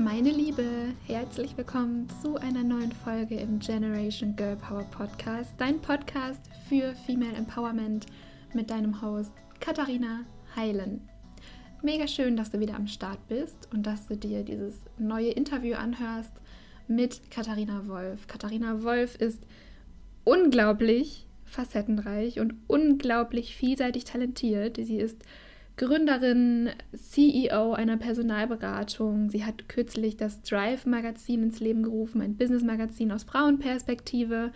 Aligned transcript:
Meine 0.00 0.30
Liebe, 0.30 0.94
herzlich 1.08 1.56
willkommen 1.56 2.06
zu 2.22 2.36
einer 2.36 2.62
neuen 2.62 2.92
Folge 2.92 3.34
im 3.34 3.58
Generation 3.58 4.36
Girl 4.36 4.54
Power 4.54 4.84
Podcast, 4.84 5.52
dein 5.58 5.80
Podcast 5.80 6.40
für 6.68 6.94
Female 7.04 7.34
Empowerment 7.34 8.06
mit 8.54 8.70
deinem 8.70 9.02
Host 9.02 9.32
Katharina 9.58 10.20
Heilen. 10.54 11.00
Mega 11.82 12.06
schön, 12.06 12.36
dass 12.36 12.50
du 12.50 12.60
wieder 12.60 12.76
am 12.76 12.86
Start 12.86 13.18
bist 13.26 13.68
und 13.72 13.88
dass 13.88 14.06
du 14.06 14.16
dir 14.16 14.44
dieses 14.44 14.80
neue 14.98 15.30
Interview 15.30 15.74
anhörst 15.74 16.32
mit 16.86 17.28
Katharina 17.32 17.88
Wolf. 17.88 18.28
Katharina 18.28 18.84
Wolf 18.84 19.16
ist 19.16 19.42
unglaublich 20.22 21.26
facettenreich 21.44 22.38
und 22.38 22.54
unglaublich 22.68 23.56
vielseitig 23.56 24.04
talentiert. 24.04 24.76
Sie 24.76 24.98
ist 24.98 25.20
Gründerin, 25.78 26.70
CEO 26.92 27.72
einer 27.72 27.96
Personalberatung. 27.96 29.30
Sie 29.30 29.44
hat 29.44 29.68
kürzlich 29.68 30.16
das 30.16 30.42
Drive-Magazin 30.42 31.44
ins 31.44 31.60
Leben 31.60 31.84
gerufen, 31.84 32.20
ein 32.20 32.36
Business-Magazin 32.36 33.12
aus 33.12 33.22
Frauenperspektive 33.22 34.52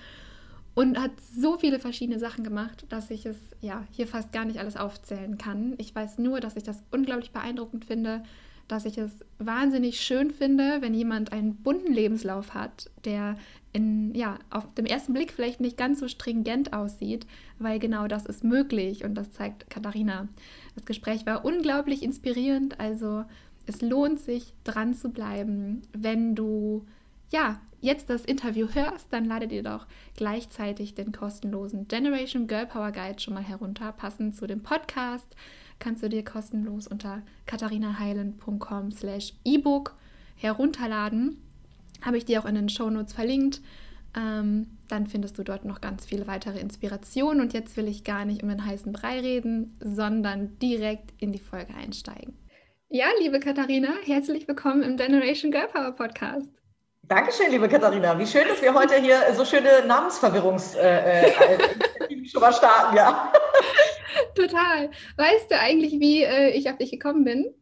und 0.74 0.98
hat 0.98 1.12
so 1.20 1.58
viele 1.58 1.78
verschiedene 1.78 2.18
Sachen 2.18 2.42
gemacht, 2.42 2.86
dass 2.88 3.10
ich 3.10 3.24
es 3.24 3.36
ja 3.60 3.84
hier 3.92 4.08
fast 4.08 4.32
gar 4.32 4.44
nicht 4.44 4.58
alles 4.58 4.76
aufzählen 4.76 5.38
kann. 5.38 5.74
Ich 5.78 5.94
weiß 5.94 6.18
nur, 6.18 6.40
dass 6.40 6.56
ich 6.56 6.64
das 6.64 6.82
unglaublich 6.90 7.30
beeindruckend 7.30 7.84
finde, 7.84 8.24
dass 8.66 8.84
ich 8.84 8.98
es 8.98 9.12
wahnsinnig 9.38 10.00
schön 10.00 10.32
finde, 10.32 10.78
wenn 10.80 10.92
jemand 10.92 11.32
einen 11.32 11.54
bunten 11.54 11.92
Lebenslauf 11.92 12.52
hat, 12.52 12.90
der 13.04 13.36
in, 13.72 14.14
ja, 14.14 14.38
auf 14.50 14.72
dem 14.74 14.86
ersten 14.86 15.12
Blick 15.12 15.32
vielleicht 15.32 15.60
nicht 15.60 15.76
ganz 15.76 16.00
so 16.00 16.08
stringent 16.08 16.72
aussieht, 16.72 17.26
weil 17.58 17.78
genau 17.78 18.06
das 18.06 18.26
ist 18.26 18.44
möglich 18.44 19.04
und 19.04 19.14
das 19.14 19.32
zeigt 19.32 19.70
Katharina. 19.70 20.28
Das 20.74 20.84
Gespräch 20.84 21.26
war 21.26 21.44
unglaublich 21.44 22.02
inspirierend, 22.02 22.78
also 22.80 23.24
es 23.66 23.80
lohnt 23.80 24.20
sich 24.20 24.54
dran 24.64 24.94
zu 24.94 25.10
bleiben, 25.10 25.82
wenn 25.92 26.34
du 26.34 26.84
ja, 27.30 27.60
jetzt 27.80 28.10
das 28.10 28.26
Interview 28.26 28.68
hörst, 28.74 29.10
dann 29.10 29.24
lade 29.24 29.48
dir 29.48 29.62
doch 29.62 29.86
gleichzeitig 30.16 30.94
den 30.94 31.12
kostenlosen 31.12 31.88
Generation 31.88 32.46
Girl 32.46 32.66
Power 32.66 32.92
Guide 32.92 33.20
schon 33.20 33.32
mal 33.32 33.42
herunter, 33.42 33.90
passend 33.92 34.36
zu 34.36 34.46
dem 34.46 34.62
Podcast 34.62 35.34
kannst 35.82 36.04
du 36.04 36.08
dir 36.08 36.24
kostenlos 36.24 36.86
unter 36.86 37.22
katharinaheilen.com 37.46 38.92
slash 38.92 39.34
ebook 39.44 39.96
herunterladen. 40.36 41.38
Habe 42.02 42.18
ich 42.18 42.24
dir 42.24 42.40
auch 42.40 42.46
in 42.46 42.54
den 42.54 42.68
Shownotes 42.68 43.12
verlinkt. 43.12 43.60
Ähm, 44.14 44.78
dann 44.88 45.06
findest 45.06 45.38
du 45.38 45.42
dort 45.42 45.64
noch 45.64 45.80
ganz 45.80 46.04
viele 46.04 46.26
weitere 46.26 46.58
Inspirationen. 46.58 47.40
Und 47.40 47.52
jetzt 47.52 47.76
will 47.76 47.88
ich 47.88 48.04
gar 48.04 48.24
nicht 48.24 48.42
um 48.42 48.48
den 48.48 48.66
heißen 48.66 48.92
Brei 48.92 49.20
reden, 49.20 49.78
sondern 49.80 50.58
direkt 50.58 51.12
in 51.18 51.32
die 51.32 51.38
Folge 51.38 51.74
einsteigen. 51.74 52.36
Ja, 52.88 53.06
liebe 53.20 53.40
Katharina, 53.40 53.88
herzlich 54.04 54.46
willkommen 54.46 54.82
im 54.82 54.98
Generation 54.98 55.50
Girl 55.50 55.68
Power 55.68 55.92
Podcast. 55.92 56.50
Dankeschön, 57.04 57.50
liebe 57.50 57.68
Katharina. 57.68 58.18
Wie 58.18 58.26
schön, 58.26 58.46
dass 58.46 58.60
wir 58.60 58.74
heute 58.74 58.96
hier 58.96 59.18
so 59.34 59.44
schöne 59.44 59.86
Namensverwirrungs 59.86 60.74
äh, 60.74 61.26
äh, 61.26 62.26
schon 62.26 62.42
mal 62.42 62.52
starten, 62.52 62.96
ja. 62.96 63.32
Total. 64.34 64.90
Weißt 65.16 65.50
du 65.50 65.58
eigentlich, 65.58 65.98
wie 66.00 66.22
äh, 66.22 66.50
ich 66.50 66.68
auf 66.70 66.76
dich 66.76 66.90
gekommen 66.90 67.24
bin? 67.24 67.54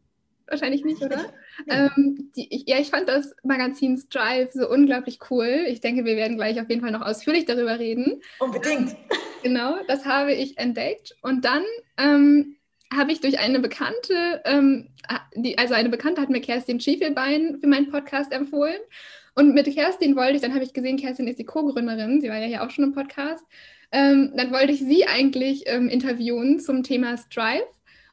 Wahrscheinlich 0.47 0.83
nicht, 0.83 1.01
oder? 1.01 1.33
Ähm, 1.67 2.31
die, 2.35 2.53
ich, 2.53 2.63
ja, 2.67 2.79
ich 2.79 2.89
fand 2.89 3.07
das 3.07 3.35
Magazin 3.43 3.97
Strive 3.97 4.49
so 4.53 4.69
unglaublich 4.69 5.19
cool. 5.29 5.65
Ich 5.67 5.81
denke, 5.81 6.05
wir 6.05 6.15
werden 6.15 6.37
gleich 6.37 6.59
auf 6.59 6.69
jeden 6.69 6.81
Fall 6.81 6.91
noch 6.91 7.01
ausführlich 7.05 7.45
darüber 7.45 7.79
reden. 7.79 8.21
Unbedingt. 8.39 8.95
Genau, 9.43 9.77
das 9.87 10.05
habe 10.05 10.33
ich 10.33 10.57
entdeckt. 10.57 11.15
Und 11.21 11.45
dann 11.45 11.63
ähm, 11.97 12.57
habe 12.93 13.11
ich 13.11 13.21
durch 13.21 13.39
eine 13.39 13.59
Bekannte, 13.59 14.41
ähm, 14.45 14.89
die, 15.35 15.57
also 15.57 15.73
eine 15.73 15.89
Bekannte 15.89 16.21
hat 16.21 16.29
mir 16.29 16.41
Kerstin 16.41 16.79
Schiefelbein 16.79 17.57
für 17.59 17.67
meinen 17.67 17.89
Podcast 17.89 18.31
empfohlen. 18.31 18.79
Und 19.33 19.53
mit 19.53 19.73
Kerstin 19.73 20.15
wollte 20.15 20.35
ich, 20.35 20.41
dann 20.41 20.53
habe 20.53 20.63
ich 20.63 20.73
gesehen, 20.73 20.97
Kerstin 20.97 21.27
ist 21.27 21.39
die 21.39 21.45
Co-Gründerin, 21.45 22.19
sie 22.19 22.29
war 22.29 22.37
ja 22.37 22.47
hier 22.47 22.63
auch 22.63 22.69
schon 22.69 22.83
im 22.83 22.93
Podcast. 22.93 23.45
Ähm, 23.93 24.33
dann 24.35 24.51
wollte 24.51 24.73
ich 24.73 24.79
sie 24.79 25.05
eigentlich 25.05 25.63
ähm, 25.67 25.89
interviewen 25.89 26.59
zum 26.59 26.83
Thema 26.83 27.17
Strive. 27.17 27.67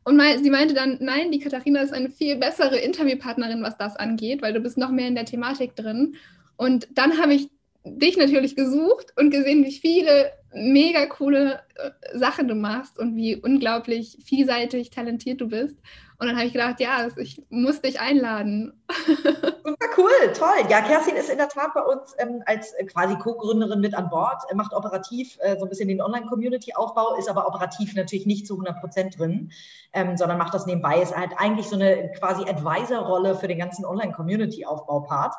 Und 0.09 0.17
mein, 0.17 0.43
sie 0.43 0.49
meinte 0.49 0.73
dann, 0.73 0.97
nein, 1.03 1.31
die 1.33 1.39
Katharina 1.39 1.83
ist 1.83 1.93
eine 1.93 2.09
viel 2.09 2.37
bessere 2.37 2.79
Interviewpartnerin, 2.79 3.63
was 3.63 3.77
das 3.77 3.95
angeht, 3.95 4.41
weil 4.41 4.55
du 4.55 4.61
bist 4.61 4.79
noch 4.79 4.91
mehr 4.91 5.07
in 5.07 5.15
der 5.15 5.27
Thematik 5.27 5.77
drin. 5.77 6.15
Und 6.57 6.89
dann 6.93 7.21
habe 7.21 7.35
ich 7.35 7.51
dich 7.85 8.17
natürlich 8.17 8.57
gesucht 8.57 9.13
und 9.17 9.29
gesehen, 9.29 9.67
wie 9.67 9.73
viele 9.73 10.33
mega 10.53 11.07
coole 11.07 11.61
äh, 11.77 12.19
Sachen 12.19 12.49
du 12.49 12.55
machst 12.55 12.99
und 12.99 13.17
wie 13.17 13.37
unglaublich 13.37 14.19
vielseitig 14.25 14.91
talentiert 14.91 15.41
du 15.41 15.49
bist. 15.49 15.77
Und 16.21 16.27
dann 16.27 16.37
habe 16.37 16.47
ich 16.47 16.53
gedacht, 16.53 16.81
ja, 16.81 17.07
ich 17.17 17.41
muss 17.49 17.81
dich 17.81 18.01
einladen. 18.01 18.73
Super 19.07 19.87
cool, 19.97 20.33
toll. 20.37 20.67
Ja, 20.69 20.81
Kerstin 20.81 21.15
ist 21.15 21.31
in 21.31 21.39
der 21.39 21.49
Tat 21.49 21.75
bei 21.75 21.83
uns 21.83 22.13
ähm, 22.19 22.43
als 22.45 22.73
äh, 22.73 22.87
quasi 22.87 23.15
Co-Gründerin 23.17 23.81
mit 23.81 23.95
an 23.95 24.09
Bord, 24.09 24.43
er 24.49 24.57
macht 24.57 24.73
operativ 24.73 25.39
äh, 25.41 25.57
so 25.57 25.67
ein 25.67 25.69
bisschen 25.69 25.89
den 25.89 26.01
Online-Community-Aufbau, 26.01 27.17
ist 27.19 27.31
aber 27.31 27.47
operativ 27.47 27.95
natürlich 27.95 28.27
nicht 28.27 28.49
zu 28.49 28.55
100 28.55 28.81
Prozent 28.81 29.19
drin, 29.19 29.53
ähm, 29.93 30.17
sondern 30.17 30.39
macht 30.39 30.55
das 30.55 30.67
nebenbei. 30.67 31.01
Ist 31.01 31.17
halt 31.17 31.31
eigentlich 31.37 31.69
so 31.69 31.77
eine 31.77 32.11
quasi 32.19 32.43
Advisor-Rolle 32.49 33.37
für 33.37 33.47
den 33.47 33.59
ganzen 33.59 33.85
Online-Community-Aufbau-Part. 33.85 35.37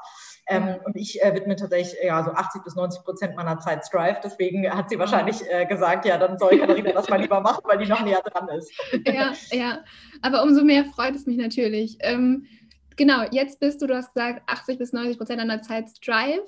Ähm, 0.48 0.78
und 0.86 0.96
ich 0.96 1.22
äh, 1.22 1.34
widme 1.34 1.58
tatsächlich 1.58 2.00
ja, 2.02 2.24
so 2.24 2.32
80 2.32 2.64
bis 2.64 2.76
90 2.76 3.04
Prozent 3.04 3.36
meiner 3.36 3.60
Zeit 3.60 3.86
Strive. 3.86 4.20
Deswegen 4.24 4.70
hat 4.70 4.90
sie 4.90 4.99
wahrscheinlich 5.00 5.42
äh, 5.50 5.66
gesagt, 5.66 6.06
ja, 6.06 6.18
dann 6.18 6.38
soll 6.38 6.58
Katharina 6.58 6.92
das 6.92 7.10
mal 7.10 7.20
lieber 7.20 7.42
machen, 7.42 7.62
weil 7.64 7.78
die 7.78 7.88
noch 7.88 8.04
näher 8.04 8.22
dran 8.22 8.48
ist. 8.50 8.72
Ja, 9.06 9.34
ja. 9.52 9.80
Aber 10.22 10.44
umso 10.44 10.64
mehr 10.64 10.86
freut 10.86 11.16
es 11.16 11.26
mich 11.26 11.38
natürlich. 11.38 11.98
Ähm, 12.02 12.46
genau, 12.96 13.24
jetzt 13.32 13.60
bist 13.60 13.82
du, 13.82 13.88
du 13.88 13.96
hast 13.96 14.14
gesagt, 14.14 14.44
80 14.48 14.78
bis 14.78 14.94
90 14.94 15.18
Prozent 15.18 15.40
deiner 15.40 15.62
Zeit 15.62 15.90
Strive. 15.90 16.46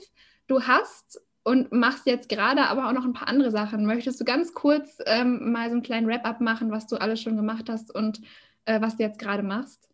Du 0.47 0.61
hast 0.61 1.21
und 1.43 1.71
machst 1.71 2.05
jetzt 2.05 2.29
gerade 2.29 2.63
aber 2.67 2.87
auch 2.87 2.93
noch 2.93 3.05
ein 3.05 3.13
paar 3.13 3.27
andere 3.27 3.51
Sachen. 3.51 3.85
Möchtest 3.85 4.19
du 4.19 4.25
ganz 4.25 4.53
kurz 4.53 4.97
ähm, 5.05 5.51
mal 5.51 5.69
so 5.69 5.73
einen 5.73 5.83
kleinen 5.83 6.07
Wrap-up 6.07 6.41
machen, 6.41 6.71
was 6.71 6.87
du 6.87 6.97
alles 6.97 7.21
schon 7.21 7.37
gemacht 7.37 7.69
hast 7.69 7.93
und 7.93 8.21
äh, 8.65 8.81
was 8.81 8.97
du 8.97 9.03
jetzt 9.03 9.19
gerade 9.19 9.43
machst? 9.43 9.90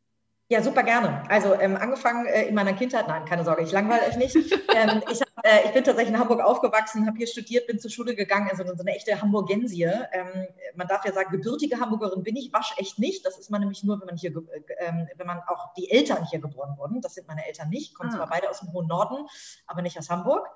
Ja, 0.50 0.62
super 0.64 0.84
gerne. 0.84 1.30
Also 1.30 1.56
ähm, 1.56 1.76
angefangen 1.76 2.26
äh, 2.26 2.46
in 2.46 2.56
meiner 2.56 2.72
Kindheit, 2.72 3.10
nein, 3.10 3.26
keine 3.26 3.44
Sorge, 3.44 3.64
ich 3.64 3.72
langweile 3.74 4.08
euch 4.08 4.18
nicht. 4.18 4.38
Ähm, 4.78 5.02
ich, 5.12 5.22
hab, 5.22 5.30
äh, 5.44 5.66
ich, 5.66 5.72
bin 5.72 5.84
tatsächlich 5.84 6.14
in 6.14 6.20
Hamburg 6.20 6.40
aufgewachsen, 6.40 7.08
habe 7.08 7.18
hier 7.18 7.26
studiert, 7.26 7.66
bin 7.66 7.80
zur 7.80 7.90
Schule 7.90 8.14
gegangen, 8.14 8.48
also 8.52 8.64
so 8.64 8.82
eine 8.82 8.96
echte 8.96 9.20
Hamburgensie. 9.20 9.86
Ähm, 9.86 10.48
man 10.76 10.88
darf 10.88 11.04
ja 11.04 11.14
sagen, 11.14 11.32
gebürtige 11.32 11.80
Hamburgerin 11.80 12.22
bin 12.22 12.36
ich, 12.36 12.54
waschecht 12.54 13.00
nicht. 13.00 13.26
Das 13.26 13.40
ist 13.40 13.50
man 13.50 13.62
nämlich 13.62 13.84
nur, 13.84 14.00
wenn 14.00 14.06
man 14.06 14.18
hier, 14.18 14.32
äh, 14.32 14.92
wenn 15.16 15.26
man 15.26 15.42
auch 15.48 15.74
die 15.74 15.90
Eltern 15.90 16.28
hier 16.30 16.40
geboren 16.40 16.78
wurden. 16.78 17.02
Das 17.02 17.16
sind 17.16 17.28
meine 17.28 17.48
Eltern 17.48 17.70
nicht, 17.70 17.96
kommen 17.96 18.12
ah. 18.12 18.18
zwar 18.18 18.28
beide 18.30 18.52
aus 18.52 18.60
dem 18.60 18.72
hohen 18.72 18.86
Norden, 18.86 19.26
aber 19.66 19.82
nicht 19.82 19.98
aus 19.98 20.12
Hamburg. 20.12 20.48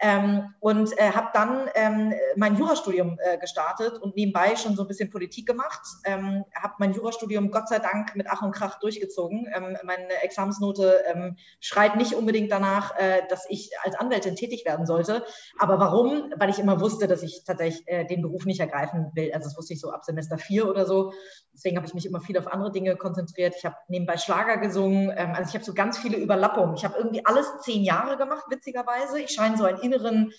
Ähm, 0.00 0.54
und 0.60 0.98
äh, 0.98 1.12
habe 1.12 1.28
dann 1.32 1.70
ähm, 1.74 2.12
mein 2.36 2.56
Jurastudium 2.56 3.18
äh, 3.22 3.38
gestartet 3.38 4.02
und 4.02 4.16
nebenbei 4.16 4.56
schon 4.56 4.74
so 4.74 4.82
ein 4.82 4.88
bisschen 4.88 5.10
Politik 5.10 5.46
gemacht. 5.46 5.80
Ähm, 6.04 6.44
habe 6.54 6.74
mein 6.78 6.92
Jurastudium 6.92 7.50
Gott 7.50 7.68
sei 7.68 7.78
Dank 7.78 8.14
mit 8.16 8.26
Ach 8.28 8.42
und 8.42 8.52
Krach 8.52 8.80
durchgezogen. 8.80 9.31
Ähm, 9.54 9.76
meine 9.84 10.22
Examensnote 10.22 11.02
ähm, 11.06 11.36
schreit 11.60 11.96
nicht 11.96 12.14
unbedingt 12.14 12.50
danach, 12.50 12.96
äh, 12.98 13.22
dass 13.28 13.46
ich 13.48 13.70
als 13.82 13.94
Anwältin 13.96 14.36
tätig 14.36 14.64
werden 14.64 14.86
sollte. 14.86 15.24
Aber 15.58 15.78
warum? 15.78 16.32
Weil 16.36 16.50
ich 16.50 16.58
immer 16.58 16.80
wusste, 16.80 17.06
dass 17.06 17.22
ich 17.22 17.44
tatsächlich 17.44 17.86
äh, 17.86 18.04
den 18.04 18.22
Beruf 18.22 18.44
nicht 18.44 18.60
ergreifen 18.60 19.10
will. 19.14 19.32
Also 19.32 19.48
das 19.48 19.56
wusste 19.56 19.74
ich 19.74 19.80
so 19.80 19.90
ab 19.90 20.04
Semester 20.04 20.38
vier 20.38 20.68
oder 20.68 20.86
so. 20.86 21.12
Deswegen 21.52 21.76
habe 21.76 21.86
ich 21.86 21.94
mich 21.94 22.06
immer 22.06 22.20
viel 22.20 22.38
auf 22.38 22.46
andere 22.46 22.72
Dinge 22.72 22.96
konzentriert. 22.96 23.54
Ich 23.56 23.64
habe 23.64 23.76
nebenbei 23.88 24.16
Schlager 24.16 24.58
gesungen. 24.58 25.12
Ähm, 25.16 25.32
also 25.34 25.48
ich 25.48 25.54
habe 25.54 25.64
so 25.64 25.74
ganz 25.74 25.98
viele 25.98 26.16
Überlappungen. 26.16 26.74
Ich 26.76 26.84
habe 26.84 26.98
irgendwie 26.98 27.24
alles 27.24 27.46
zehn 27.62 27.82
Jahre 27.82 28.16
gemacht, 28.16 28.44
witzigerweise. 28.48 29.20
Ich 29.20 29.30
scheine 29.30 29.56
so 29.56 29.64
ein 29.64 29.78
inneren 29.78 30.32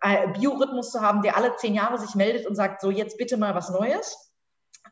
äh, 0.00 0.28
Biorhythmus 0.38 0.90
zu 0.90 1.00
haben, 1.00 1.22
der 1.22 1.36
alle 1.36 1.56
zehn 1.56 1.74
Jahre 1.74 1.98
sich 1.98 2.14
meldet 2.14 2.46
und 2.46 2.54
sagt, 2.54 2.80
so 2.80 2.90
jetzt 2.90 3.18
bitte 3.18 3.36
mal 3.36 3.54
was 3.54 3.70
Neues. 3.70 4.27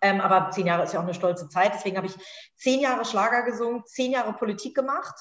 Ähm, 0.00 0.20
aber 0.20 0.50
zehn 0.50 0.66
Jahre 0.66 0.84
ist 0.84 0.92
ja 0.92 1.00
auch 1.00 1.04
eine 1.04 1.14
stolze 1.14 1.48
Zeit. 1.48 1.72
Deswegen 1.74 1.96
habe 1.96 2.06
ich 2.06 2.14
zehn 2.56 2.80
Jahre 2.80 3.04
Schlager 3.04 3.42
gesungen, 3.42 3.84
zehn 3.86 4.12
Jahre 4.12 4.32
Politik 4.32 4.74
gemacht, 4.74 5.14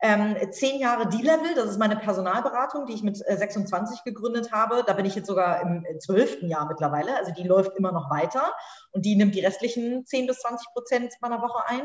ähm, 0.00 0.36
zehn 0.50 0.80
Jahre 0.80 1.08
D-Level. 1.08 1.54
Das 1.54 1.70
ist 1.70 1.78
meine 1.78 1.96
Personalberatung, 1.96 2.86
die 2.86 2.94
ich 2.94 3.02
mit 3.02 3.22
äh, 3.26 3.36
26 3.36 4.04
gegründet 4.04 4.52
habe. 4.52 4.82
Da 4.86 4.94
bin 4.94 5.06
ich 5.06 5.14
jetzt 5.14 5.26
sogar 5.26 5.62
im 5.62 5.84
zwölften 6.00 6.48
Jahr 6.48 6.66
mittlerweile. 6.66 7.16
Also 7.16 7.32
die 7.32 7.46
läuft 7.46 7.76
immer 7.76 7.92
noch 7.92 8.10
weiter 8.10 8.52
und 8.90 9.04
die 9.04 9.16
nimmt 9.16 9.34
die 9.34 9.44
restlichen 9.44 10.04
10 10.04 10.26
bis 10.26 10.40
20 10.40 10.68
Prozent 10.72 11.14
meiner 11.20 11.40
Woche 11.40 11.66
ein. 11.68 11.82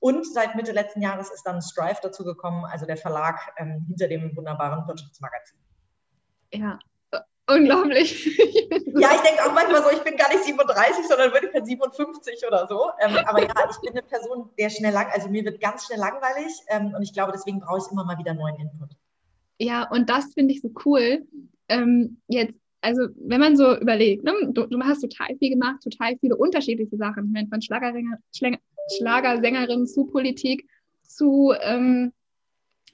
Und 0.00 0.26
seit 0.32 0.54
Mitte 0.54 0.72
letzten 0.72 1.02
Jahres 1.02 1.30
ist 1.30 1.42
dann 1.42 1.60
Strive 1.60 1.98
dazu 2.02 2.24
gekommen, 2.24 2.64
also 2.64 2.86
der 2.86 2.96
Verlag 2.96 3.40
ähm, 3.56 3.84
hinter 3.88 4.08
dem 4.08 4.36
wunderbaren 4.36 4.86
Wirtschaftsmagazin. 4.86 5.58
Ja, 6.52 6.78
unglaublich. 7.48 8.26
ja, 8.36 9.10
ich 9.14 9.20
denke 9.20 9.44
auch 9.44 9.54
manchmal 9.54 9.82
so, 9.82 9.90
ich 9.90 10.02
bin 10.02 10.16
gar 10.16 10.28
nicht 10.28 10.44
37, 10.44 11.06
sondern 11.06 11.32
würde 11.32 11.50
ich 11.52 11.64
57 11.64 12.46
oder 12.46 12.66
so. 12.68 12.90
Ähm, 13.00 13.16
aber 13.26 13.42
ja, 13.42 13.54
ich 13.70 13.80
bin 13.80 13.90
eine 13.90 14.02
Person, 14.02 14.50
der 14.58 14.70
schnell 14.70 14.92
lang, 14.92 15.08
also 15.12 15.28
mir 15.28 15.44
wird 15.44 15.60
ganz 15.60 15.86
schnell 15.86 15.98
langweilig 15.98 16.52
ähm, 16.68 16.94
und 16.94 17.02
ich 17.02 17.12
glaube, 17.12 17.32
deswegen 17.32 17.60
brauche 17.60 17.78
ich 17.78 17.92
immer 17.92 18.04
mal 18.04 18.18
wieder 18.18 18.34
neuen 18.34 18.56
Input. 18.56 18.90
Ja, 19.58 19.88
und 19.90 20.10
das 20.10 20.34
finde 20.34 20.54
ich 20.54 20.60
so 20.60 20.70
cool. 20.84 21.26
Ähm, 21.68 22.18
jetzt, 22.28 22.54
also 22.80 23.08
wenn 23.16 23.40
man 23.40 23.56
so 23.56 23.76
überlegt, 23.76 24.24
ne, 24.24 24.32
du, 24.50 24.66
du, 24.66 24.80
hast 24.82 25.00
total 25.00 25.36
viel 25.38 25.50
gemacht, 25.50 25.82
total 25.82 26.16
viele 26.18 26.36
unterschiedliche 26.36 26.96
Sachen, 26.96 27.34
von 27.50 27.62
Schlagersänger, 27.62 28.18
Schlagersängerin 28.96 29.86
zu 29.86 30.04
Politik, 30.06 30.68
zu 31.02 31.52
ähm, 31.60 32.12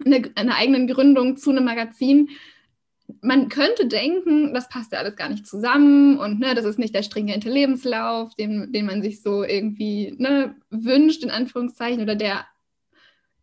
eine, 0.04 0.30
eine 0.36 0.54
eigenen 0.54 0.86
Gründung 0.86 1.36
zu 1.36 1.50
einem 1.50 1.64
Magazin. 1.64 2.30
Man 3.20 3.48
könnte 3.48 3.86
denken, 3.86 4.54
das 4.54 4.68
passt 4.68 4.92
ja 4.92 4.98
alles 4.98 5.16
gar 5.16 5.28
nicht 5.28 5.46
zusammen 5.46 6.18
und 6.18 6.40
ne, 6.40 6.54
das 6.54 6.64
ist 6.64 6.78
nicht 6.78 6.94
der 6.94 7.02
stringente 7.02 7.50
Lebenslauf, 7.50 8.34
den, 8.34 8.72
den 8.72 8.86
man 8.86 9.02
sich 9.02 9.22
so 9.22 9.44
irgendwie 9.44 10.14
ne, 10.18 10.56
wünscht, 10.70 11.22
in 11.22 11.30
Anführungszeichen, 11.30 12.02
oder 12.02 12.16
der 12.16 12.46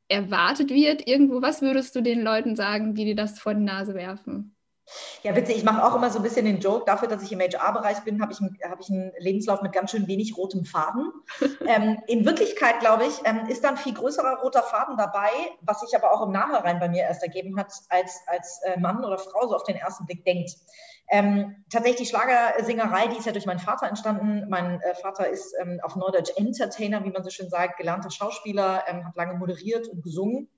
erwartet 0.08 0.72
wird 0.72 1.08
irgendwo. 1.08 1.42
Was 1.42 1.62
würdest 1.62 1.96
du 1.96 2.02
den 2.02 2.22
Leuten 2.22 2.56
sagen, 2.56 2.96
die 2.96 3.06
dir 3.06 3.16
das 3.16 3.40
vor 3.40 3.54
die 3.54 3.64
Nase 3.64 3.94
werfen? 3.94 4.56
Ja, 5.24 5.36
witzig, 5.36 5.58
ich 5.58 5.64
mache 5.64 5.84
auch 5.84 5.96
immer 5.96 6.10
so 6.10 6.20
ein 6.20 6.24
bisschen 6.24 6.46
den 6.46 6.60
Joke, 6.60 6.86
dafür, 6.86 7.08
dass 7.08 7.24
ich 7.24 7.32
im 7.32 7.40
HR-Bereich 7.40 8.00
bin, 8.02 8.22
habe 8.22 8.32
ich, 8.32 8.40
hab 8.40 8.80
ich 8.80 8.90
einen 8.90 9.12
Lebenslauf 9.20 9.62
mit 9.62 9.72
ganz 9.74 9.92
schön 9.92 10.08
wenig 10.08 10.38
rotem 10.38 10.66
Faden. 10.66 11.12
ähm, 11.68 12.02
in 12.08 12.26
Wirklichkeit, 12.26 12.80
glaube 12.80 13.06
ich, 13.06 13.14
ähm, 13.26 13.48
ist 13.48 13.64
dann 13.64 13.78
viel 13.78 13.94
größerer 13.94 14.40
roter 14.42 14.64
Faden 14.64 14.98
dabei, 14.98 15.30
was 15.62 15.82
sich 15.82 15.96
aber 15.96 16.12
auch 16.14 16.26
im 16.26 16.32
Nachhinein 16.32 16.80
bei 16.80 16.90
mir 16.90 17.04
erst 17.04 17.24
ergeben 17.24 17.60
hat, 17.60 17.74
als, 17.90 18.22
als 18.28 18.62
äh, 18.64 18.80
Mann 18.80 19.04
oder 19.04 19.18
Frau 19.18 19.48
so 19.48 19.56
auf 19.56 19.64
den 19.64 19.76
ersten 19.76 20.06
Blick 20.06 20.24
denkt. 20.26 20.52
Ähm, 21.12 21.66
tatsächlich 21.72 22.08
die 22.08 22.16
Schlagersingerei, 22.16 23.08
die 23.08 23.18
ist 23.18 23.26
ja 23.26 23.32
durch 23.32 23.48
meinen 23.48 23.60
Vater 23.60 23.88
entstanden. 23.88 24.48
Mein 24.48 24.80
äh, 24.82 24.94
Vater 24.94 25.28
ist 25.28 25.56
ähm, 25.60 25.80
auf 25.82 25.96
Neudeutsch 25.96 26.32
Entertainer, 26.36 27.04
wie 27.04 27.10
man 27.10 27.24
so 27.24 27.32
schön 27.32 27.50
sagt, 27.50 27.78
gelernter 27.78 28.12
Schauspieler, 28.12 28.84
ähm, 28.88 29.06
hat 29.06 29.16
lange 29.16 29.34
moderiert 29.34 29.88
und 29.88 30.04
gesungen. 30.04 30.50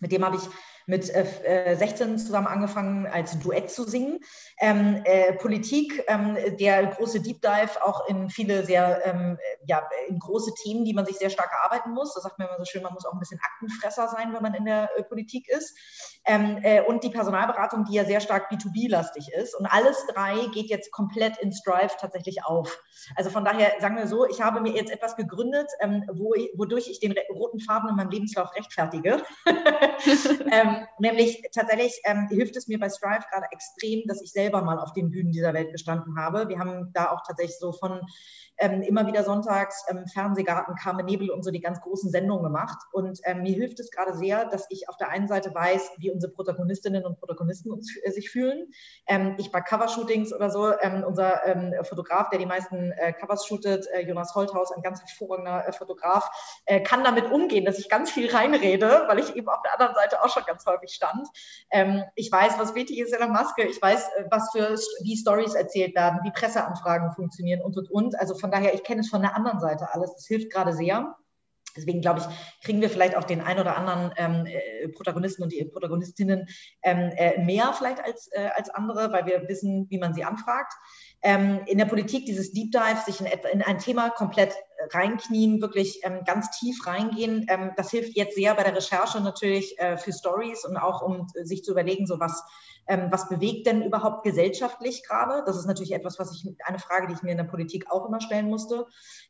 Mit 0.00 0.12
dem 0.12 0.24
habe 0.24 0.36
ich 0.36 0.42
mit 0.86 1.08
äh, 1.14 1.76
16 1.76 2.14
äh, 2.14 2.16
zusammen 2.16 2.46
angefangen, 2.46 3.06
als 3.06 3.38
Duett 3.38 3.70
zu 3.70 3.84
singen. 3.84 4.20
Ähm, 4.60 5.02
äh, 5.04 5.32
Politik, 5.34 6.04
ähm, 6.08 6.36
der 6.58 6.86
große 6.86 7.20
Deep 7.20 7.40
Dive 7.40 7.82
auch 7.82 8.08
in 8.08 8.28
viele 8.30 8.64
sehr, 8.64 9.04
ähm, 9.06 9.38
ja, 9.66 9.88
in 10.08 10.18
große 10.18 10.52
Themen, 10.62 10.84
die 10.84 10.94
man 10.94 11.06
sich 11.06 11.16
sehr 11.16 11.30
stark 11.30 11.50
erarbeiten 11.52 11.92
muss. 11.92 12.14
Da 12.14 12.20
sagt 12.20 12.38
man 12.38 12.48
immer 12.48 12.58
so 12.58 12.64
schön, 12.64 12.82
man 12.82 12.92
muss 12.92 13.06
auch 13.06 13.12
ein 13.12 13.18
bisschen 13.18 13.40
Aktenfresser 13.42 14.08
sein, 14.08 14.32
wenn 14.34 14.42
man 14.42 14.54
in 14.54 14.64
der 14.64 14.90
äh, 14.96 15.02
Politik 15.02 15.48
ist. 15.48 15.76
Ähm, 16.26 16.58
äh, 16.62 16.80
und 16.82 17.04
die 17.04 17.10
Personalberatung, 17.10 17.84
die 17.84 17.94
ja 17.94 18.04
sehr 18.04 18.20
stark 18.20 18.50
B2B-lastig 18.50 19.32
ist. 19.32 19.54
Und 19.54 19.66
alles 19.66 20.06
drei 20.06 20.46
geht 20.54 20.70
jetzt 20.70 20.90
komplett 20.90 21.36
in 21.38 21.52
Strive 21.52 21.92
tatsächlich 22.00 22.44
auf. 22.44 22.82
Also 23.14 23.30
von 23.30 23.44
daher 23.44 23.72
sagen 23.80 23.96
wir 23.96 24.06
so, 24.06 24.26
ich 24.26 24.40
habe 24.40 24.60
mir 24.60 24.72
jetzt 24.72 24.90
etwas 24.90 25.16
gegründet, 25.16 25.70
ähm, 25.80 26.04
wo 26.12 26.34
ich, 26.34 26.50
wodurch 26.54 26.88
ich 26.88 27.00
den 27.00 27.14
roten 27.30 27.60
Faden 27.60 27.90
in 27.90 27.96
meinem 27.96 28.10
Lebenslauf 28.10 28.54
rechtfertige. 28.54 29.22
ähm, 29.46 30.86
nämlich 30.98 31.42
tatsächlich 31.52 32.00
ähm, 32.04 32.28
hilft 32.28 32.56
es 32.56 32.68
mir 32.68 32.78
bei 32.78 32.88
Strive 32.88 33.24
gerade 33.30 33.46
extrem, 33.50 34.04
dass 34.06 34.22
ich 34.22 34.32
selber 34.32 34.62
mal 34.62 34.78
auf 34.78 34.92
den 34.94 35.10
Bühnen 35.10 35.32
dieser 35.32 35.52
Welt 35.52 35.72
gestanden 35.72 36.18
habe. 36.18 36.48
Wir 36.48 36.58
haben 36.58 36.90
da 36.94 37.10
auch 37.10 37.22
tatsächlich 37.26 37.58
so 37.58 37.72
von 37.72 38.00
ähm, 38.58 38.82
immer 38.82 39.06
wieder 39.06 39.24
sonntags 39.24 39.84
ähm, 39.88 40.06
Fernsehgarten, 40.06 40.74
Carmen 40.76 41.06
Nebel 41.06 41.30
und 41.30 41.42
so 41.42 41.50
die 41.50 41.60
ganz 41.60 41.80
großen 41.80 42.10
Sendungen 42.10 42.44
gemacht. 42.44 42.78
Und 42.92 43.20
ähm, 43.24 43.42
mir 43.42 43.54
hilft 43.54 43.80
es 43.80 43.90
gerade 43.90 44.14
sehr, 44.14 44.44
dass 44.46 44.66
ich 44.70 44.88
auf 44.88 44.96
der 44.96 45.08
einen 45.08 45.28
Seite 45.28 45.54
weiß, 45.54 45.92
wie 45.98 46.10
unsere 46.10 46.32
Protagonistinnen 46.32 47.04
und 47.04 47.18
Protagonisten 47.18 47.72
uns, 47.72 47.94
äh, 48.02 48.10
sich 48.10 48.30
fühlen. 48.30 48.72
Ähm, 49.06 49.34
ich 49.38 49.50
bei 49.50 49.60
Covershootings 49.60 50.32
oder 50.32 50.50
so, 50.50 50.72
ähm, 50.80 51.04
unser 51.06 51.46
ähm, 51.46 51.74
Fotograf, 51.82 52.30
der 52.30 52.38
die 52.38 52.46
meisten 52.46 52.92
äh, 52.92 53.12
Covers 53.12 53.46
shootet, 53.46 53.86
äh, 53.92 54.00
Jonas 54.00 54.34
Holthaus, 54.34 54.72
ein 54.72 54.82
ganz 54.82 55.00
hervorragender 55.00 55.68
äh, 55.68 55.72
Fotograf, 55.72 56.30
äh, 56.66 56.80
kann 56.80 57.04
damit 57.04 57.30
umgehen, 57.30 57.64
dass 57.64 57.78
ich 57.78 57.88
ganz 57.88 58.10
viel 58.10 58.30
reinrede, 58.30 59.04
weil 59.06 59.18
ich 59.18 59.34
eben 59.36 59.48
auf 59.48 59.62
der 59.62 59.72
anderen 59.72 59.94
Seite 59.94 60.22
auch 60.22 60.28
schon 60.28 60.44
ganz 60.46 60.64
häufig 60.66 60.90
stand. 60.90 61.28
ich 62.14 62.30
weiß, 62.30 62.58
was 62.58 62.74
wichtig 62.74 62.98
ist 62.98 63.12
in 63.12 63.18
der 63.18 63.28
Maske. 63.28 63.62
Ich 63.64 63.80
weiß, 63.80 64.08
äh, 64.16 64.24
was 64.30 64.50
für 64.52 64.76
wie 65.02 65.16
Stories 65.16 65.54
erzählt 65.54 65.94
werden, 65.94 66.20
wie 66.22 66.30
Presseanfragen 66.30 67.12
funktionieren 67.12 67.60
und 67.62 67.76
und 67.76 67.90
und. 67.90 68.18
Also 68.18 68.34
von 68.44 68.50
daher, 68.50 68.74
ich 68.74 68.84
kenne 68.84 69.00
es 69.00 69.08
von 69.08 69.22
der 69.22 69.34
anderen 69.34 69.58
Seite 69.58 69.94
alles. 69.94 70.12
Das 70.16 70.26
hilft 70.26 70.52
gerade 70.52 70.74
sehr. 70.74 71.16
Deswegen 71.74 72.02
glaube 72.02 72.20
ich, 72.20 72.26
kriegen 72.62 72.82
wir 72.82 72.90
vielleicht 72.90 73.16
auch 73.16 73.24
den 73.24 73.40
ein 73.40 73.58
oder 73.58 73.78
anderen 73.78 74.12
ähm, 74.18 74.44
äh, 74.44 74.88
Protagonisten 74.88 75.42
und 75.42 75.50
die 75.50 75.64
Protagonistinnen 75.64 76.46
ähm, 76.82 77.10
äh, 77.16 77.42
mehr 77.42 77.72
vielleicht 77.72 78.04
als, 78.04 78.28
äh, 78.32 78.50
als 78.54 78.68
andere, 78.68 79.10
weil 79.12 79.24
wir 79.24 79.48
wissen, 79.48 79.86
wie 79.88 79.96
man 79.96 80.12
sie 80.12 80.24
anfragt. 80.24 80.74
Ähm, 81.22 81.62
in 81.64 81.78
der 81.78 81.86
Politik 81.86 82.26
dieses 82.26 82.52
Deep 82.52 82.70
Dive, 82.70 83.00
sich 83.06 83.18
in, 83.22 83.26
in 83.50 83.62
ein 83.62 83.78
Thema 83.78 84.10
komplett 84.10 84.52
reinknien, 84.90 85.62
wirklich 85.62 86.00
ähm, 86.04 86.20
ganz 86.26 86.50
tief 86.50 86.86
reingehen, 86.86 87.46
ähm, 87.48 87.72
das 87.78 87.90
hilft 87.90 88.14
jetzt 88.14 88.34
sehr 88.34 88.54
bei 88.54 88.62
der 88.62 88.76
Recherche 88.76 89.22
natürlich 89.22 89.78
äh, 89.78 89.96
für 89.96 90.12
Stories 90.12 90.66
und 90.66 90.76
auch 90.76 91.00
um 91.00 91.28
sich 91.32 91.64
zu 91.64 91.72
überlegen, 91.72 92.06
so 92.06 92.20
was 92.20 92.44
ähm, 92.86 93.08
was 93.10 93.28
bewegt 93.28 93.66
denn 93.66 93.82
überhaupt 93.82 94.24
gesellschaftlich 94.24 95.02
gerade? 95.06 95.42
Das 95.46 95.56
ist 95.56 95.66
natürlich 95.66 95.92
etwas, 95.92 96.18
was 96.18 96.32
ich, 96.32 96.46
eine 96.64 96.78
Frage, 96.78 97.06
die 97.06 97.14
ich 97.14 97.22
mir 97.22 97.32
in 97.32 97.38
der 97.38 97.44
Politik 97.44 97.90
auch 97.90 98.06
immer 98.06 98.20
stellen 98.20 98.48
musste. 98.48 98.86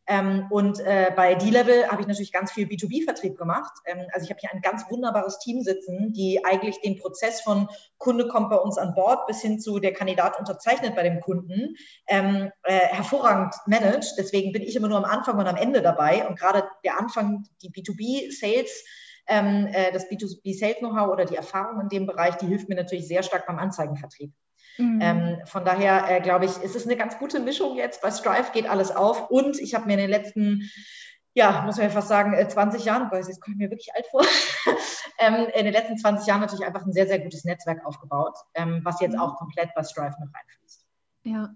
Ähm, 0.06 0.46
und 0.50 0.80
äh, 0.80 1.12
bei 1.14 1.34
D-Level 1.34 1.88
habe 1.88 2.02
ich 2.02 2.08
natürlich 2.08 2.32
ganz 2.32 2.52
viel 2.52 2.66
B2B-Vertrieb 2.66 3.36
gemacht. 3.36 3.72
Ähm, 3.86 4.06
also 4.12 4.24
ich 4.24 4.30
habe 4.30 4.40
hier 4.40 4.52
ein 4.52 4.60
ganz 4.60 4.84
wunderbares 4.90 5.38
Team 5.38 5.62
sitzen, 5.62 6.12
die 6.12 6.44
eigentlich 6.44 6.80
den 6.80 6.98
Prozess 6.98 7.40
von 7.42 7.68
Kunde 7.98 8.28
kommt 8.28 8.50
bei 8.50 8.56
uns 8.56 8.76
an 8.76 8.94
Bord 8.94 9.26
bis 9.26 9.40
hin 9.40 9.60
zu 9.60 9.78
der 9.78 9.92
Kandidat 9.92 10.38
unterzeichnet 10.38 10.94
bei 10.94 11.02
dem 11.02 11.20
Kunden 11.20 11.76
äh, 12.06 12.50
hervorragend 12.62 13.54
managt. 13.66 14.14
Deswegen 14.18 14.52
bin 14.52 14.62
ich 14.62 14.76
immer 14.76 14.88
nur 14.88 14.98
am 14.98 15.04
Anfang 15.04 15.38
und 15.38 15.46
am 15.46 15.56
Ende 15.56 15.80
dabei. 15.80 16.26
Und 16.26 16.38
gerade 16.38 16.64
der 16.84 16.98
Anfang, 16.98 17.46
die 17.62 17.70
B2B-Sales, 17.70 18.84
ähm, 19.26 19.66
äh, 19.72 19.92
das 19.92 20.08
B2B-Sales-Know-how 20.10 21.10
oder 21.10 21.24
die 21.24 21.36
Erfahrung 21.36 21.80
in 21.80 21.88
dem 21.88 22.06
Bereich, 22.06 22.36
die 22.36 22.46
hilft 22.46 22.68
mir 22.68 22.76
natürlich 22.76 23.08
sehr 23.08 23.22
stark 23.22 23.46
beim 23.46 23.58
Anzeigenvertrieb. 23.58 24.32
Mhm. 24.78 24.98
Ähm, 25.00 25.38
von 25.44 25.64
daher 25.64 26.10
äh, 26.10 26.20
glaube 26.20 26.46
ich, 26.46 26.56
ist 26.62 26.74
es 26.74 26.84
eine 26.84 26.96
ganz 26.96 27.18
gute 27.18 27.40
Mischung 27.40 27.76
jetzt. 27.76 28.02
Bei 28.02 28.10
Strive 28.10 28.50
geht 28.52 28.68
alles 28.68 28.90
auf 28.90 29.30
und 29.30 29.58
ich 29.60 29.74
habe 29.74 29.86
mir 29.86 29.94
in 29.94 30.00
den 30.00 30.10
letzten 30.10 30.70
ja, 31.34 31.62
muss 31.66 31.76
man 31.76 31.86
ja 31.86 31.92
fast 31.92 32.08
sagen, 32.08 32.32
20 32.48 32.80
äh, 32.80 32.86
Jahren, 32.86 33.10
weil 33.10 33.24
jetzt 33.24 33.40
komme 33.40 33.54
ich 33.54 33.58
mir 33.58 33.70
wirklich 33.70 33.92
alt 33.94 34.06
vor, 34.06 34.22
ähm, 35.18 35.46
in 35.54 35.64
den 35.64 35.72
letzten 35.72 35.98
20 35.98 36.26
Jahren 36.26 36.40
natürlich 36.40 36.64
einfach 36.64 36.86
ein 36.86 36.92
sehr, 36.92 37.08
sehr 37.08 37.18
gutes 37.18 37.44
Netzwerk 37.44 37.84
aufgebaut, 37.84 38.36
ähm, 38.54 38.80
was 38.84 39.00
jetzt 39.00 39.18
auch 39.18 39.36
komplett 39.36 39.74
bei 39.74 39.82
Strive 39.82 40.14
mit 40.20 40.28
reinfließt. 40.32 40.86
Ja. 41.24 41.54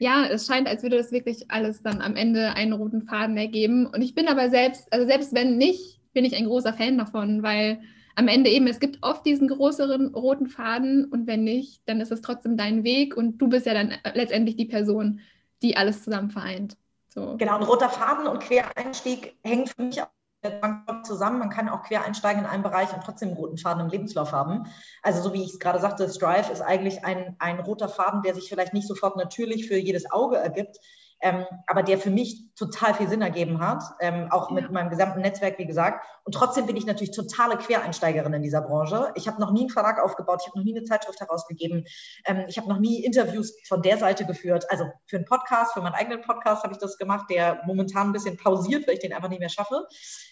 Ja, 0.00 0.26
es 0.26 0.46
scheint, 0.46 0.68
als 0.68 0.82
würde 0.82 0.96
das 0.96 1.10
wirklich 1.10 1.50
alles 1.50 1.82
dann 1.82 2.02
am 2.02 2.14
Ende 2.14 2.52
einen 2.52 2.72
roten 2.72 3.02
Faden 3.02 3.36
ergeben. 3.36 3.86
Und 3.86 4.00
ich 4.00 4.14
bin 4.14 4.28
aber 4.28 4.48
selbst, 4.48 4.92
also 4.92 5.04
selbst 5.06 5.34
wenn 5.34 5.56
nicht, 5.56 5.97
bin 6.18 6.24
ich 6.24 6.34
ein 6.34 6.46
großer 6.46 6.72
Fan 6.72 6.98
davon, 6.98 7.44
weil 7.44 7.80
am 8.16 8.26
Ende 8.26 8.50
eben, 8.50 8.66
es 8.66 8.80
gibt 8.80 8.98
oft 9.02 9.24
diesen 9.24 9.46
größeren 9.46 10.16
roten 10.16 10.48
Faden 10.48 11.04
und 11.04 11.28
wenn 11.28 11.44
nicht, 11.44 11.80
dann 11.86 12.00
ist 12.00 12.10
es 12.10 12.22
trotzdem 12.22 12.56
dein 12.56 12.82
Weg 12.82 13.16
und 13.16 13.38
du 13.38 13.46
bist 13.46 13.66
ja 13.66 13.72
dann 13.72 13.94
letztendlich 14.14 14.56
die 14.56 14.64
Person, 14.64 15.20
die 15.62 15.76
alles 15.76 16.02
zusammen 16.02 16.30
vereint. 16.30 16.76
So. 17.06 17.36
Genau, 17.36 17.54
ein 17.54 17.62
roter 17.62 17.88
Faden 17.88 18.26
und 18.26 18.40
Quereinstieg 18.40 19.36
hängt 19.44 19.68
für 19.68 19.80
mich 19.80 20.02
auch 20.02 20.08
zusammen. 21.04 21.38
Man 21.38 21.50
kann 21.50 21.68
auch 21.68 21.84
quer 21.84 22.04
einsteigen 22.04 22.42
in 22.42 22.50
einen 22.50 22.64
Bereich 22.64 22.92
und 22.92 23.04
trotzdem 23.04 23.28
einen 23.28 23.38
roten 23.38 23.56
Faden 23.56 23.82
im 23.82 23.88
Lebenslauf 23.88 24.32
haben. 24.32 24.66
Also 25.04 25.22
so 25.22 25.32
wie 25.32 25.44
ich 25.44 25.50
es 25.50 25.60
gerade 25.60 25.78
sagte, 25.78 26.08
Strive 26.08 26.50
ist 26.52 26.62
eigentlich 26.62 27.04
ein, 27.04 27.36
ein 27.38 27.60
roter 27.60 27.88
Faden, 27.88 28.22
der 28.22 28.34
sich 28.34 28.48
vielleicht 28.48 28.74
nicht 28.74 28.88
sofort 28.88 29.14
natürlich 29.14 29.68
für 29.68 29.78
jedes 29.78 30.10
Auge 30.10 30.38
ergibt, 30.38 30.78
ähm, 31.20 31.44
aber 31.66 31.82
der 31.82 31.98
für 31.98 32.10
mich 32.10 32.54
total 32.54 32.94
viel 32.94 33.08
Sinn 33.08 33.22
ergeben 33.22 33.60
hat, 33.60 33.82
ähm, 34.00 34.28
auch 34.30 34.50
ja. 34.50 34.54
mit 34.54 34.70
meinem 34.70 34.90
gesamten 34.90 35.20
Netzwerk, 35.20 35.58
wie 35.58 35.66
gesagt. 35.66 36.04
Und 36.24 36.32
trotzdem 36.32 36.66
bin 36.66 36.76
ich 36.76 36.86
natürlich 36.86 37.14
totale 37.14 37.56
Quereinsteigerin 37.56 38.32
in 38.32 38.42
dieser 38.42 38.60
Branche. 38.60 39.12
Ich 39.14 39.26
habe 39.26 39.40
noch 39.40 39.52
nie 39.52 39.62
einen 39.62 39.70
Verlag 39.70 40.00
aufgebaut, 40.00 40.40
ich 40.42 40.48
habe 40.48 40.58
noch 40.58 40.64
nie 40.64 40.76
eine 40.76 40.84
Zeitschrift 40.84 41.20
herausgegeben, 41.20 41.86
ähm, 42.24 42.44
ich 42.48 42.58
habe 42.58 42.68
noch 42.68 42.78
nie 42.78 43.04
Interviews 43.04 43.54
von 43.66 43.82
der 43.82 43.98
Seite 43.98 44.26
geführt. 44.26 44.64
Also 44.70 44.84
für 45.06 45.16
einen 45.16 45.24
Podcast, 45.24 45.72
für 45.72 45.80
meinen 45.80 45.94
eigenen 45.94 46.22
Podcast 46.22 46.62
habe 46.62 46.72
ich 46.72 46.78
das 46.78 46.98
gemacht, 46.98 47.26
der 47.30 47.62
momentan 47.66 48.08
ein 48.08 48.12
bisschen 48.12 48.36
pausiert, 48.36 48.86
weil 48.86 48.94
ich 48.94 49.00
den 49.00 49.12
einfach 49.12 49.28
nicht 49.28 49.40
mehr 49.40 49.48
schaffe. 49.48 49.86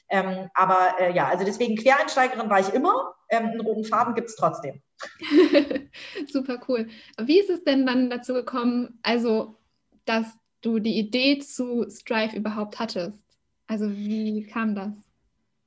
Ähm, 0.09 0.49
aber 0.55 1.01
äh, 1.01 1.15
ja, 1.15 1.29
also 1.29 1.45
deswegen 1.45 1.77
Quereinsteigerin 1.77 2.49
war 2.49 2.61
ich 2.61 2.73
immer. 2.73 3.15
Ähm, 3.29 3.47
einen 3.47 3.61
roten 3.61 3.85
Faden 3.85 4.15
gibt 4.15 4.29
es 4.29 4.37
trotzdem. 4.37 4.83
Super 6.33 6.59
cool. 6.69 6.89
Wie 7.19 7.41
ist 7.41 7.51
es 7.51 7.65
denn 7.65 7.87
dann 7.87 8.09
dazu 8.09 8.35
gekommen, 8.35 9.01
also 9.03 9.59
dass 10.05 10.27
du 10.63 10.79
die 10.79 10.99
Idee 10.99 11.39
zu 11.39 11.87
Strive 11.91 12.37
überhaupt 12.37 12.79
hattest. 12.79 13.23
Also 13.67 13.91
wie 13.91 14.45
kam 14.47 14.75
das? 14.75 14.93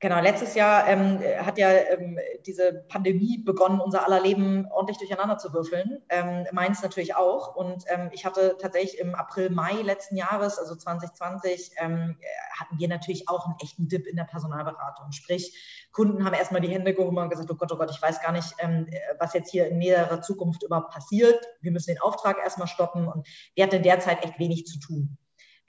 Genau, 0.02 0.18
letztes 0.18 0.54
Jahr 0.54 0.88
ähm, 0.88 1.20
hat 1.44 1.58
ja 1.58 1.68
ähm, 1.68 2.18
diese 2.46 2.86
Pandemie 2.88 3.36
begonnen, 3.36 3.80
unser 3.80 4.06
aller 4.06 4.22
Leben 4.22 4.66
ordentlich 4.70 4.96
durcheinander 4.96 5.36
zu 5.36 5.52
würfeln. 5.52 6.02
Ähm, 6.08 6.46
meins 6.52 6.82
natürlich 6.82 7.16
auch. 7.16 7.54
Und 7.54 7.84
ähm, 7.88 8.08
ich 8.10 8.24
hatte 8.24 8.56
tatsächlich 8.58 8.98
im 8.98 9.14
April, 9.14 9.50
Mai 9.50 9.74
letzten 9.82 10.16
Jahres, 10.16 10.58
also 10.58 10.74
2020, 10.74 11.72
ähm, 11.76 12.16
hatten 12.58 12.78
wir 12.78 12.88
natürlich 12.88 13.28
auch 13.28 13.44
einen 13.44 13.56
echten 13.62 13.88
Dip 13.88 14.06
in 14.06 14.16
der 14.16 14.24
Personalberatung. 14.24 15.12
Sprich, 15.12 15.54
Kunden 15.92 16.24
haben 16.24 16.32
erstmal 16.32 16.62
die 16.62 16.72
Hände 16.72 16.94
gehoben 16.94 17.18
und 17.18 17.28
gesagt, 17.28 17.50
oh 17.50 17.56
Gott, 17.56 17.70
oh 17.70 17.76
Gott, 17.76 17.90
ich 17.90 18.00
weiß 18.00 18.22
gar 18.22 18.32
nicht, 18.32 18.54
ähm, 18.58 18.88
was 19.18 19.34
jetzt 19.34 19.50
hier 19.50 19.68
in 19.68 19.76
näherer 19.76 20.22
Zukunft 20.22 20.62
überhaupt 20.62 20.94
passiert. 20.94 21.46
Wir 21.60 21.72
müssen 21.72 21.90
den 21.90 22.00
Auftrag 22.00 22.38
erstmal 22.38 22.68
stoppen. 22.68 23.06
Und 23.06 23.28
wir 23.54 23.64
hatten 23.64 23.82
derzeit 23.82 24.24
echt 24.24 24.38
wenig 24.38 24.64
zu 24.64 24.78
tun. 24.78 25.18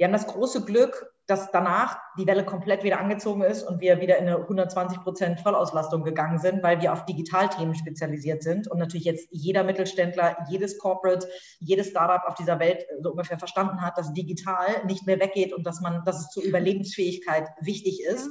Wir 0.01 0.07
haben 0.07 0.13
das 0.13 0.25
große 0.25 0.65
Glück, 0.65 1.13
dass 1.27 1.51
danach 1.51 1.99
die 2.17 2.25
Welle 2.25 2.43
komplett 2.43 2.83
wieder 2.83 2.99
angezogen 2.99 3.43
ist 3.43 3.61
und 3.61 3.81
wir 3.81 4.01
wieder 4.01 4.17
in 4.17 4.27
eine 4.27 4.37
120 4.37 4.99
Prozent 5.01 5.39
Vollauslastung 5.41 6.03
gegangen 6.03 6.39
sind, 6.39 6.63
weil 6.63 6.81
wir 6.81 6.91
auf 6.91 7.05
Digitalthemen 7.05 7.75
spezialisiert 7.75 8.41
sind 8.41 8.67
und 8.67 8.79
natürlich 8.79 9.05
jetzt 9.05 9.27
jeder 9.29 9.63
Mittelständler, 9.63 10.37
jedes 10.49 10.79
Corporate, 10.79 11.27
jedes 11.59 11.89
Startup 11.89 12.27
auf 12.27 12.33
dieser 12.33 12.57
Welt 12.57 12.83
so 13.03 13.11
ungefähr 13.11 13.37
verstanden 13.37 13.79
hat, 13.79 13.95
dass 13.95 14.11
digital 14.11 14.83
nicht 14.87 15.05
mehr 15.05 15.19
weggeht 15.19 15.53
und 15.53 15.67
dass 15.67 15.81
man, 15.81 16.03
dass 16.03 16.19
es 16.19 16.29
zur 16.29 16.41
Überlebensfähigkeit 16.41 17.49
wichtig 17.59 18.01
ist. 18.03 18.27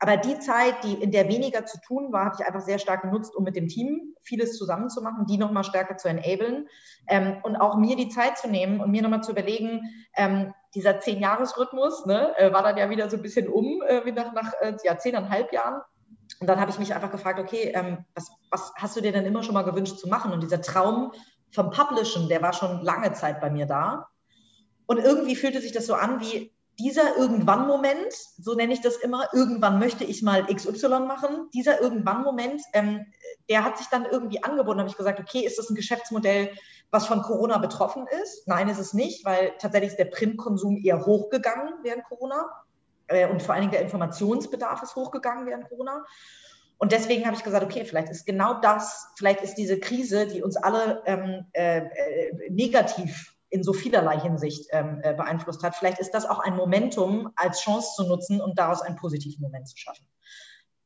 aber 0.00 0.18
die 0.18 0.38
Zeit, 0.38 0.84
die 0.84 0.92
in 0.92 1.12
der 1.12 1.30
weniger 1.30 1.64
zu 1.64 1.78
tun 1.80 2.12
war, 2.12 2.26
habe 2.26 2.36
ich 2.38 2.46
einfach 2.46 2.60
sehr 2.60 2.78
stark 2.78 3.00
genutzt, 3.00 3.34
um 3.34 3.44
mit 3.44 3.56
dem 3.56 3.68
Team 3.68 4.14
vieles 4.20 4.58
zusammenzumachen, 4.58 5.24
die 5.24 5.38
nochmal 5.38 5.64
stärker 5.64 5.96
zu 5.96 6.08
enablen 6.08 6.68
ähm, 7.08 7.38
und 7.42 7.56
auch 7.56 7.78
mir 7.78 7.96
die 7.96 8.10
Zeit 8.10 8.36
zu 8.36 8.48
nehmen 8.48 8.80
und 8.80 8.90
mir 8.90 9.00
nochmal 9.00 9.22
zu 9.22 9.30
überlegen, 9.32 9.80
ähm, 10.14 10.52
dieser 10.74 11.00
Zehn-Jahres-Rhythmus 11.00 12.06
ne, 12.06 12.36
äh, 12.38 12.52
war 12.52 12.62
dann 12.62 12.76
ja 12.76 12.90
wieder 12.90 13.10
so 13.10 13.16
ein 13.16 13.22
bisschen 13.22 13.48
um, 13.48 13.82
äh, 13.82 14.04
wie 14.04 14.12
nach, 14.12 14.32
nach 14.32 14.52
äh, 14.60 14.76
ja, 14.84 14.96
zehneinhalb 14.98 15.52
Jahren. 15.52 15.82
Und 16.38 16.46
dann 16.46 16.60
habe 16.60 16.70
ich 16.70 16.78
mich 16.78 16.94
einfach 16.94 17.10
gefragt, 17.10 17.40
okay, 17.40 17.72
ähm, 17.74 18.04
was, 18.14 18.30
was 18.50 18.72
hast 18.76 18.96
du 18.96 19.00
dir 19.00 19.12
denn 19.12 19.26
immer 19.26 19.42
schon 19.42 19.54
mal 19.54 19.62
gewünscht 19.62 19.98
zu 19.98 20.08
machen? 20.08 20.32
Und 20.32 20.42
dieser 20.42 20.60
Traum 20.60 21.12
vom 21.52 21.70
Publishen, 21.70 22.28
der 22.28 22.40
war 22.42 22.52
schon 22.52 22.82
lange 22.82 23.12
Zeit 23.12 23.40
bei 23.40 23.50
mir 23.50 23.66
da. 23.66 24.08
Und 24.86 24.98
irgendwie 24.98 25.36
fühlte 25.36 25.60
sich 25.60 25.72
das 25.72 25.86
so 25.86 25.94
an 25.94 26.20
wie 26.20 26.52
dieser 26.80 27.16
Irgendwann-Moment, 27.16 28.12
so 28.38 28.54
nenne 28.54 28.72
ich 28.72 28.80
das 28.80 28.96
immer, 28.96 29.28
irgendwann 29.32 29.78
möchte 29.78 30.04
ich 30.04 30.22
mal 30.22 30.46
XY 30.46 31.00
machen, 31.00 31.48
dieser 31.52 31.80
Irgendwann-Moment, 31.80 32.62
ähm, 32.72 33.06
der 33.48 33.64
hat 33.64 33.76
sich 33.78 33.88
dann 33.88 34.06
irgendwie 34.06 34.42
angeboten. 34.42 34.78
Habe 34.78 34.88
ich 34.88 34.96
gesagt, 34.96 35.20
okay, 35.20 35.40
ist 35.40 35.58
das 35.58 35.68
ein 35.68 35.74
Geschäftsmodell, 35.74 36.50
was 36.90 37.06
von 37.06 37.22
Corona 37.22 37.58
betroffen 37.58 38.06
ist? 38.22 38.48
Nein, 38.48 38.68
ist 38.68 38.78
es 38.78 38.94
nicht, 38.94 39.24
weil 39.24 39.52
tatsächlich 39.58 39.90
ist 39.90 39.98
der 39.98 40.06
Printkonsum 40.06 40.78
eher 40.82 41.04
hochgegangen 41.04 41.74
während 41.82 42.04
Corona 42.04 42.50
äh, 43.08 43.28
und 43.28 43.42
vor 43.42 43.54
allen 43.54 43.62
Dingen 43.62 43.72
der 43.72 43.82
Informationsbedarf 43.82 44.82
ist 44.82 44.96
hochgegangen 44.96 45.46
während 45.46 45.68
Corona. 45.68 46.04
Und 46.78 46.92
deswegen 46.92 47.26
habe 47.26 47.36
ich 47.36 47.44
gesagt, 47.44 47.62
okay, 47.62 47.84
vielleicht 47.84 48.08
ist 48.08 48.24
genau 48.24 48.54
das, 48.60 49.08
vielleicht 49.16 49.42
ist 49.42 49.56
diese 49.56 49.78
Krise, 49.78 50.26
die 50.26 50.42
uns 50.42 50.56
alle 50.56 51.02
ähm, 51.04 51.46
äh, 51.52 51.80
äh 51.80 52.50
negativ 52.50 53.34
in 53.50 53.62
so 53.62 53.72
vielerlei 53.72 54.18
Hinsicht 54.18 54.68
ähm, 54.70 55.00
äh, 55.02 55.12
beeinflusst 55.12 55.62
hat. 55.62 55.74
Vielleicht 55.74 55.98
ist 55.98 56.12
das 56.12 56.24
auch 56.24 56.38
ein 56.38 56.56
Momentum 56.56 57.30
als 57.36 57.60
Chance 57.60 57.94
zu 57.96 58.06
nutzen 58.06 58.40
und 58.40 58.58
daraus 58.58 58.80
einen 58.80 58.96
positiven 58.96 59.42
Moment 59.42 59.68
zu 59.68 59.76
schaffen. 59.76 60.06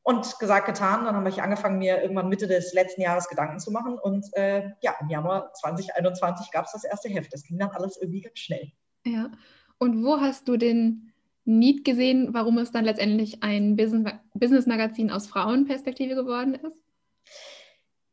Und 0.01 0.37
gesagt, 0.37 0.67
getan, 0.67 1.05
dann 1.05 1.15
habe 1.15 1.29
ich 1.29 1.41
angefangen, 1.41 1.79
mir 1.79 2.01
irgendwann 2.01 2.29
Mitte 2.29 2.47
des 2.47 2.73
letzten 2.73 3.01
Jahres 3.01 3.27
Gedanken 3.27 3.59
zu 3.59 3.71
machen. 3.71 3.97
Und 3.97 4.25
äh, 4.33 4.69
ja, 4.81 4.95
im 4.99 5.09
Januar 5.09 5.51
2021 5.53 6.51
gab 6.51 6.65
es 6.65 6.73
das 6.73 6.83
erste 6.83 7.09
Heft. 7.09 7.33
Das 7.33 7.43
ging 7.43 7.57
dann 7.57 7.71
alles 7.71 7.97
irgendwie 7.97 8.21
ganz 8.21 8.37
schnell. 8.37 8.71
Ja. 9.03 9.31
Und 9.79 10.03
wo 10.03 10.19
hast 10.19 10.47
du 10.47 10.57
den 10.57 11.11
Need 11.43 11.85
gesehen, 11.85 12.33
warum 12.33 12.57
es 12.57 12.71
dann 12.71 12.85
letztendlich 12.85 13.41
ein 13.43 13.75
Business-Magazin 13.75 15.11
aus 15.11 15.27
Frauenperspektive 15.27 16.15
geworden 16.15 16.55
ist? 16.55 16.84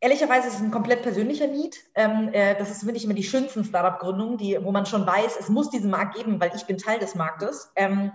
Ehrlicherweise 0.03 0.49
ist 0.49 0.55
es 0.55 0.61
ein 0.61 0.73
komplett 0.73 1.03
persönlicher 1.03 1.47
Need. 1.47 1.79
Ähm, 1.95 2.31
äh, 2.33 2.57
das 2.57 2.73
ist, 2.73 2.81
finde 2.81 2.97
ich, 2.97 3.05
immer 3.05 3.15
die 3.15 3.23
schönsten 3.23 3.65
Startup-Gründungen, 3.65 4.41
wo 4.65 4.73
man 4.73 4.85
schon 4.85 5.07
weiß, 5.07 5.37
es 5.39 5.49
muss 5.49 5.71
diesen 5.71 5.91
Markt 5.91 6.17
geben, 6.17 6.41
weil 6.41 6.51
ich 6.57 6.65
bin 6.65 6.77
Teil 6.77 6.99
des 6.99 7.15
Marktes. 7.15 7.71
Ähm, 7.77 8.11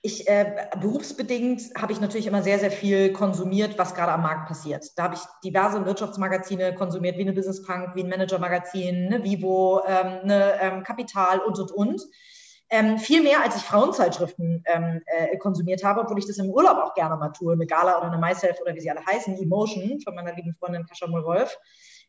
ich, 0.00 0.26
äh, 0.26 0.68
berufsbedingt 0.80 1.74
habe 1.76 1.92
ich 1.92 2.00
natürlich 2.00 2.26
immer 2.26 2.42
sehr, 2.42 2.58
sehr 2.58 2.70
viel 2.70 3.12
konsumiert, 3.12 3.76
was 3.76 3.94
gerade 3.94 4.12
am 4.12 4.22
Markt 4.22 4.48
passiert. 4.48 4.86
Da 4.96 5.02
habe 5.02 5.14
ich 5.14 5.20
diverse 5.44 5.84
Wirtschaftsmagazine 5.84 6.74
konsumiert, 6.74 7.18
wie 7.18 7.22
eine 7.22 7.34
Business 7.34 7.62
Punk, 7.66 7.94
wie 7.96 8.02
ein 8.02 8.08
Manager-Magazin, 8.08 9.12
eine 9.12 9.22
Vivo, 9.22 9.82
ähm, 9.86 10.20
eine 10.22 10.58
ähm, 10.58 10.82
Kapital 10.84 11.40
und, 11.40 11.58
und, 11.58 11.70
und 11.70 12.02
ähm, 12.70 12.98
viel 12.98 13.22
mehr, 13.22 13.42
als 13.42 13.56
ich 13.56 13.62
Frauenzeitschriften 13.62 14.62
ähm, 14.66 15.02
äh, 15.06 15.36
konsumiert 15.38 15.82
habe, 15.82 16.00
obwohl 16.00 16.18
ich 16.18 16.26
das 16.26 16.38
im 16.38 16.50
Urlaub 16.50 16.78
auch 16.78 16.94
gerne 16.94 17.16
mal 17.16 17.30
tue, 17.30 17.52
eine 17.52 17.66
Gala 17.66 17.98
oder 17.98 18.12
eine 18.12 18.18
Myself 18.18 18.60
oder 18.60 18.74
wie 18.74 18.80
sie 18.80 18.90
alle 18.90 19.04
heißen, 19.04 19.36
Emotion 19.36 20.00
von 20.00 20.14
meiner 20.14 20.34
lieben 20.34 20.54
Freundin 20.58 20.86
Kascha 20.86 21.08
Mulwolf. 21.08 21.58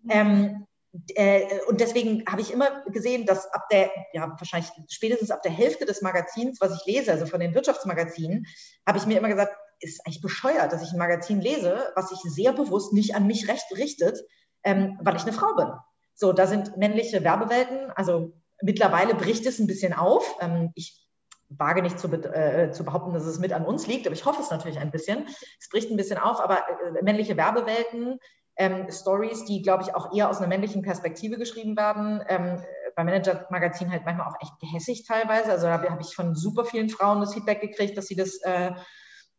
Mhm. 0.04 0.10
Ähm, 0.12 0.68
äh, 1.16 1.46
und 1.68 1.80
deswegen 1.80 2.24
habe 2.28 2.42
ich 2.42 2.52
immer 2.52 2.84
gesehen, 2.92 3.26
dass 3.26 3.52
ab 3.54 3.70
der, 3.70 3.90
ja, 4.14 4.30
wahrscheinlich 4.38 4.70
spätestens 4.90 5.32
ab 5.32 5.42
der 5.42 5.52
Hälfte 5.52 5.86
des 5.86 6.02
Magazins, 6.02 6.60
was 6.62 6.76
ich 6.76 6.86
lese, 6.86 7.12
also 7.12 7.26
von 7.26 7.40
den 7.40 7.56
Wirtschaftsmagazinen, 7.56 8.46
habe 8.86 8.98
ich 8.98 9.06
mir 9.06 9.18
immer 9.18 9.30
gesagt, 9.30 9.56
ist 9.80 10.06
eigentlich 10.06 10.22
bescheuert, 10.22 10.72
dass 10.72 10.84
ich 10.84 10.92
ein 10.92 11.00
Magazin 11.00 11.42
lese, 11.42 11.92
was 11.96 12.10
sich 12.10 12.20
sehr 12.20 12.54
bewusst 12.54 12.94
nicht 12.94 13.16
an 13.16 13.26
mich 13.26 13.48
recht 13.48 13.66
richtet, 13.76 14.20
ähm, 14.64 15.00
weil 15.02 15.16
ich 15.16 15.24
eine 15.24 15.34
Frau 15.34 15.56
bin. 15.56 15.72
So, 16.14 16.34
da 16.34 16.46
sind 16.46 16.78
männliche 16.78 17.24
Werbewelten, 17.24 17.90
also 17.96 18.34
Mittlerweile 18.62 19.16
bricht 19.16 19.46
es 19.46 19.60
ein 19.60 19.68
bisschen 19.68 19.94
auf. 19.94 20.38
Ähm, 20.42 20.72
ich 20.76 21.02
wage 21.50 21.82
nicht 21.82 22.00
zu, 22.00 22.08
äh, 22.08 22.72
zu, 22.72 22.84
behaupten, 22.84 23.14
dass 23.14 23.26
es 23.26 23.40
mit 23.40 23.54
an 23.54 23.66
uns 23.66 23.88
liegt, 23.88 24.08
aber 24.08 24.16
ich 24.16 24.26
hoffe 24.26 24.42
es 24.42 24.52
natürlich 24.52 24.80
ein 24.80 24.92
bisschen. 24.92 25.28
Es 25.60 25.70
bricht 25.70 25.92
ein 25.92 25.98
bisschen 25.98 26.18
auf, 26.18 26.40
aber 26.40 26.60
äh, 26.60 27.02
männliche 27.04 27.38
Werbewelten, 27.38 28.20
ähm, 28.58 28.88
Stories, 28.90 29.46
die, 29.46 29.62
glaube 29.62 29.84
ich, 29.84 29.96
auch 29.96 30.14
eher 30.16 30.30
aus 30.30 30.38
einer 30.38 30.48
männlichen 30.48 30.82
Perspektive 30.82 31.38
geschrieben 31.38 31.76
werden. 31.76 32.24
Ähm, 32.28 32.64
bei 32.96 33.04
Manager-Magazin 33.04 33.92
halt 33.92 34.06
manchmal 34.06 34.28
auch 34.28 34.42
echt 34.42 34.60
gehässig 34.60 35.06
teilweise. 35.08 35.52
Also 35.52 35.68
da 35.68 35.82
habe 35.82 36.02
ich 36.02 36.16
von 36.16 36.36
super 36.36 36.66
vielen 36.66 36.90
Frauen 36.90 37.22
das 37.22 37.34
Feedback 37.34 37.62
gekriegt, 37.62 37.98
dass 37.98 38.08
sie 38.08 38.16
das, 38.16 38.38
äh, 38.44 38.72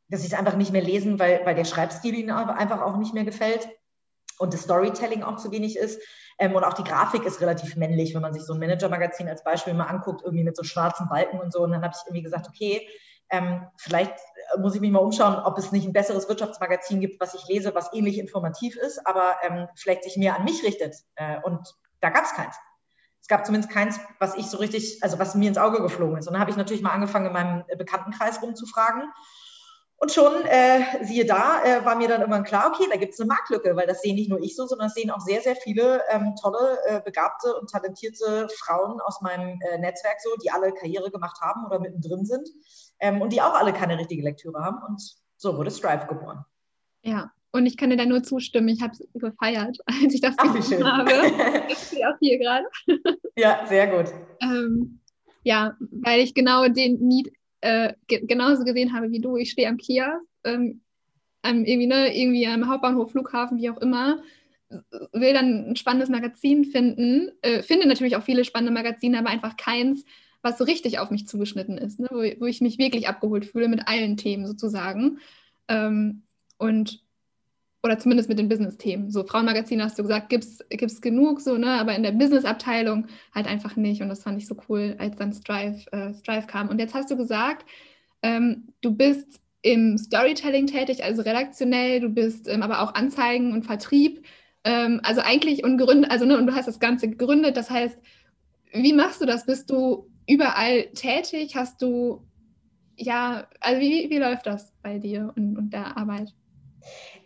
dass 0.09 0.21
sie 0.21 0.29
es 0.29 0.35
einfach 0.35 0.57
nicht 0.57 0.73
mehr 0.73 0.83
lesen, 0.83 1.19
weil, 1.19 1.45
weil 1.45 1.55
der 1.55 1.65
Schreibstil 1.65 2.15
ihnen 2.15 2.31
einfach 2.31 2.83
auch 2.83 2.97
nicht 2.97 3.15
mehr 3.15 3.25
gefällt 3.25 3.69
und 4.39 4.55
das 4.55 4.63
Storytelling 4.63 5.23
auch 5.23 5.37
zu 5.37 5.51
wenig 5.51 5.77
ist. 5.77 6.01
Ähm, 6.39 6.55
und 6.55 6.65
auch 6.65 6.75
die 6.75 6.85
Grafik 6.85 7.25
ist 7.25 7.41
relativ 7.41 7.77
männlich, 7.77 8.15
wenn 8.15 8.23
man 8.23 8.33
sich 8.33 8.43
so 8.43 8.55
ein 8.55 8.59
Manager-Magazin 8.59 9.29
als 9.29 9.45
Beispiel 9.45 9.75
mal 9.75 9.87
anguckt, 9.87 10.23
irgendwie 10.25 10.45
mit 10.45 10.57
so 10.57 10.63
schwarzen 10.63 11.09
Balken 11.09 11.41
und 11.41 11.53
so. 11.53 11.61
Und 11.61 11.73
dann 11.73 11.83
habe 11.83 11.95
ich 11.97 12.03
irgendwie 12.07 12.23
gesagt, 12.23 12.49
okay, 12.49 12.87
ähm, 13.31 13.67
vielleicht 13.77 14.15
muss 14.59 14.75
ich 14.75 14.81
mich 14.81 14.91
mal 14.91 14.99
umschauen, 14.99 15.37
ob 15.37 15.57
es 15.59 15.73
nicht 15.73 15.87
ein 15.87 15.93
besseres 15.93 16.29
Wirtschaftsmagazin 16.29 17.01
gibt, 17.01 17.21
was 17.21 17.35
ich 17.35 17.47
lese, 17.49 17.75
was 17.75 17.93
ähnlich 17.95 18.19
informativ 18.19 18.77
ist, 18.77 19.07
aber 19.07 19.37
ähm, 19.43 19.69
vielleicht 19.75 20.05
sich 20.05 20.17
mehr 20.17 20.37
an 20.37 20.45
mich 20.45 20.63
richtet. 20.63 20.97
Äh, 21.17 21.41
und 21.43 21.75
da 22.01 22.11
gab 22.11 22.25
es 22.25 22.35
keins. 22.35 22.55
Es 23.23 23.29
gab 23.29 23.47
zumindest 23.47 23.73
keins, 23.73 24.01
was 24.19 24.35
ich 24.35 24.47
so 24.47 24.59
richtig, 24.59 25.03
also 25.03 25.19
was 25.19 25.35
mir 25.35 25.49
ins 25.49 25.57
Auge 25.57 25.81
geflogen 25.81 26.19
ist. 26.19 26.27
Und 26.27 26.35
dann 26.35 26.41
habe 26.41 26.51
ich 26.51 26.57
natürlich 26.57 26.83
mal 26.83 26.91
angefangen, 26.91 27.27
in 27.27 27.33
meinem 27.33 27.65
Bekanntenkreis 27.79 28.43
rumzufragen. 28.43 29.05
Und 30.03 30.11
schon, 30.11 30.33
äh, 30.47 31.05
siehe 31.05 31.25
da, 31.25 31.63
äh, 31.63 31.85
war 31.85 31.95
mir 31.95 32.09
dann 32.09 32.23
irgendwann 32.23 32.43
klar, 32.43 32.73
okay, 32.75 32.89
da 32.91 32.97
gibt 32.97 33.13
es 33.13 33.21
eine 33.21 33.29
Marktlücke, 33.29 33.77
weil 33.77 33.87
das 33.87 34.03
sehen 34.03 34.17
nicht 34.17 34.29
nur 34.29 34.43
ich 34.43 34.57
so, 34.57 34.67
sondern 34.67 34.89
das 34.89 34.95
sehen 34.95 35.13
auch 35.13 35.21
sehr, 35.21 35.41
sehr 35.43 35.55
viele 35.55 36.03
ähm, 36.11 36.35
tolle, 36.43 36.77
äh, 36.89 37.01
begabte 37.01 37.55
und 37.55 37.71
talentierte 37.71 38.49
Frauen 38.59 39.01
aus 39.01 39.21
meinem 39.21 39.61
äh, 39.61 39.79
Netzwerk 39.79 40.17
so, 40.21 40.31
die 40.43 40.51
alle 40.51 40.73
Karriere 40.73 41.13
gemacht 41.13 41.41
haben 41.41 41.65
oder 41.65 41.79
mittendrin 41.79 42.25
sind 42.25 42.49
ähm, 42.99 43.23
und 43.23 43.33
die 43.33 43.41
auch 43.41 43.55
alle 43.55 43.73
keine 43.73 43.97
richtige 43.97 44.25
Lektüre 44.25 44.59
haben. 44.59 44.79
Und 44.89 45.01
so 45.37 45.57
wurde 45.57 45.71
Strive 45.71 46.09
geboren. 46.09 46.45
Ja, 47.03 47.31
und 47.53 47.67
ich 47.67 47.77
kann 47.77 47.91
dir 47.91 47.97
da 47.97 48.05
nur 48.05 48.25
zustimmen. 48.25 48.71
Ich 48.71 48.83
habe 48.83 48.95
es 48.95 49.07
gefeiert, 49.15 49.79
als 49.87 50.15
ich 50.15 50.21
das 50.21 50.35
Ach, 50.37 50.53
gesehen 50.53 50.85
habe. 50.85 51.13
Ich 51.69 51.79
stehe 51.79 52.09
auch 52.09 52.19
hier 52.19 52.41
gerade. 52.41 52.65
Ja, 53.37 53.65
sehr 53.69 53.87
gut. 53.87 54.13
Ähm, 54.41 54.99
ja, 55.45 55.77
weil 55.93 56.19
ich 56.19 56.35
genau 56.35 56.67
den 56.67 56.99
Need 57.07 57.33
äh, 57.63 57.95
ge 58.07 58.27
genauso 58.27 58.65
gesehen 58.65 58.93
habe 58.93 59.11
wie 59.11 59.21
du. 59.21 59.37
Ich 59.37 59.51
stehe 59.51 59.69
am 59.69 59.79
Kiosk, 59.79 60.21
ähm, 60.45 60.83
irgendwie, 61.43 61.87
ne, 61.87 62.17
irgendwie 62.17 62.47
am 62.47 62.69
Hauptbahnhof, 62.69 63.11
Flughafen, 63.11 63.59
wie 63.59 63.71
auch 63.71 63.79
immer, 63.79 64.23
will 65.13 65.35
dann 65.35 65.71
ein 65.71 65.77
spannendes 65.77 66.09
Magazin 66.09 66.65
finden, 66.65 67.31
äh, 67.43 67.63
finde 67.63 67.87
natürlich 67.87 68.17
auch 68.17 68.23
viele 68.23 68.45
spannende 68.45 68.73
Magazine, 68.73 69.19
aber 69.19 69.31
einfach 69.31 69.57
keins, 69.57 70.05
was 70.43 70.59
so 70.59 70.65
richtig 70.65 70.99
auf 70.99 71.11
mich 71.11 71.27
zugeschnitten 71.27 71.79
ist, 71.79 72.01
ne? 72.01 72.09
wo, 72.11 72.19
wo, 72.41 72.47
ich 72.47 72.61
mich 72.61 72.79
wirklich 72.79 73.09
abgeholt 73.09 73.45
fühle 73.45 73.69
mit 73.69 73.87
allen 73.87 74.17
Themen 74.17 74.47
sozusagen. 74.47 75.19
Ähm, 75.69 76.23
und 76.59 77.02
oder 77.83 77.99
zumindest 77.99 78.29
mit 78.29 78.39
den 78.39 78.49
Business-Themen. 78.49 79.11
So 79.11 79.25
Frauenmagazine 79.25 79.83
hast 79.83 79.99
du 79.99 80.03
gesagt, 80.03 80.29
gibt 80.29 80.45
es 80.45 81.01
genug, 81.01 81.41
so, 81.41 81.59
ne? 81.59 81.69
aber 81.69 81.97
in 81.97 82.05
der 82.05 82.13
Business-Abteilung 82.13 83.07
halt 83.35 83.49
einfach 83.49 83.77
nicht. 83.77 84.03
Und 84.03 84.09
das 84.09 84.23
fand 84.23 84.39
ich 84.39 84.47
so 84.47 84.57
cool, 84.69 84.95
als 84.99 85.17
dann 85.17 85.33
Strive, 85.33 85.91
äh, 85.93 86.15
Strive 86.15 86.47
kam. 86.47 86.69
Und 86.69 86.79
jetzt 86.79 86.95
hast 86.95 87.11
du 87.11 87.17
gesagt, 87.17 87.67
ähm, 88.23 88.69
du 88.83 88.95
bist 88.95 89.41
im 89.63 89.99
Storytelling 89.99 90.67
tätig, 90.67 91.03
also 91.03 91.23
redaktionell, 91.23 92.01
du 92.01 92.09
bist 92.09 92.49
ähm, 92.49 92.63
aber 92.63 92.83
auch 92.83 92.95
Anzeigen 92.95 93.53
und 93.53 93.65
Vertrieb. 93.65 94.25
Ähm, 94.65 95.01
also 95.03 95.21
eigentlich 95.21 95.65
und 95.65 95.81
also 96.11 96.25
ne, 96.25 96.39
und 96.39 96.47
du 96.47 96.55
hast 96.55 96.69
das 96.69 96.79
Ganze 96.79 97.09
gegründet. 97.09 97.57
Das 97.57 97.69
heißt, 97.71 97.99
wie 98.73 98.93
machst 98.93 99.21
du 99.21 99.27
das? 99.27 99.45
Bist 99.45 99.71
du 99.71 100.09
überall 100.29 100.87
tätig? 100.95 101.57
Hast 101.57 101.83
du, 101.83 102.25
ja, 102.97 103.49
also 103.61 103.81
wie, 103.81 104.09
wie 104.09 104.19
läuft 104.19 104.47
das 104.47 104.73
bei 104.83 104.99
dir 104.99 105.33
und, 105.37 105.57
und 105.57 105.73
der 105.73 105.97
Arbeit? 105.97 106.33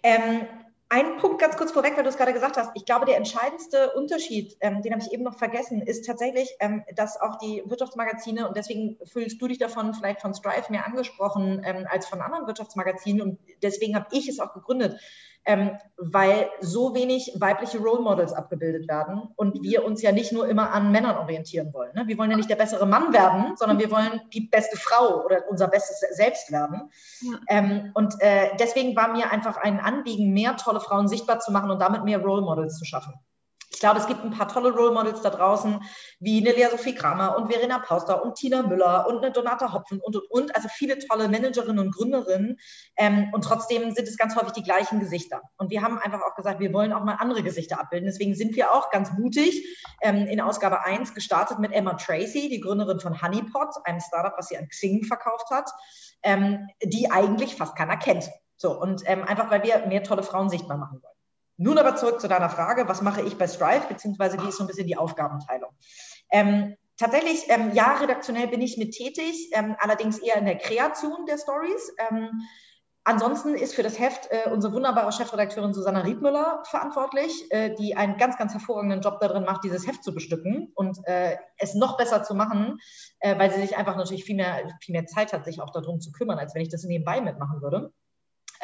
Ähm, 0.07 0.47
ein 0.89 1.17
Punkt 1.17 1.41
ganz 1.41 1.57
kurz 1.57 1.73
vorweg, 1.73 1.97
weil 1.97 2.05
du 2.05 2.11
es 2.11 2.17
gerade 2.17 2.33
gesagt 2.33 2.57
hast. 2.57 2.71
Ich 2.75 2.85
glaube, 2.85 3.07
der 3.07 3.17
entscheidendste 3.17 3.91
Unterschied, 3.95 4.57
ähm, 4.61 4.83
den 4.83 4.93
habe 4.93 5.03
ich 5.03 5.13
eben 5.13 5.25
noch 5.25 5.37
vergessen, 5.37 5.83
ist 5.83 6.07
tatsächlich, 6.07 6.55
ähm, 6.61 6.85
dass 6.95 7.21
auch 7.21 7.39
die 7.39 7.65
Wirtschaftsmagazine, 7.67 8.47
und 8.47 8.57
deswegen 8.57 8.97
fühlst 9.05 9.43
du 9.43 9.49
dich 9.49 9.59
davon 9.59 9.95
vielleicht 9.95 10.21
von 10.21 10.33
Strive 10.33 10.71
mehr 10.71 10.87
angesprochen 10.87 11.61
ähm, 11.65 11.89
als 11.91 12.07
von 12.07 12.21
anderen 12.21 12.47
Wirtschaftsmagazinen, 12.47 13.21
und 13.21 13.39
deswegen 13.63 13.97
habe 13.97 14.07
ich 14.13 14.29
es 14.29 14.39
auch 14.39 14.55
gegründet, 14.55 15.01
ähm, 15.47 15.79
weil 15.97 16.51
so 16.61 16.95
wenig 16.95 17.33
weibliche 17.39 17.79
Role 17.79 18.03
Models 18.03 18.33
abgebildet 18.33 18.89
werden 18.89 19.23
und 19.37 19.63
wir 19.63 19.85
uns 19.85 20.03
ja 20.03 20.13
nicht 20.13 20.33
nur 20.33 20.49
immer 20.49 20.73
an 20.73 20.91
Männern 20.91 21.17
orientieren 21.17 21.73
wollen. 21.73 21.93
Ne? 21.95 22.05
Wir 22.07 22.19
wollen 22.19 22.31
ja 22.31 22.37
nicht 22.37 22.51
der 22.51 22.57
bessere 22.57 22.87
Mann 22.87 23.13
werden, 23.13 23.57
sondern 23.57 23.79
wir 23.79 23.91
wollen 23.91 24.21
die 24.35 24.43
beste 24.43 24.77
Frau 24.77 25.25
oder 25.25 25.45
unser 25.49 25.69
bestes 25.69 26.01
Selbst 26.17 26.51
werden. 26.53 26.91
Ja. 27.21 27.39
Ähm, 27.49 27.93
und 27.95 28.15
äh, 28.21 28.51
deswegen 28.59 28.95
war 28.97 29.13
mir 29.13 29.31
einfach 29.31 29.57
ein 29.57 29.81
Anliegen, 29.81 30.33
mehr 30.33 30.57
tolle 30.57 30.81
Frauen 30.81 31.09
sichtbar 31.09 31.39
zu 31.39 31.53
machen 31.53 31.71
und 31.71 31.81
damit 31.81 32.05
mehr 32.05 32.21
Role 32.21 32.43
Models 32.43 32.77
zu 32.79 32.85
schaffen. 32.85 33.15
Ich 33.71 33.81
glaube, 33.81 34.01
es 34.01 34.07
gibt 34.07 34.25
ein 34.25 34.31
paar 34.31 34.49
tolle 34.49 34.71
Role 34.71 34.93
Models 34.93 35.23
da 35.23 35.31
draußen, 35.31 35.83
wie 36.21 36.39
eine 36.39 36.57
Lea 36.57 36.69
Sophie 36.71 36.95
Kramer 36.95 37.37
und 37.37 37.53
Verena 37.53 37.79
Pauster 37.79 38.25
und 38.25 38.37
Tina 38.37 38.63
Müller 38.63 39.07
und 39.09 39.19
eine 39.19 39.33
Donata 39.33 39.73
Hopfen 39.73 40.01
und, 40.01 40.17
und, 40.17 40.31
und. 40.31 40.57
Also 40.57 40.69
viele 40.69 40.99
tolle 40.99 41.29
Managerinnen 41.29 41.79
und 41.79 41.95
Gründerinnen. 41.95 42.59
Ähm, 42.97 43.31
und 43.33 43.43
trotzdem 43.43 43.93
sind 43.93 44.09
es 44.09 44.17
ganz 44.17 44.37
häufig 44.37 44.53
die 44.53 44.63
gleichen 44.63 45.01
Gesichter. 45.01 45.43
Und 45.59 45.71
wir 45.71 45.83
haben 45.83 45.99
einfach 45.99 46.23
auch 46.23 46.35
gesagt, 46.37 46.61
wir 46.61 46.73
wollen 46.73 46.93
auch 46.93 47.05
mal 47.05 47.17
andere 47.19 47.43
Gesichter 47.43 47.81
abbilden. 47.81 48.07
Deswegen 48.07 48.35
sind 48.35 48.57
wir 48.57 48.73
auch 48.73 48.91
ganz 48.91 49.13
mutig 49.13 49.67
ähm, 50.01 50.27
in 50.27 50.41
Ausgabe 50.41 50.85
1 50.85 51.15
gestartet 51.15 51.59
mit 51.59 51.73
Emma 51.73 51.95
Tracy, 51.95 52.49
die 52.49 52.61
Gründerin 52.61 53.01
von 53.01 53.21
Honeypot, 53.21 53.75
einem 53.85 54.01
Startup, 54.01 54.33
was 54.37 54.49
sie 54.49 54.57
an 54.57 54.69
Xing 54.69 55.05
verkauft 55.05 55.51
hat, 55.51 55.71
ähm, 56.23 56.69
die 56.83 57.11
eigentlich 57.11 57.57
fast 57.57 57.77
keiner 57.77 57.97
kennt. 57.97 58.31
So, 58.57 58.81
und 58.81 59.03
ähm, 59.05 59.25
einfach, 59.25 59.51
weil 59.51 59.63
wir 59.65 59.87
mehr 59.87 60.03
tolle 60.03 60.23
Frauen 60.23 60.49
sichtbar 60.49 60.79
machen 60.79 61.03
wollen. 61.03 61.16
Nun 61.59 61.79
aber 61.79 61.97
zurück 61.97 62.21
zu 62.21 62.29
deiner 62.29 62.51
Frage, 62.51 62.87
was 62.89 63.03
mache 63.03 63.23
ich 63.23 63.39
bei 63.39 63.49
Strive, 63.49 63.87
beziehungsweise 63.89 64.41
wie 64.43 64.49
ist 64.49 64.59
so 64.59 64.65
ein 64.65 64.67
bisschen 64.67 64.87
die 64.87 64.97
Aufgabenteilung? 64.97 65.71
Ähm, 66.31 66.77
tatsächlich, 66.99 67.45
ähm, 67.49 67.73
ja, 67.73 67.95
redaktionell 67.95 68.49
bin 68.49 68.61
ich 68.61 68.77
mit 68.77 68.93
tätig, 68.93 69.51
ähm, 69.53 69.77
allerdings 69.79 70.19
eher 70.19 70.37
in 70.37 70.45
der 70.45 70.59
Kreation 70.59 71.25
der 71.27 71.39
Stories. 71.39 71.95
Ähm, 72.11 72.43
ansonsten 73.05 73.55
ist 73.55 73.75
für 73.75 73.83
das 73.83 73.99
Heft 73.99 74.29
äh, 74.31 74.51
unsere 74.51 74.75
wunderbare 74.75 75.13
Chefredakteurin 75.13 75.73
Susanna 75.73 76.01
Riedmüller 76.01 76.63
verantwortlich, 76.69 77.51
äh, 77.51 77.75
die 77.75 77.97
einen 77.97 78.19
ganz, 78.19 78.37
ganz 78.37 78.53
hervorragenden 78.53 79.01
Job 79.01 79.19
darin 79.21 79.45
macht, 79.45 79.65
dieses 79.65 79.87
Heft 79.87 80.05
zu 80.05 80.13
bestücken 80.13 80.73
und 80.75 80.99
äh, 81.05 81.39
es 81.57 81.75
noch 81.75 81.97
besser 81.97 82.23
zu 82.23 82.35
machen, 82.35 82.81
äh, 83.21 83.39
weil 83.39 83.51
sie 83.51 83.63
sich 83.63 83.79
einfach 83.79 83.97
natürlich 83.97 84.25
viel 84.25 84.37
mehr, 84.37 84.77
viel 84.83 84.93
mehr 84.93 85.07
Zeit 85.07 85.33
hat, 85.33 85.47
sich 85.47 85.63
auch 85.63 85.71
darum 85.71 86.01
zu 86.01 86.13
kümmern, 86.13 86.39
als 86.39 86.55
wenn 86.55 86.63
ich 86.63 86.69
das 86.69 86.85
nebenbei 86.85 87.23
mitmachen 87.23 87.63
würde. 87.63 87.93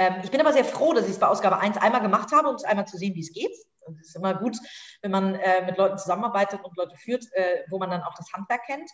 Ähm, 0.02 0.16
ich 0.25 0.30
bin 0.30 0.40
aber 0.40 0.52
sehr 0.52 0.64
froh, 0.64 0.92
dass 0.92 1.04
ich 1.04 1.12
es 1.12 1.18
bei 1.18 1.28
Ausgabe 1.28 1.59
1 1.59 1.76
einmal 1.76 2.02
gemacht 2.02 2.32
habe, 2.32 2.49
um 2.49 2.56
es 2.56 2.64
einmal 2.64 2.87
zu 2.87 2.97
sehen, 2.97 3.14
wie 3.14 3.21
es 3.21 3.32
geht. 3.32 3.52
Es 4.00 4.09
ist 4.09 4.16
immer 4.16 4.35
gut, 4.35 4.56
wenn 5.00 5.11
man 5.11 5.35
äh, 5.35 5.64
mit 5.64 5.76
Leuten 5.76 5.99
zusammenarbeitet 5.99 6.61
und 6.64 6.76
Leute 6.76 6.97
führt, 6.97 7.25
äh, 7.32 7.64
wo 7.71 7.78
man 7.78 7.90
dann 7.90 8.02
auch 8.02 8.14
das 8.14 8.32
Handwerk 8.32 8.64
kennt. 8.66 8.90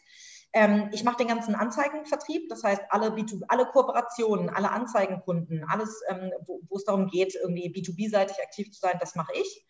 Ähm, 0.53 0.89
ich 0.93 1.05
mache 1.05 1.19
den 1.19 1.29
ganzen 1.29 1.55
Anzeigenvertrieb, 1.55 2.49
das 2.49 2.63
heißt 2.63 2.83
alle, 2.91 3.09
B2, 3.09 3.43
alle 3.49 3.67
Kooperationen, 3.67 4.49
alle 4.49 4.71
Anzeigenkunden, 4.71 5.65
alles, 5.69 6.03
ähm, 6.09 6.33
wo 6.47 6.77
es 6.77 6.85
darum 6.85 7.09
geht, 7.09 7.35
irgendwie 7.35 7.71
B2B-seitig 7.71 8.43
aktiv 8.43 8.71
zu 8.71 8.81
sein, 8.81 8.97
das 8.99 9.15
mache 9.15 9.33
ich. 9.35 9.67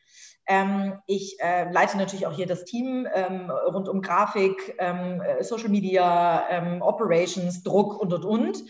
Ähm, 0.51 0.99
ich 1.07 1.37
äh, 1.41 1.71
leite 1.71 1.99
natürlich 1.99 2.27
auch 2.27 2.33
hier 2.33 2.47
das 2.47 2.65
Team 2.65 3.07
ähm, 3.13 3.51
rund 3.51 3.89
um 3.89 4.01
Grafik, 4.01 4.77
ähm, 4.79 5.21
äh, 5.21 5.45
Social 5.45 5.69
Media, 5.69 6.49
ähm, 6.49 6.81
Operations, 6.81 7.63
Druck 7.63 8.01
und, 8.01 8.15
und, 8.15 8.25
und. 8.25 8.65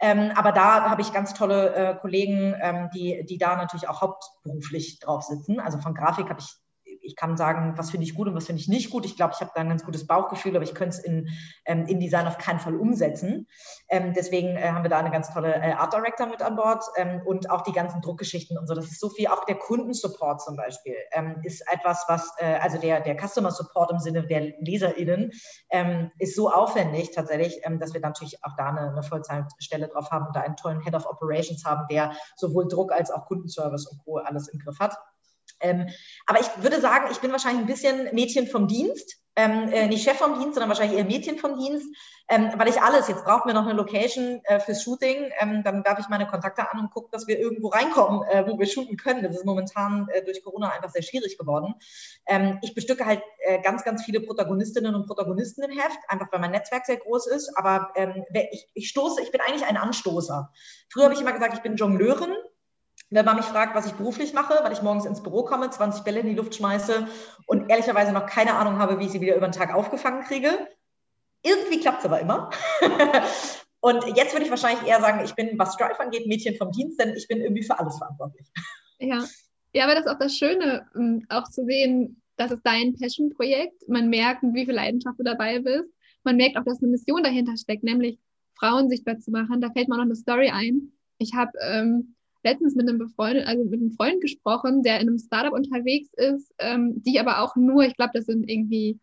Ähm, 0.00 0.32
aber 0.34 0.52
da 0.52 0.90
habe 0.90 1.02
ich 1.02 1.12
ganz 1.12 1.34
tolle 1.34 1.74
äh, 1.74 1.94
Kollegen, 1.94 2.54
ähm, 2.60 2.90
die, 2.94 3.24
die 3.28 3.38
da 3.38 3.56
natürlich 3.56 3.88
auch 3.88 4.00
hauptberuflich 4.00 4.98
drauf 5.00 5.22
sitzen. 5.22 5.60
Also 5.60 5.78
von 5.78 5.94
Grafik 5.94 6.28
habe 6.28 6.40
ich 6.40 6.56
ich 7.04 7.16
kann 7.16 7.36
sagen, 7.36 7.74
was 7.76 7.90
finde 7.90 8.06
ich 8.06 8.14
gut 8.14 8.28
und 8.28 8.34
was 8.34 8.46
finde 8.46 8.60
ich 8.60 8.68
nicht 8.68 8.90
gut. 8.90 9.04
Ich 9.04 9.16
glaube, 9.16 9.32
ich 9.34 9.40
habe 9.40 9.50
da 9.54 9.60
ein 9.60 9.68
ganz 9.68 9.84
gutes 9.84 10.06
Bauchgefühl, 10.06 10.56
aber 10.56 10.64
ich 10.64 10.74
könnte 10.74 10.96
es 10.96 10.98
in, 10.98 11.28
ähm, 11.66 11.86
in 11.86 12.00
Design 12.00 12.26
auf 12.26 12.38
keinen 12.38 12.58
Fall 12.58 12.74
umsetzen. 12.74 13.46
Ähm, 13.88 14.12
deswegen 14.14 14.56
äh, 14.56 14.70
haben 14.70 14.82
wir 14.82 14.90
da 14.90 14.98
eine 14.98 15.10
ganz 15.10 15.32
tolle 15.32 15.54
äh, 15.54 15.72
Art 15.72 15.92
Director 15.92 16.26
mit 16.26 16.42
an 16.42 16.56
Bord 16.56 16.82
ähm, 16.96 17.22
und 17.24 17.50
auch 17.50 17.62
die 17.62 17.72
ganzen 17.72 18.00
Druckgeschichten 18.00 18.58
und 18.58 18.66
so. 18.66 18.74
Das 18.74 18.86
ist 18.86 19.00
so 19.00 19.10
viel, 19.10 19.28
auch 19.28 19.44
der 19.44 19.56
Kundensupport 19.56 20.40
zum 20.40 20.56
Beispiel 20.56 20.94
ähm, 21.12 21.36
ist 21.42 21.62
etwas, 21.72 22.04
was, 22.08 22.32
äh, 22.38 22.58
also 22.60 22.78
der, 22.78 23.00
der 23.00 23.16
Customer 23.16 23.50
Support 23.50 23.90
im 23.90 23.98
Sinne 23.98 24.26
der 24.26 24.54
LeserInnen 24.60 25.32
ähm, 25.70 26.10
ist 26.18 26.36
so 26.36 26.50
aufwendig 26.50 27.10
tatsächlich, 27.14 27.60
ähm, 27.64 27.78
dass 27.78 27.92
wir 27.92 28.00
natürlich 28.00 28.42
auch 28.44 28.56
da 28.56 28.68
eine, 28.68 28.90
eine 28.90 29.02
Vollzeitstelle 29.02 29.88
drauf 29.88 30.10
haben 30.10 30.26
und 30.26 30.36
da 30.36 30.40
einen 30.40 30.56
tollen 30.56 30.80
Head 30.80 30.94
of 30.94 31.06
Operations 31.06 31.64
haben, 31.64 31.86
der 31.90 32.12
sowohl 32.36 32.66
Druck 32.68 32.92
als 32.92 33.10
auch 33.10 33.26
Kundenservice 33.26 33.86
und 33.86 33.98
Co. 34.04 34.18
alles 34.18 34.48
im 34.48 34.58
Griff 34.58 34.78
hat. 34.80 34.96
Ähm, 35.60 35.88
aber 36.26 36.40
ich 36.40 36.62
würde 36.62 36.80
sagen, 36.80 37.08
ich 37.10 37.18
bin 37.18 37.32
wahrscheinlich 37.32 37.62
ein 37.62 37.66
bisschen 37.66 38.14
Mädchen 38.14 38.46
vom 38.46 38.68
Dienst. 38.68 39.24
Ähm, 39.36 39.68
äh, 39.72 39.88
nicht 39.88 40.04
Chef 40.04 40.16
vom 40.16 40.38
Dienst, 40.38 40.54
sondern 40.54 40.68
wahrscheinlich 40.68 40.96
eher 40.96 41.04
Mädchen 41.04 41.38
vom 41.38 41.58
Dienst, 41.58 41.88
ähm, 42.28 42.52
weil 42.56 42.68
ich 42.68 42.80
alles, 42.80 43.08
jetzt 43.08 43.24
brauchen 43.24 43.48
wir 43.48 43.54
noch 43.54 43.64
eine 43.64 43.72
Location 43.72 44.40
äh, 44.44 44.60
fürs 44.60 44.84
Shooting, 44.84 45.32
ähm, 45.40 45.64
dann 45.64 45.82
darf 45.82 45.98
ich 45.98 46.08
meine 46.08 46.28
Kontakte 46.28 46.70
an 46.70 46.78
und 46.78 46.90
gucke, 46.90 47.08
dass 47.10 47.26
wir 47.26 47.40
irgendwo 47.40 47.68
reinkommen, 47.68 48.22
äh, 48.28 48.46
wo 48.46 48.56
wir 48.58 48.66
shooten 48.66 48.96
können. 48.96 49.24
Das 49.24 49.34
ist 49.34 49.44
momentan 49.44 50.08
äh, 50.12 50.24
durch 50.24 50.42
Corona 50.44 50.70
einfach 50.70 50.90
sehr 50.90 51.02
schwierig 51.02 51.36
geworden. 51.36 51.74
Ähm, 52.26 52.58
ich 52.62 52.74
bestücke 52.74 53.04
halt 53.06 53.22
äh, 53.40 53.60
ganz, 53.60 53.82
ganz 53.82 54.04
viele 54.04 54.20
Protagonistinnen 54.20 54.94
und 54.94 55.06
Protagonisten 55.06 55.64
im 55.64 55.72
Heft, 55.72 55.98
einfach 56.06 56.28
weil 56.30 56.40
mein 56.40 56.52
Netzwerk 56.52 56.86
sehr 56.86 56.98
groß 56.98 57.26
ist, 57.26 57.58
aber 57.58 57.90
ähm, 57.96 58.24
ich, 58.52 58.68
ich 58.74 58.88
stoße, 58.88 59.20
ich 59.20 59.32
bin 59.32 59.40
eigentlich 59.40 59.66
ein 59.66 59.76
Anstoßer. 59.76 60.52
Früher 60.92 61.04
habe 61.04 61.14
ich 61.14 61.20
immer 61.20 61.32
gesagt, 61.32 61.54
ich 61.54 61.62
bin 61.62 61.74
Jongleurin, 61.74 62.34
wenn 63.14 63.24
man 63.24 63.36
mich 63.36 63.44
fragt, 63.44 63.76
was 63.76 63.86
ich 63.86 63.92
beruflich 63.92 64.34
mache, 64.34 64.58
weil 64.62 64.72
ich 64.72 64.82
morgens 64.82 65.04
ins 65.04 65.22
Büro 65.22 65.44
komme, 65.44 65.70
20 65.70 66.02
Bälle 66.02 66.20
in 66.20 66.26
die 66.26 66.34
Luft 66.34 66.56
schmeiße 66.56 67.06
und 67.46 67.70
ehrlicherweise 67.70 68.12
noch 68.12 68.26
keine 68.26 68.54
Ahnung 68.54 68.78
habe, 68.78 68.98
wie 68.98 69.04
ich 69.04 69.12
sie 69.12 69.20
wieder 69.20 69.36
über 69.36 69.46
den 69.46 69.52
Tag 69.52 69.72
aufgefangen 69.72 70.24
kriege. 70.24 70.50
Irgendwie 71.42 71.78
klappt 71.78 72.00
es 72.00 72.06
aber 72.06 72.20
immer. 72.20 72.50
und 73.80 74.04
jetzt 74.16 74.32
würde 74.32 74.44
ich 74.44 74.50
wahrscheinlich 74.50 74.84
eher 74.88 75.00
sagen, 75.00 75.24
ich 75.24 75.34
bin, 75.34 75.56
was 75.58 75.74
Strife 75.74 76.00
angeht, 76.00 76.26
Mädchen 76.26 76.56
vom 76.56 76.72
Dienst, 76.72 77.00
denn 77.00 77.14
ich 77.14 77.28
bin 77.28 77.40
irgendwie 77.40 77.62
für 77.62 77.78
alles 77.78 77.96
verantwortlich. 77.98 78.48
Ja, 78.98 79.24
ja 79.72 79.84
aber 79.84 79.94
das 79.94 80.06
ist 80.06 80.10
auch 80.10 80.18
das 80.18 80.36
Schöne, 80.36 80.88
ähm, 80.96 81.24
auch 81.28 81.48
zu 81.50 81.64
sehen, 81.64 82.20
das 82.36 82.50
ist 82.50 82.62
dein 82.64 82.96
Passion-Projekt. 82.96 83.88
Man 83.88 84.08
merkt, 84.08 84.42
wie 84.42 84.64
viel 84.64 84.74
Leidenschaft 84.74 85.20
du 85.20 85.22
dabei 85.22 85.60
bist. 85.60 85.88
Man 86.24 86.36
merkt 86.36 86.56
auch, 86.56 86.64
dass 86.64 86.82
eine 86.82 86.90
Mission 86.90 87.22
dahinter 87.22 87.56
steckt, 87.56 87.84
nämlich 87.84 88.18
Frauen 88.58 88.88
sichtbar 88.88 89.18
zu 89.18 89.30
machen. 89.30 89.60
Da 89.60 89.70
fällt 89.70 89.88
mir 89.88 89.96
noch 89.96 90.04
eine 90.04 90.16
Story 90.16 90.50
ein. 90.50 90.92
Ich 91.18 91.34
habe 91.34 91.52
ähm, 91.60 92.13
letztens 92.44 92.74
mit 92.74 92.88
einem 92.88 92.98
befreundet, 92.98 93.46
also 93.46 93.64
mit 93.64 93.80
einem 93.80 93.92
Freund 93.92 94.20
gesprochen, 94.20 94.82
der 94.82 95.00
in 95.00 95.08
einem 95.08 95.18
Startup 95.18 95.52
unterwegs 95.52 96.10
ist, 96.14 96.52
ähm, 96.58 97.02
die 97.02 97.18
aber 97.18 97.40
auch 97.40 97.56
nur, 97.56 97.84
ich 97.84 97.96
glaube, 97.96 98.12
das 98.14 98.26
sind 98.26 98.48
irgendwie 98.48 98.98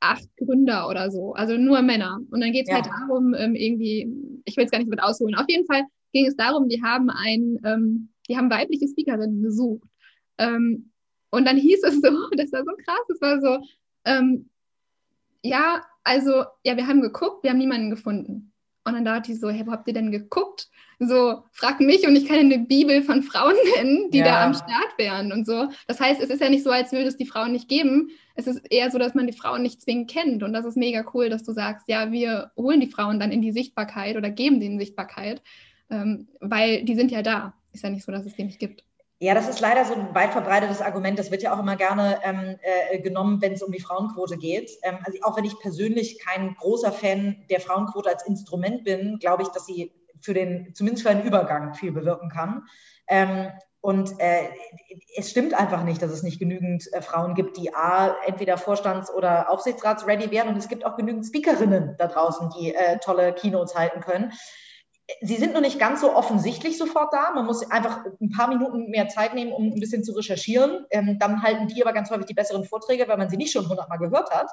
acht 0.00 0.28
Gründer 0.36 0.88
oder 0.88 1.10
so, 1.10 1.34
also 1.34 1.56
nur 1.56 1.82
Männer. 1.82 2.18
Und 2.30 2.40
dann 2.40 2.52
geht 2.52 2.64
es 2.64 2.70
ja. 2.70 2.76
halt 2.76 2.86
darum, 2.86 3.34
ähm, 3.34 3.54
irgendwie, 3.54 4.42
ich 4.44 4.56
will 4.56 4.64
es 4.64 4.70
gar 4.70 4.78
nicht 4.78 4.90
mit 4.90 5.02
ausholen. 5.02 5.34
Auf 5.34 5.48
jeden 5.48 5.66
Fall 5.66 5.84
ging 6.12 6.26
es 6.26 6.36
darum, 6.36 6.68
die 6.68 6.82
haben 6.82 7.10
ein, 7.10 7.58
ähm, 7.64 8.08
die 8.28 8.36
haben 8.36 8.50
weibliche 8.50 8.88
Speakerinnen 8.88 9.42
gesucht. 9.42 9.88
Ähm, 10.38 10.90
und 11.30 11.46
dann 11.46 11.56
hieß 11.56 11.82
es 11.84 11.94
so, 12.00 12.10
das 12.36 12.52
war 12.52 12.64
so 12.64 12.72
krass, 12.84 13.08
es 13.08 13.20
war 13.20 13.40
so, 13.40 13.64
ähm, 14.04 14.48
ja, 15.42 15.82
also, 16.02 16.44
ja, 16.64 16.76
wir 16.76 16.86
haben 16.86 17.02
geguckt, 17.02 17.44
wir 17.44 17.50
haben 17.50 17.58
niemanden 17.58 17.90
gefunden. 17.90 18.49
Und 18.84 18.94
dann 18.94 19.04
dachte 19.04 19.32
ich 19.32 19.40
so, 19.40 19.50
hey, 19.50 19.66
wo 19.66 19.72
habt 19.72 19.86
ihr 19.88 19.94
denn 19.94 20.10
geguckt? 20.10 20.68
So, 20.98 21.44
frag 21.52 21.80
mich 21.80 22.06
und 22.06 22.14
ich 22.16 22.26
kann 22.26 22.38
eine 22.38 22.58
Bibel 22.58 23.02
von 23.02 23.22
Frauen 23.22 23.54
nennen, 23.76 24.10
die 24.10 24.18
ja. 24.18 24.24
da 24.24 24.44
am 24.44 24.54
Start 24.54 24.98
wären 24.98 25.32
und 25.32 25.46
so. 25.46 25.68
Das 25.86 26.00
heißt, 26.00 26.20
es 26.20 26.30
ist 26.30 26.40
ja 26.40 26.48
nicht 26.48 26.64
so, 26.64 26.70
als 26.70 26.92
würde 26.92 27.06
es 27.06 27.16
die 27.16 27.26
Frauen 27.26 27.52
nicht 27.52 27.68
geben. 27.68 28.10
Es 28.34 28.46
ist 28.46 28.60
eher 28.70 28.90
so, 28.90 28.98
dass 28.98 29.14
man 29.14 29.26
die 29.26 29.36
Frauen 29.36 29.62
nicht 29.62 29.80
zwingend 29.82 30.10
kennt. 30.10 30.42
Und 30.42 30.52
das 30.52 30.64
ist 30.64 30.76
mega 30.76 31.04
cool, 31.14 31.30
dass 31.30 31.42
du 31.42 31.52
sagst, 31.52 31.88
ja, 31.88 32.12
wir 32.12 32.52
holen 32.56 32.80
die 32.80 32.90
Frauen 32.90 33.18
dann 33.18 33.32
in 33.32 33.42
die 33.42 33.52
Sichtbarkeit 33.52 34.16
oder 34.16 34.30
geben 34.30 34.60
denen 34.60 34.78
Sichtbarkeit, 34.78 35.42
ähm, 35.90 36.28
weil 36.40 36.84
die 36.84 36.94
sind 36.94 37.10
ja 37.10 37.22
da. 37.22 37.54
Ist 37.72 37.84
ja 37.84 37.90
nicht 37.90 38.04
so, 38.04 38.12
dass 38.12 38.26
es 38.26 38.34
die 38.34 38.44
nicht 38.44 38.58
gibt. 38.58 38.84
Ja, 39.22 39.34
das 39.34 39.48
ist 39.48 39.60
leider 39.60 39.84
so 39.84 39.92
ein 39.92 40.14
weit 40.14 40.32
verbreitetes 40.32 40.80
Argument. 40.80 41.18
Das 41.18 41.30
wird 41.30 41.42
ja 41.42 41.54
auch 41.54 41.58
immer 41.58 41.76
gerne 41.76 42.18
ähm, 42.22 42.56
äh, 42.62 42.98
genommen, 43.00 43.42
wenn 43.42 43.52
es 43.52 43.62
um 43.62 43.70
die 43.70 43.80
Frauenquote 43.80 44.38
geht. 44.38 44.70
Ähm, 44.82 44.96
also 45.04 45.18
auch 45.22 45.36
wenn 45.36 45.44
ich 45.44 45.58
persönlich 45.58 46.18
kein 46.24 46.54
großer 46.54 46.90
Fan 46.90 47.44
der 47.50 47.60
Frauenquote 47.60 48.08
als 48.08 48.26
Instrument 48.26 48.82
bin, 48.84 49.18
glaube 49.18 49.42
ich, 49.42 49.48
dass 49.48 49.66
sie 49.66 49.92
für 50.22 50.32
den, 50.32 50.74
zumindest 50.74 51.02
für 51.02 51.10
einen 51.10 51.22
Übergang 51.26 51.74
viel 51.74 51.92
bewirken 51.92 52.30
kann. 52.30 52.64
Ähm, 53.08 53.48
und 53.82 54.18
äh, 54.20 54.48
es 55.14 55.30
stimmt 55.30 55.52
einfach 55.52 55.84
nicht, 55.84 56.00
dass 56.00 56.12
es 56.12 56.22
nicht 56.22 56.38
genügend 56.38 56.90
äh, 56.94 57.02
Frauen 57.02 57.34
gibt, 57.34 57.58
die 57.58 57.74
A, 57.74 58.16
entweder 58.24 58.56
Vorstands- 58.56 59.12
oder 59.12 59.50
Aufsichtsratsready 59.50 60.30
wären. 60.30 60.48
Und 60.48 60.56
es 60.56 60.68
gibt 60.68 60.86
auch 60.86 60.96
genügend 60.96 61.26
Speakerinnen 61.26 61.94
da 61.98 62.06
draußen, 62.06 62.48
die 62.58 62.74
äh, 62.74 62.98
tolle 63.00 63.34
Keynotes 63.34 63.74
halten 63.74 64.00
können 64.00 64.32
sie 65.20 65.36
sind 65.36 65.54
noch 65.54 65.60
nicht 65.60 65.78
ganz 65.78 66.00
so 66.00 66.14
offensichtlich 66.14 66.78
sofort 66.78 67.12
da. 67.12 67.32
Man 67.34 67.46
muss 67.46 67.70
einfach 67.70 68.04
ein 68.20 68.30
paar 68.30 68.48
Minuten 68.48 68.90
mehr 68.90 69.08
Zeit 69.08 69.34
nehmen, 69.34 69.52
um 69.52 69.72
ein 69.72 69.80
bisschen 69.80 70.04
zu 70.04 70.12
recherchieren. 70.12 70.86
Ähm, 70.90 71.18
dann 71.18 71.42
halten 71.42 71.68
die 71.68 71.82
aber 71.82 71.92
ganz 71.92 72.10
häufig 72.10 72.26
die 72.26 72.34
besseren 72.34 72.64
Vorträge, 72.64 73.08
weil 73.08 73.18
man 73.18 73.28
sie 73.28 73.36
nicht 73.36 73.52
schon 73.52 73.68
hundertmal 73.68 73.98
gehört 73.98 74.30
hat. 74.30 74.50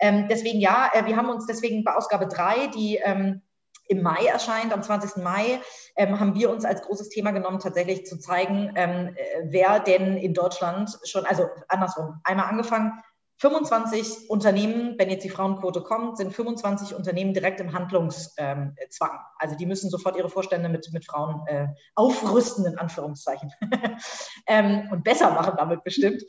Ähm, 0.00 0.26
deswegen 0.28 0.60
ja, 0.60 0.90
äh, 0.92 1.06
wir 1.06 1.16
haben 1.16 1.28
uns 1.28 1.46
deswegen 1.46 1.84
bei 1.84 1.94
Ausgabe 1.94 2.26
3, 2.26 2.68
die 2.68 2.96
ähm, 2.96 3.42
im 3.90 4.02
Mai 4.02 4.26
erscheint, 4.26 4.72
am 4.72 4.82
20. 4.82 5.22
Mai, 5.22 5.60
ähm, 5.96 6.20
haben 6.20 6.34
wir 6.34 6.50
uns 6.50 6.64
als 6.64 6.82
großes 6.82 7.08
Thema 7.08 7.32
genommen, 7.32 7.58
tatsächlich 7.58 8.06
zu 8.06 8.18
zeigen, 8.18 8.72
ähm, 8.76 9.14
äh, 9.16 9.42
wer 9.44 9.80
denn 9.80 10.16
in 10.16 10.32
Deutschland 10.32 10.96
schon, 11.04 11.26
also 11.26 11.48
andersrum, 11.68 12.20
einmal 12.22 12.46
angefangen, 12.46 12.92
25 13.40 14.28
Unternehmen, 14.28 14.96
wenn 14.98 15.08
jetzt 15.08 15.24
die 15.24 15.30
Frauenquote 15.30 15.80
kommt, 15.80 16.18
sind 16.18 16.30
25 16.30 16.94
Unternehmen 16.94 17.32
direkt 17.32 17.58
im 17.60 17.72
Handlungszwang. 17.72 19.18
Also 19.38 19.56
die 19.56 19.64
müssen 19.64 19.88
sofort 19.88 20.16
ihre 20.16 20.28
Vorstände 20.28 20.68
mit, 20.68 20.92
mit 20.92 21.06
Frauen 21.06 21.46
äh, 21.46 21.68
aufrüsten, 21.94 22.66
in 22.66 22.76
Anführungszeichen, 22.76 23.50
ähm, 24.46 24.88
und 24.92 25.04
besser 25.04 25.30
machen 25.30 25.54
damit 25.56 25.82
bestimmt. 25.84 26.22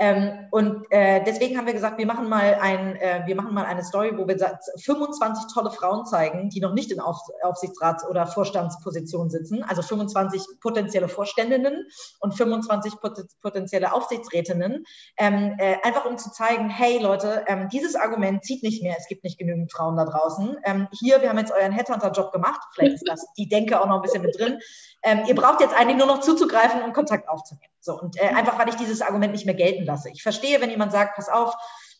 Ähm, 0.00 0.46
und 0.52 0.86
äh, 0.90 1.24
deswegen 1.24 1.58
haben 1.58 1.66
wir 1.66 1.72
gesagt, 1.72 1.98
wir 1.98 2.06
machen 2.06 2.28
mal 2.28 2.56
ein, 2.60 2.94
äh, 2.96 3.22
wir 3.26 3.34
machen 3.34 3.52
mal 3.52 3.64
eine 3.64 3.82
Story, 3.82 4.12
wo 4.16 4.28
wir 4.28 4.36
25 4.76 5.52
tolle 5.52 5.72
Frauen 5.72 6.06
zeigen, 6.06 6.50
die 6.50 6.60
noch 6.60 6.72
nicht 6.72 6.92
in 6.92 7.00
Auf 7.00 7.18
Aufsichtsrats- 7.42 8.06
oder 8.06 8.28
Vorstandspositionen 8.28 9.28
sitzen, 9.28 9.64
also 9.64 9.82
25 9.82 10.60
potenzielle 10.60 11.08
Vorständinnen 11.08 11.86
und 12.20 12.34
25 12.34 13.00
pot 13.00 13.18
potenzielle 13.42 13.92
Aufsichtsrätinnen, 13.92 14.84
ähm, 15.16 15.56
äh, 15.58 15.76
einfach 15.82 16.04
um 16.04 16.16
zu 16.16 16.30
zeigen, 16.30 16.70
hey 16.70 16.98
Leute, 17.02 17.44
ähm, 17.48 17.68
dieses 17.68 17.96
Argument 17.96 18.44
zieht 18.44 18.62
nicht 18.62 18.84
mehr, 18.84 18.94
es 18.96 19.08
gibt 19.08 19.24
nicht 19.24 19.38
genügend 19.38 19.72
Frauen 19.72 19.96
da 19.96 20.04
draußen. 20.04 20.58
Ähm, 20.64 20.86
hier, 20.92 21.22
wir 21.22 21.28
haben 21.28 21.38
jetzt 21.38 21.52
euren 21.52 21.72
Headhunter-Job 21.72 22.32
gemacht, 22.32 22.60
vielleicht 22.72 22.94
ist 22.96 23.08
das 23.08 23.26
die 23.36 23.48
Denke 23.48 23.80
auch 23.80 23.86
noch 23.86 23.96
ein 23.96 24.02
bisschen 24.02 24.22
mit 24.22 24.38
drin. 24.38 24.60
Ähm, 25.02 25.22
ihr 25.26 25.34
braucht 25.34 25.60
jetzt 25.60 25.74
eigentlich 25.74 25.96
nur 25.96 26.06
noch 26.06 26.20
zuzugreifen 26.20 26.82
und 26.82 26.92
Kontakt 26.92 27.28
aufzunehmen. 27.28 27.72
So, 27.80 27.98
und 27.98 28.20
äh, 28.20 28.28
einfach, 28.28 28.58
weil 28.58 28.68
ich 28.68 28.76
dieses 28.76 29.02
Argument 29.02 29.32
nicht 29.32 29.46
mehr 29.46 29.54
gelten 29.54 29.84
lasse. 29.84 30.10
Ich 30.10 30.22
verstehe, 30.22 30.60
wenn 30.60 30.70
jemand 30.70 30.92
sagt, 30.92 31.16
pass 31.16 31.28
auf, 31.28 31.54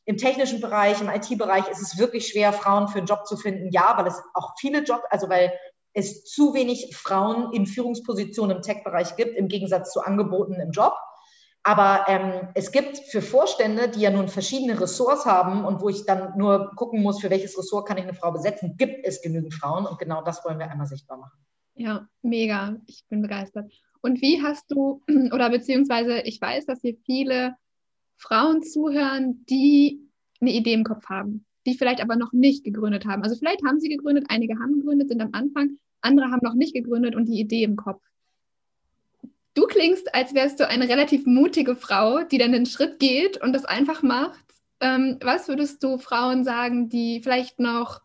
im 0.04 0.16
technischen 0.16 0.60
Bereich, 0.60 1.00
im 1.00 1.10
IT-Bereich 1.10 1.68
ist 1.68 1.82
es 1.82 1.98
wirklich 1.98 2.28
schwer, 2.28 2.52
Frauen 2.52 2.88
für 2.88 2.98
einen 2.98 3.06
Job 3.06 3.26
zu 3.26 3.36
finden. 3.36 3.70
Ja, 3.70 3.94
weil 3.96 4.06
es 4.06 4.20
auch 4.32 4.54
viele 4.58 4.82
Jobs, 4.82 5.04
also 5.10 5.28
weil 5.28 5.52
es 5.92 6.24
zu 6.24 6.54
wenig 6.54 6.96
Frauen 6.96 7.52
in 7.52 7.66
Führungspositionen 7.66 8.56
im 8.56 8.62
Tech-Bereich 8.62 9.16
gibt, 9.16 9.36
im 9.36 9.48
Gegensatz 9.48 9.92
zu 9.92 10.00
Angeboten 10.00 10.54
im 10.54 10.70
Job. 10.70 10.94
Aber 11.62 12.06
ähm, 12.08 12.48
es 12.54 12.72
gibt 12.72 12.96
für 12.96 13.20
Vorstände, 13.20 13.90
die 13.90 14.00
ja 14.00 14.10
nun 14.10 14.28
verschiedene 14.28 14.80
Ressorts 14.80 15.26
haben 15.26 15.66
und 15.66 15.82
wo 15.82 15.90
ich 15.90 16.06
dann 16.06 16.38
nur 16.38 16.72
gucken 16.76 17.02
muss, 17.02 17.20
für 17.20 17.28
welches 17.28 17.58
Ressort 17.58 17.86
kann 17.86 17.98
ich 17.98 18.04
eine 18.04 18.14
Frau 18.14 18.32
besetzen, 18.32 18.76
gibt 18.78 19.04
es 19.04 19.20
genügend 19.20 19.52
Frauen 19.52 19.84
und 19.84 19.98
genau 19.98 20.22
das 20.22 20.42
wollen 20.44 20.58
wir 20.58 20.70
einmal 20.70 20.86
sichtbar 20.86 21.18
machen. 21.18 21.38
Ja, 21.74 22.08
mega. 22.22 22.76
Ich 22.86 23.04
bin 23.08 23.20
begeistert. 23.20 23.70
Und 24.00 24.22
wie 24.22 24.42
hast 24.42 24.70
du, 24.70 25.02
oder 25.32 25.50
beziehungsweise 25.50 26.20
ich 26.20 26.40
weiß, 26.40 26.66
dass 26.66 26.80
hier 26.80 26.96
viele 27.04 27.56
Frauen 28.16 28.62
zuhören, 28.62 29.44
die 29.48 30.00
eine 30.40 30.52
Idee 30.52 30.74
im 30.74 30.84
Kopf 30.84 31.06
haben, 31.06 31.44
die 31.66 31.74
vielleicht 31.74 32.00
aber 32.00 32.16
noch 32.16 32.32
nicht 32.32 32.64
gegründet 32.64 33.06
haben. 33.06 33.22
Also 33.22 33.36
vielleicht 33.36 33.64
haben 33.64 33.80
sie 33.80 33.88
gegründet, 33.88 34.26
einige 34.28 34.58
haben 34.58 34.80
gegründet, 34.80 35.08
sind 35.08 35.20
am 35.20 35.30
Anfang, 35.32 35.78
andere 36.00 36.30
haben 36.30 36.40
noch 36.42 36.54
nicht 36.54 36.74
gegründet 36.74 37.14
und 37.14 37.26
die 37.26 37.40
Idee 37.40 37.64
im 37.64 37.76
Kopf. 37.76 38.02
Du 39.54 39.66
klingst, 39.66 40.14
als 40.14 40.34
wärst 40.34 40.60
du 40.60 40.68
eine 40.68 40.88
relativ 40.88 41.26
mutige 41.26 41.74
Frau, 41.74 42.22
die 42.22 42.38
dann 42.38 42.52
den 42.52 42.66
Schritt 42.66 43.00
geht 43.00 43.40
und 43.42 43.52
das 43.52 43.64
einfach 43.64 44.02
macht. 44.02 44.44
Ähm, 44.80 45.18
was 45.20 45.48
würdest 45.48 45.82
du 45.82 45.98
Frauen 45.98 46.44
sagen, 46.44 46.88
die 46.88 47.20
vielleicht 47.20 47.58
noch, 47.58 48.00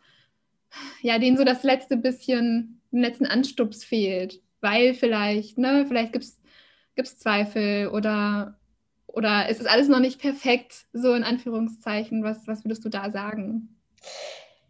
ja, 1.01 1.19
denen 1.19 1.37
so 1.37 1.43
das 1.43 1.61
letzte 1.61 1.97
bisschen, 1.97 2.81
den 2.91 3.01
letzten 3.01 3.27
Anstups 3.27 3.83
fehlt? 3.83 4.42
Weil 4.63 4.93
vielleicht, 4.93 5.57
ne, 5.57 5.85
vielleicht 5.87 6.13
gibt 6.13 6.25
es 6.95 7.17
Zweifel 7.19 7.89
oder, 7.89 8.57
oder 9.07 9.47
es 9.49 9.59
ist 9.59 9.67
alles 9.67 9.89
noch 9.89 9.99
nicht 9.99 10.21
perfekt, 10.21 10.85
so 10.93 11.13
in 11.13 11.25
Anführungszeichen. 11.25 12.23
Was, 12.23 12.47
was 12.47 12.63
würdest 12.63 12.85
du 12.85 12.89
da 12.89 13.11
sagen? 13.11 13.77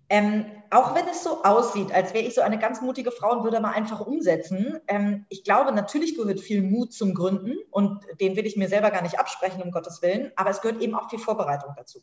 Ähm, 0.10 0.46
auch 0.72 0.96
wenn 0.96 1.08
es 1.08 1.24
so 1.24 1.44
aussieht, 1.44 1.92
als 1.92 2.14
wäre 2.14 2.26
ich 2.26 2.36
so 2.36 2.42
eine 2.42 2.60
ganz 2.60 2.82
mutige 2.82 3.12
Frau 3.12 3.32
und 3.38 3.44
würde 3.44 3.60
mal 3.60 3.72
einfach 3.72 4.02
umsetzen, 4.02 4.80
ähm, 4.88 5.26
ich 5.30 5.44
glaube, 5.44 5.72
natürlich 5.72 6.16
gehört 6.16 6.40
viel 6.40 6.62
Mut 6.62 6.92
zum 6.92 7.14
Gründen 7.14 7.56
und 7.72 8.04
den 8.20 8.36
will 8.36 8.46
ich 8.46 8.58
mir 8.58 8.68
selber 8.68 8.92
gar 8.92 9.02
nicht 9.02 9.20
absprechen, 9.20 9.62
um 9.62 9.72
Gottes 9.72 10.02
Willen, 10.02 10.32
aber 10.36 10.50
es 10.50 10.62
gehört 10.62 10.82
eben 10.82 10.96
auch 10.96 11.10
viel 11.10 11.20
Vorbereitung 11.20 11.74
dazu. 11.78 12.02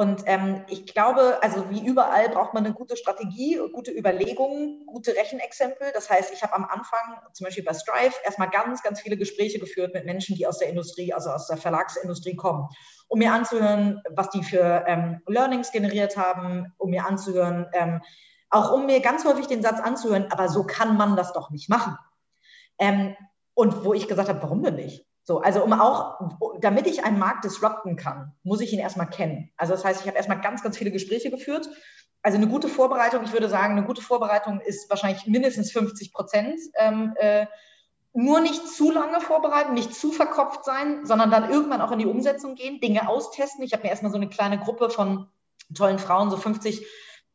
Und 0.00 0.22
ähm, 0.24 0.64
ich 0.66 0.86
glaube, 0.86 1.40
also 1.42 1.68
wie 1.68 1.86
überall 1.86 2.30
braucht 2.30 2.54
man 2.54 2.64
eine 2.64 2.72
gute 2.72 2.96
Strategie, 2.96 3.60
gute 3.70 3.90
Überlegungen, 3.90 4.86
gute 4.86 5.14
Rechenexempel. 5.14 5.88
Das 5.92 6.08
heißt, 6.08 6.32
ich 6.32 6.42
habe 6.42 6.54
am 6.54 6.64
Anfang, 6.64 7.20
zum 7.34 7.44
Beispiel 7.44 7.64
bei 7.64 7.74
Strive, 7.74 8.14
erstmal 8.24 8.48
ganz, 8.48 8.82
ganz 8.82 9.02
viele 9.02 9.18
Gespräche 9.18 9.58
geführt 9.58 9.92
mit 9.92 10.06
Menschen, 10.06 10.36
die 10.36 10.46
aus 10.46 10.56
der 10.56 10.70
Industrie, 10.70 11.12
also 11.12 11.28
aus 11.28 11.48
der 11.48 11.58
Verlagsindustrie 11.58 12.34
kommen, 12.34 12.66
um 13.08 13.18
mir 13.18 13.30
anzuhören, 13.30 14.00
was 14.08 14.30
die 14.30 14.42
für 14.42 14.84
ähm, 14.86 15.20
Learnings 15.26 15.70
generiert 15.70 16.16
haben, 16.16 16.72
um 16.78 16.88
mir 16.88 17.04
anzuhören, 17.04 17.66
ähm, 17.74 18.00
auch 18.48 18.72
um 18.72 18.86
mir 18.86 19.00
ganz 19.00 19.26
häufig 19.26 19.48
den 19.48 19.60
Satz 19.60 19.80
anzuhören, 19.80 20.28
aber 20.30 20.48
so 20.48 20.64
kann 20.64 20.96
man 20.96 21.14
das 21.14 21.34
doch 21.34 21.50
nicht 21.50 21.68
machen. 21.68 21.98
Ähm, 22.78 23.16
und 23.52 23.84
wo 23.84 23.92
ich 23.92 24.08
gesagt 24.08 24.30
habe, 24.30 24.42
warum 24.42 24.62
denn 24.62 24.76
nicht? 24.76 25.04
So, 25.24 25.40
also 25.40 25.62
um 25.62 25.72
auch, 25.72 26.18
damit 26.60 26.86
ich 26.86 27.04
einen 27.04 27.18
Markt 27.18 27.44
disrupten 27.44 27.96
kann, 27.96 28.32
muss 28.42 28.60
ich 28.60 28.72
ihn 28.72 28.78
erstmal 28.78 29.08
kennen. 29.08 29.50
Also 29.56 29.72
das 29.74 29.84
heißt, 29.84 30.00
ich 30.00 30.06
habe 30.06 30.16
erstmal 30.16 30.40
ganz, 30.40 30.62
ganz 30.62 30.76
viele 30.76 30.90
Gespräche 30.90 31.30
geführt. 31.30 31.68
Also 32.22 32.36
eine 32.36 32.48
gute 32.48 32.68
Vorbereitung, 32.68 33.24
ich 33.24 33.32
würde 33.32 33.48
sagen, 33.48 33.76
eine 33.76 33.86
gute 33.86 34.02
Vorbereitung 34.02 34.60
ist 34.60 34.90
wahrscheinlich 34.90 35.26
mindestens 35.26 35.72
50 35.72 36.12
Prozent. 36.12 36.58
Ähm, 36.78 37.14
äh, 37.16 37.46
nur 38.12 38.40
nicht 38.40 38.66
zu 38.66 38.90
lange 38.90 39.20
vorbereiten, 39.20 39.74
nicht 39.74 39.94
zu 39.94 40.10
verkopft 40.10 40.64
sein, 40.64 41.06
sondern 41.06 41.30
dann 41.30 41.50
irgendwann 41.50 41.80
auch 41.80 41.92
in 41.92 42.00
die 42.00 42.06
Umsetzung 42.06 42.56
gehen, 42.56 42.80
Dinge 42.80 43.08
austesten. 43.08 43.62
Ich 43.62 43.72
habe 43.72 43.84
mir 43.84 43.90
erstmal 43.90 44.10
so 44.10 44.18
eine 44.18 44.28
kleine 44.28 44.58
Gruppe 44.58 44.90
von 44.90 45.28
tollen 45.74 45.98
Frauen, 45.98 46.30
so 46.30 46.36
50 46.36 46.84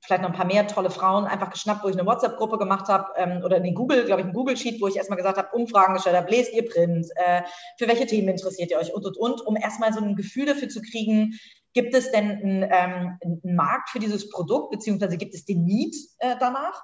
vielleicht 0.06 0.22
noch 0.22 0.30
ein 0.30 0.36
paar 0.36 0.46
mehr 0.46 0.68
tolle 0.68 0.90
Frauen 0.90 1.26
einfach 1.26 1.50
geschnappt, 1.50 1.84
wo 1.84 1.90
ich 1.90 1.98
eine 1.98 2.06
WhatsApp-Gruppe 2.06 2.58
gemacht 2.58 2.88
habe 2.88 3.12
ähm, 3.18 3.42
oder 3.44 3.58
in 3.58 3.76
Google, 3.76 4.06
glaube 4.06 4.22
ich, 4.22 4.28
ein 4.28 4.34
Google-Sheet, 4.34 4.82
wo 4.82 4.88
ich 4.88 4.96
erstmal 4.96 5.18
gesagt 5.18 5.38
habe, 5.38 5.50
Umfragen 5.56 5.96
gestellt 5.96 6.16
habe, 6.16 6.30
lest 6.30 6.54
ihr 6.54 6.66
Print, 6.68 7.08
äh, 7.16 7.42
für 7.78 7.88
welche 7.88 8.06
Themen 8.06 8.30
interessiert 8.30 8.72
ihr 8.72 8.78
euch 8.78 8.94
und, 8.94 9.06
und, 9.06 9.18
und, 9.18 9.42
um 9.42 9.56
erstmal 9.56 9.94
so 9.94 10.00
ein 10.00 10.16
Gefühl 10.16 10.46
dafür 10.46 10.70
zu 10.70 10.82
kriegen, 10.82 11.40
gibt 11.74 11.94
es 11.94 12.12
denn 12.12 12.32
einen, 12.32 12.64
ähm, 12.64 13.18
einen 13.22 13.56
Markt 13.56 13.90
für 13.90 14.00
dieses 14.00 14.30
Produkt, 14.30 14.72
beziehungsweise 14.72 15.18
gibt 15.18 15.36
es 15.36 15.46
den 15.46 15.66
Need 15.66 15.96
äh, 16.20 16.36
danach? 16.40 16.84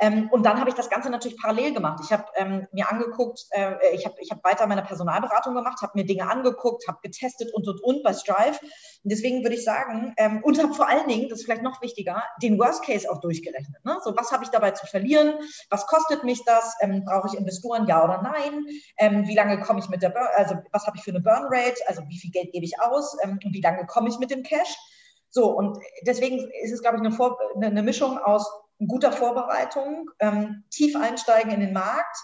Ähm, 0.00 0.28
und 0.30 0.44
dann 0.44 0.60
habe 0.60 0.70
ich 0.70 0.76
das 0.76 0.90
Ganze 0.90 1.10
natürlich 1.10 1.40
parallel 1.40 1.74
gemacht. 1.74 2.00
Ich 2.04 2.12
habe 2.12 2.24
ähm, 2.36 2.66
mir 2.72 2.88
angeguckt, 2.90 3.46
äh, 3.50 3.74
ich 3.92 4.04
habe 4.04 4.14
ich 4.20 4.30
hab 4.30 4.44
weiter 4.44 4.66
meine 4.66 4.82
Personalberatung 4.82 5.54
gemacht, 5.54 5.82
habe 5.82 5.92
mir 5.96 6.06
Dinge 6.06 6.30
angeguckt, 6.30 6.86
habe 6.86 6.98
getestet 7.02 7.52
und, 7.52 7.66
und, 7.66 7.82
und 7.82 8.02
bei 8.04 8.12
Strive. 8.12 8.58
Und 8.60 9.12
deswegen 9.12 9.42
würde 9.42 9.56
ich 9.56 9.64
sagen, 9.64 10.14
ähm, 10.16 10.42
und 10.44 10.62
habe 10.62 10.72
vor 10.74 10.88
allen 10.88 11.08
Dingen, 11.08 11.28
das 11.28 11.40
ist 11.40 11.44
vielleicht 11.46 11.62
noch 11.62 11.82
wichtiger, 11.82 12.22
den 12.42 12.58
Worst 12.58 12.84
Case 12.84 13.10
auch 13.10 13.20
durchgerechnet. 13.20 13.84
Ne? 13.84 13.98
So, 14.04 14.16
was 14.16 14.30
habe 14.30 14.44
ich 14.44 14.50
dabei 14.50 14.70
zu 14.70 14.86
verlieren? 14.86 15.34
Was 15.70 15.86
kostet 15.86 16.22
mich 16.22 16.44
das? 16.44 16.76
Ähm, 16.80 17.04
brauche 17.04 17.28
ich 17.28 17.34
Investoren, 17.34 17.86
ja 17.86 18.04
oder 18.04 18.22
nein? 18.22 18.66
Ähm, 18.98 19.26
wie 19.26 19.34
lange 19.34 19.60
komme 19.60 19.80
ich 19.80 19.88
mit 19.88 20.02
der, 20.02 20.10
Burn, 20.10 20.28
also 20.36 20.56
was 20.72 20.86
habe 20.86 20.96
ich 20.96 21.02
für 21.02 21.10
eine 21.10 21.20
Burn 21.20 21.46
Rate? 21.50 21.80
Also 21.86 22.02
wie 22.08 22.18
viel 22.18 22.30
Geld 22.30 22.52
gebe 22.52 22.64
ich 22.64 22.80
aus? 22.80 23.16
Ähm, 23.22 23.40
und 23.44 23.52
wie 23.52 23.60
lange 23.60 23.84
komme 23.86 24.08
ich 24.08 24.18
mit 24.18 24.30
dem 24.30 24.44
Cash? 24.44 24.76
So, 25.30 25.50
und 25.50 25.78
deswegen 26.06 26.38
ist 26.62 26.72
es, 26.72 26.80
glaube 26.80 26.96
ich, 26.96 27.02
eine, 27.02 27.12
Vor 27.12 27.36
eine 27.60 27.82
Mischung 27.82 28.18
aus 28.18 28.48
guter 28.86 29.12
Vorbereitung, 29.12 30.10
ähm, 30.20 30.64
tief 30.70 30.96
einsteigen 30.96 31.52
in 31.52 31.60
den 31.60 31.72
Markt. 31.72 32.16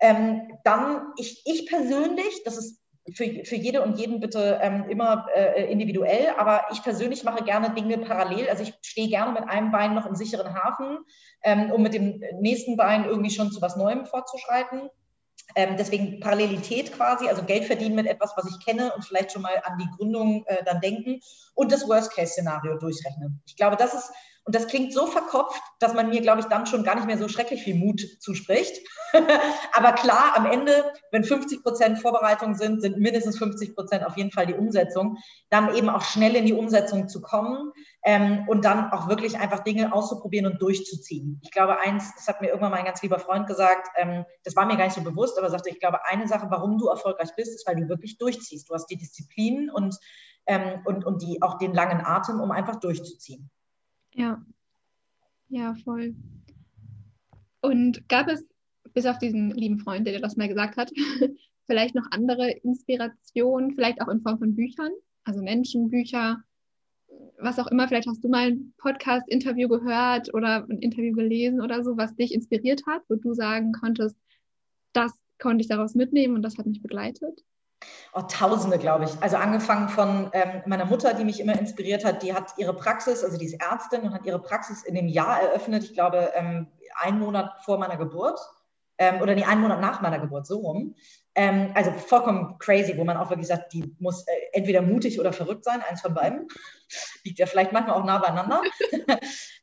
Ähm, 0.00 0.58
dann, 0.64 1.12
ich, 1.16 1.42
ich 1.44 1.66
persönlich, 1.66 2.42
das 2.44 2.56
ist 2.56 2.80
für, 3.14 3.44
für 3.44 3.56
jede 3.56 3.82
und 3.82 3.98
jeden 3.98 4.20
bitte 4.20 4.58
ähm, 4.62 4.88
immer 4.88 5.26
äh, 5.34 5.70
individuell, 5.70 6.34
aber 6.36 6.64
ich 6.72 6.82
persönlich 6.82 7.24
mache 7.24 7.44
gerne 7.44 7.70
Dinge 7.74 7.98
parallel. 7.98 8.48
Also 8.48 8.62
ich 8.62 8.74
stehe 8.82 9.08
gerne 9.08 9.32
mit 9.32 9.48
einem 9.48 9.70
Bein 9.70 9.94
noch 9.94 10.06
im 10.06 10.14
sicheren 10.14 10.54
Hafen, 10.54 10.98
ähm, 11.42 11.70
um 11.70 11.82
mit 11.82 11.94
dem 11.94 12.22
nächsten 12.40 12.76
Bein 12.76 13.04
irgendwie 13.04 13.30
schon 13.30 13.52
zu 13.52 13.60
was 13.60 13.76
Neuem 13.76 14.06
fortzuschreiten. 14.06 14.90
Ähm, 15.56 15.76
deswegen 15.76 16.20
Parallelität 16.20 16.92
quasi, 16.92 17.28
also 17.28 17.42
Geld 17.42 17.64
verdienen 17.64 17.96
mit 17.96 18.06
etwas, 18.06 18.34
was 18.36 18.48
ich 18.48 18.64
kenne 18.64 18.92
und 18.94 19.04
vielleicht 19.04 19.32
schon 19.32 19.42
mal 19.42 19.60
an 19.64 19.78
die 19.78 19.88
Gründung 19.96 20.44
äh, 20.46 20.62
dann 20.64 20.80
denken 20.80 21.20
und 21.54 21.72
das 21.72 21.88
Worst-Case-Szenario 21.88 22.78
durchrechnen. 22.78 23.42
Ich 23.46 23.56
glaube, 23.56 23.76
das 23.76 23.94
ist 23.94 24.12
und 24.44 24.54
das 24.54 24.66
klingt 24.68 24.92
so 24.92 25.06
verkopft, 25.06 25.62
dass 25.80 25.94
man 25.94 26.08
mir, 26.08 26.22
glaube 26.22 26.40
ich, 26.40 26.46
dann 26.46 26.66
schon 26.66 26.82
gar 26.82 26.94
nicht 26.94 27.06
mehr 27.06 27.18
so 27.18 27.28
schrecklich 27.28 27.62
viel 27.62 27.74
Mut 27.74 28.00
zuspricht. 28.20 28.80
Aber 29.74 29.92
klar, 29.92 30.32
am 30.34 30.46
Ende, 30.46 30.92
wenn 31.12 31.24
50 31.24 31.62
Prozent 31.62 31.98
Vorbereitung 31.98 32.54
sind, 32.54 32.80
sind 32.80 32.98
mindestens 32.98 33.36
50 33.38 33.74
Prozent 33.74 34.04
auf 34.04 34.16
jeden 34.16 34.30
Fall 34.30 34.46
die 34.46 34.54
Umsetzung. 34.54 35.18
Dann 35.50 35.74
eben 35.76 35.90
auch 35.90 36.02
schnell 36.02 36.34
in 36.36 36.46
die 36.46 36.54
Umsetzung 36.54 37.08
zu 37.08 37.20
kommen 37.20 37.70
ähm, 38.02 38.48
und 38.48 38.64
dann 38.64 38.90
auch 38.92 39.08
wirklich 39.08 39.38
einfach 39.38 39.60
Dinge 39.60 39.92
auszuprobieren 39.92 40.50
und 40.50 40.60
durchzuziehen. 40.62 41.38
Ich 41.42 41.50
glaube, 41.50 41.78
eins, 41.78 42.14
das 42.16 42.26
hat 42.26 42.40
mir 42.40 42.48
irgendwann 42.48 42.70
mal 42.70 42.78
ein 42.78 42.86
ganz 42.86 43.02
lieber 43.02 43.18
Freund 43.18 43.46
gesagt, 43.46 43.88
ähm, 43.96 44.24
das 44.44 44.56
war 44.56 44.64
mir 44.64 44.78
gar 44.78 44.84
nicht 44.86 44.96
so 44.96 45.02
bewusst, 45.02 45.38
aber 45.38 45.50
sagte, 45.50 45.68
ich 45.68 45.80
glaube, 45.80 46.04
eine 46.06 46.26
Sache, 46.26 46.46
warum 46.48 46.78
du 46.78 46.88
erfolgreich 46.88 47.30
bist, 47.36 47.54
ist, 47.54 47.68
weil 47.68 47.76
du 47.76 47.88
wirklich 47.88 48.16
durchziehst. 48.16 48.70
Du 48.70 48.74
hast 48.74 48.86
die 48.86 48.96
Disziplin 48.96 49.70
und, 49.70 49.96
ähm, 50.46 50.80
und, 50.86 51.04
und 51.04 51.20
die, 51.20 51.42
auch 51.42 51.58
den 51.58 51.74
langen 51.74 52.04
Atem, 52.04 52.40
um 52.40 52.50
einfach 52.50 52.76
durchzuziehen. 52.76 53.50
Ja, 54.14 54.44
ja, 55.48 55.74
voll. 55.84 56.14
Und 57.60 58.08
gab 58.08 58.28
es, 58.28 58.44
bis 58.94 59.06
auf 59.06 59.18
diesen 59.18 59.50
lieben 59.50 59.78
Freund, 59.78 60.06
der 60.06 60.14
dir 60.14 60.20
das 60.20 60.36
mal 60.36 60.48
gesagt 60.48 60.76
hat, 60.76 60.90
vielleicht 61.66 61.94
noch 61.94 62.06
andere 62.10 62.50
Inspirationen, 62.50 63.74
vielleicht 63.74 64.00
auch 64.00 64.08
in 64.08 64.22
Form 64.22 64.38
von 64.38 64.54
Büchern, 64.54 64.92
also 65.24 65.42
Menschenbücher, 65.42 66.42
was 67.38 67.58
auch 67.58 67.66
immer, 67.68 67.88
vielleicht 67.88 68.08
hast 68.08 68.22
du 68.22 68.28
mal 68.28 68.48
ein 68.48 68.74
Podcast-Interview 68.78 69.68
gehört 69.68 70.32
oder 70.34 70.66
ein 70.68 70.78
Interview 70.78 71.14
gelesen 71.14 71.60
oder 71.60 71.82
so, 71.82 71.96
was 71.96 72.14
dich 72.16 72.32
inspiriert 72.32 72.82
hat, 72.86 73.02
wo 73.08 73.16
du 73.16 73.34
sagen 73.34 73.72
konntest, 73.72 74.16
das 74.92 75.12
konnte 75.38 75.62
ich 75.62 75.68
daraus 75.68 75.94
mitnehmen 75.94 76.34
und 76.34 76.42
das 76.42 76.58
hat 76.58 76.66
mich 76.66 76.82
begleitet? 76.82 77.44
Oh, 78.12 78.22
Tausende, 78.22 78.78
glaube 78.78 79.04
ich. 79.04 79.10
Also 79.22 79.36
angefangen 79.36 79.88
von 79.88 80.30
ähm, 80.32 80.62
meiner 80.66 80.84
Mutter, 80.84 81.14
die 81.14 81.24
mich 81.24 81.40
immer 81.40 81.58
inspiriert 81.58 82.04
hat, 82.04 82.22
die 82.22 82.34
hat 82.34 82.52
ihre 82.58 82.74
Praxis, 82.74 83.22
also 83.24 83.38
die 83.38 83.46
ist 83.46 83.60
Ärztin 83.60 84.02
und 84.02 84.12
hat 84.12 84.26
ihre 84.26 84.40
Praxis 84.40 84.82
in 84.82 84.94
dem 84.94 85.08
Jahr 85.08 85.40
eröffnet, 85.40 85.84
ich 85.84 85.94
glaube, 85.94 86.30
ähm, 86.34 86.66
einen 86.96 87.18
Monat 87.20 87.52
vor 87.64 87.78
meiner 87.78 87.96
Geburt. 87.96 88.38
ähm, 88.98 89.22
oder 89.22 89.34
nee, 89.34 89.44
einen 89.44 89.62
Monat 89.62 89.80
nach 89.80 90.02
meiner 90.02 90.18
Geburt, 90.18 90.46
so 90.46 90.58
rum. 90.58 90.94
Ähm, 91.34 91.70
also 91.74 91.90
vollkommen 91.92 92.58
crazy, 92.58 92.96
wo 92.98 93.04
man 93.04 93.16
auch 93.16 93.30
wirklich 93.30 93.48
sagt, 93.48 93.72
die 93.72 93.96
muss 93.98 94.26
äh, 94.26 94.30
entweder 94.52 94.82
mutig 94.82 95.20
oder 95.20 95.32
verrückt 95.32 95.64
sein, 95.64 95.82
eins 95.88 96.00
von 96.00 96.14
beiden. 96.14 96.48
Liegt 97.24 97.38
ja 97.38 97.46
vielleicht 97.46 97.72
manchmal 97.72 97.96
auch 97.96 98.04
nah 98.04 98.18
beieinander. 98.18 98.62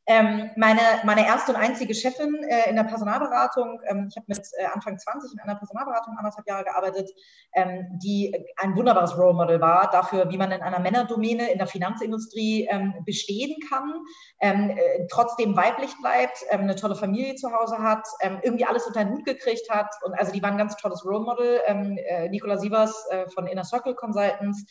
ähm, 0.08 0.52
meine, 0.56 0.82
meine 1.04 1.26
erste 1.26 1.52
und 1.52 1.58
einzige 1.58 1.94
Chefin 1.94 2.42
äh, 2.44 2.70
in 2.70 2.78
der 2.78 2.84
Personalberatung, 2.84 3.82
ähm, 3.88 4.08
ich 4.10 4.16
habe 4.16 4.26
mit 4.28 4.40
äh, 4.58 4.66
Anfang 4.74 4.98
20 4.98 5.34
in 5.34 5.40
einer 5.40 5.56
Personalberatung 5.56 6.16
anderthalb 6.18 6.48
Jahre 6.48 6.64
gearbeitet, 6.64 7.10
ähm, 7.54 7.86
die 8.02 8.34
ein 8.58 8.76
wunderbares 8.78 9.18
Role 9.18 9.34
Model 9.34 9.60
war 9.60 9.90
dafür, 9.92 10.30
wie 10.30 10.38
man 10.38 10.52
in 10.52 10.62
einer 10.62 10.80
Männerdomäne 10.80 11.52
in 11.52 11.58
der 11.58 11.68
Finanzindustrie 11.68 12.68
ähm, 12.70 12.94
bestehen 13.06 13.58
kann, 13.70 13.94
ähm, 14.40 14.70
äh, 14.70 15.08
trotzdem 15.12 15.58
weiblich 15.58 15.92
bleibt, 16.02 16.38
ähm, 16.50 16.62
eine 16.62 16.76
tolle 16.76 16.96
Familie 16.96 17.36
zu 17.36 17.52
Hause 17.52 17.80
hat, 17.80 18.08
irgendwie 18.44 18.66
alles 18.66 18.86
unter 18.88 19.04
den 19.04 19.14
Hut 19.14 19.26
gekriegt 19.26 19.70
hat. 19.70 19.94
Und 20.04 20.14
also 20.14 20.32
die 20.32 20.42
war 20.42 20.52
ein 20.52 20.58
ganz 20.58 20.76
tolles 20.78 21.04
Role 21.06 21.26
Model. 21.26 21.62
Äh, 21.66 22.30
Nicola 22.30 22.58
Sievers 22.58 23.06
äh, 23.10 23.28
von 23.30 23.48
Inner 23.48 23.64
Circle 23.64 23.96
Consultants 23.96 24.66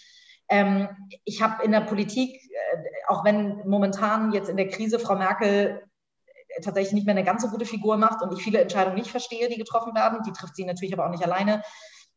ähm, 0.48 0.88
ich 1.24 1.42
habe 1.42 1.64
in 1.64 1.72
der 1.72 1.80
Politik, 1.80 2.34
äh, 2.34 2.78
auch 3.08 3.24
wenn 3.24 3.66
momentan 3.66 4.32
jetzt 4.32 4.48
in 4.48 4.56
der 4.56 4.68
Krise 4.68 4.98
Frau 4.98 5.16
Merkel 5.16 5.82
äh, 6.26 6.60
tatsächlich 6.62 6.92
nicht 6.92 7.06
mehr 7.06 7.14
eine 7.14 7.24
ganz 7.24 7.42
so 7.42 7.48
gute 7.48 7.66
Figur 7.66 7.96
macht 7.96 8.22
und 8.22 8.32
ich 8.32 8.42
viele 8.42 8.60
Entscheidungen 8.60 8.96
nicht 8.96 9.10
verstehe, 9.10 9.48
die 9.48 9.56
getroffen 9.56 9.94
werden, 9.94 10.20
die 10.26 10.32
trifft 10.32 10.56
sie 10.56 10.64
natürlich 10.64 10.94
aber 10.94 11.06
auch 11.06 11.10
nicht 11.10 11.24
alleine, 11.24 11.62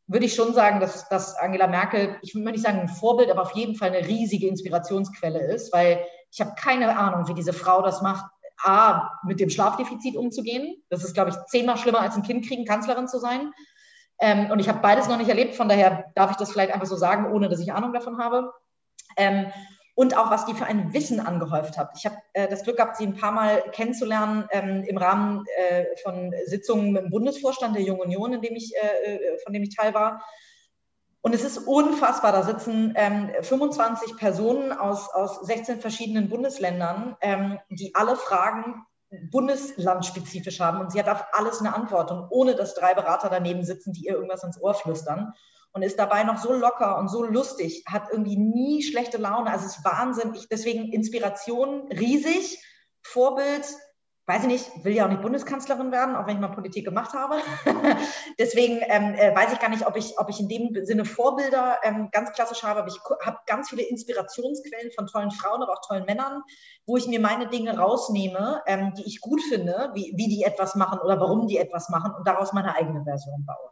würde 0.09 0.25
ich 0.25 0.33
schon 0.33 0.53
sagen, 0.53 0.79
dass, 0.79 1.07
dass 1.09 1.35
Angela 1.35 1.67
Merkel, 1.67 2.17
ich 2.23 2.33
würde 2.33 2.51
nicht 2.51 2.63
sagen 2.63 2.79
ein 2.79 2.89
Vorbild, 2.89 3.29
aber 3.29 3.43
auf 3.43 3.51
jeden 3.51 3.75
Fall 3.75 3.89
eine 3.89 4.07
riesige 4.07 4.47
Inspirationsquelle 4.47 5.39
ist, 5.39 5.71
weil 5.71 6.03
ich 6.31 6.41
habe 6.41 6.55
keine 6.55 6.97
Ahnung, 6.97 7.27
wie 7.27 7.35
diese 7.35 7.53
Frau 7.53 7.83
das 7.83 8.01
macht, 8.01 8.25
A, 8.63 9.19
mit 9.23 9.39
dem 9.39 9.49
Schlafdefizit 9.49 10.17
umzugehen. 10.17 10.83
Das 10.89 11.03
ist, 11.03 11.13
glaube 11.13 11.29
ich, 11.29 11.35
zehnmal 11.47 11.77
schlimmer 11.77 12.01
als 12.01 12.15
ein 12.15 12.23
Kind 12.23 12.45
kriegen, 12.47 12.65
Kanzlerin 12.65 13.07
zu 13.07 13.19
sein. 13.19 13.53
Ähm, 14.19 14.51
und 14.51 14.59
ich 14.59 14.67
habe 14.67 14.79
beides 14.79 15.07
noch 15.07 15.17
nicht 15.17 15.29
erlebt, 15.29 15.55
von 15.55 15.69
daher 15.69 16.11
darf 16.15 16.31
ich 16.31 16.37
das 16.37 16.51
vielleicht 16.51 16.73
einfach 16.73 16.87
so 16.87 16.95
sagen, 16.95 17.31
ohne 17.31 17.49
dass 17.49 17.59
ich 17.59 17.73
Ahnung 17.73 17.93
davon 17.93 18.17
habe. 18.17 18.51
Ähm, 19.17 19.47
und 19.95 20.15
auch, 20.15 20.31
was 20.31 20.45
die 20.45 20.53
für 20.53 20.65
ein 20.65 20.93
Wissen 20.93 21.19
angehäuft 21.19 21.77
hat. 21.77 21.91
Ich 21.97 22.05
habe 22.05 22.15
äh, 22.31 22.47
das 22.47 22.63
Glück 22.63 22.77
gehabt, 22.77 22.95
sie 22.95 23.05
ein 23.05 23.17
paar 23.17 23.33
Mal 23.33 23.61
kennenzulernen 23.73 24.47
ähm, 24.51 24.83
im 24.83 24.97
Rahmen 24.97 25.43
äh, 25.57 25.85
von 26.03 26.33
Sitzungen 26.45 26.95
im 26.95 27.09
Bundesvorstand 27.09 27.75
der 27.75 27.83
Jungen 27.83 28.01
Union, 28.01 28.33
in 28.33 28.41
dem 28.41 28.55
ich, 28.55 28.73
äh, 28.75 29.15
äh 29.15 29.37
von 29.43 29.51
dem 29.51 29.63
ich 29.63 29.75
Teil 29.75 29.93
war. 29.93 30.23
Und 31.21 31.35
es 31.35 31.43
ist 31.43 31.57
unfassbar, 31.57 32.31
da 32.31 32.43
sitzen 32.43 32.93
ähm, 32.95 33.29
25 33.41 34.15
Personen 34.15 34.71
aus, 34.71 35.09
aus 35.09 35.41
16 35.41 35.81
verschiedenen 35.81 36.29
Bundesländern, 36.29 37.17
ähm, 37.19 37.59
die 37.69 37.93
alle 37.93 38.15
fragen, 38.15 38.85
bundeslandspezifisch 39.31 40.59
haben 40.59 40.79
und 40.79 40.91
sie 40.91 40.99
hat 40.99 41.09
auf 41.09 41.25
alles 41.31 41.59
eine 41.59 41.73
Antwort 41.73 42.11
und 42.11 42.27
ohne 42.29 42.55
dass 42.55 42.75
drei 42.75 42.93
Berater 42.93 43.29
daneben 43.29 43.63
sitzen, 43.63 43.93
die 43.93 44.05
ihr 44.05 44.13
irgendwas 44.13 44.43
ins 44.43 44.61
Ohr 44.61 44.75
flüstern 44.75 45.33
und 45.71 45.81
ist 45.81 45.99
dabei 45.99 46.23
noch 46.23 46.37
so 46.37 46.53
locker 46.53 46.97
und 46.97 47.09
so 47.09 47.23
lustig, 47.23 47.83
hat 47.87 48.09
irgendwie 48.11 48.37
nie 48.37 48.83
schlechte 48.83 49.17
Laune, 49.17 49.51
also 49.51 49.65
es 49.65 49.77
ist 49.77 49.85
Wahnsinn. 49.85 50.37
Deswegen 50.51 50.91
Inspiration 50.91 51.91
riesig, 51.91 52.63
Vorbild 53.01 53.65
weiß 54.29 54.43
ich 54.43 54.47
nicht, 54.47 54.85
will 54.85 54.93
ja 54.93 55.05
auch 55.05 55.09
nicht 55.09 55.23
Bundeskanzlerin 55.23 55.91
werden, 55.91 56.15
auch 56.15 56.27
wenn 56.27 56.35
ich 56.35 56.39
mal 56.39 56.49
Politik 56.49 56.85
gemacht 56.85 57.13
habe. 57.13 57.37
Deswegen 58.39 58.79
ähm, 58.87 59.15
äh, 59.15 59.35
weiß 59.35 59.53
ich 59.53 59.59
gar 59.59 59.69
nicht, 59.69 59.87
ob 59.87 59.97
ich, 59.97 60.19
ob 60.19 60.29
ich 60.29 60.39
in 60.39 60.47
dem 60.47 60.85
Sinne 60.85 61.03
Vorbilder 61.03 61.79
ähm, 61.81 62.09
ganz 62.11 62.31
klassisch 62.33 62.61
habe, 62.61 62.81
aber 62.81 62.89
ich 62.89 62.99
habe 63.25 63.39
ganz 63.47 63.69
viele 63.69 63.81
Inspirationsquellen 63.81 64.91
von 64.91 65.07
tollen 65.07 65.31
Frauen, 65.31 65.63
aber 65.63 65.73
auch 65.73 65.81
tollen 65.81 66.05
Männern, 66.05 66.43
wo 66.85 66.95
ich 66.95 67.07
mir 67.07 67.19
meine 67.19 67.47
Dinge 67.47 67.75
rausnehme, 67.75 68.61
ähm, 68.67 68.93
die 68.95 69.07
ich 69.07 69.19
gut 69.19 69.41
finde, 69.41 69.89
wie, 69.95 70.13
wie 70.15 70.27
die 70.27 70.43
etwas 70.43 70.75
machen 70.75 70.99
oder 70.99 71.19
warum 71.19 71.47
die 71.47 71.57
etwas 71.57 71.89
machen 71.89 72.13
und 72.15 72.27
daraus 72.27 72.53
meine 72.53 72.75
eigene 72.75 73.03
Version 73.03 73.43
baue. 73.47 73.71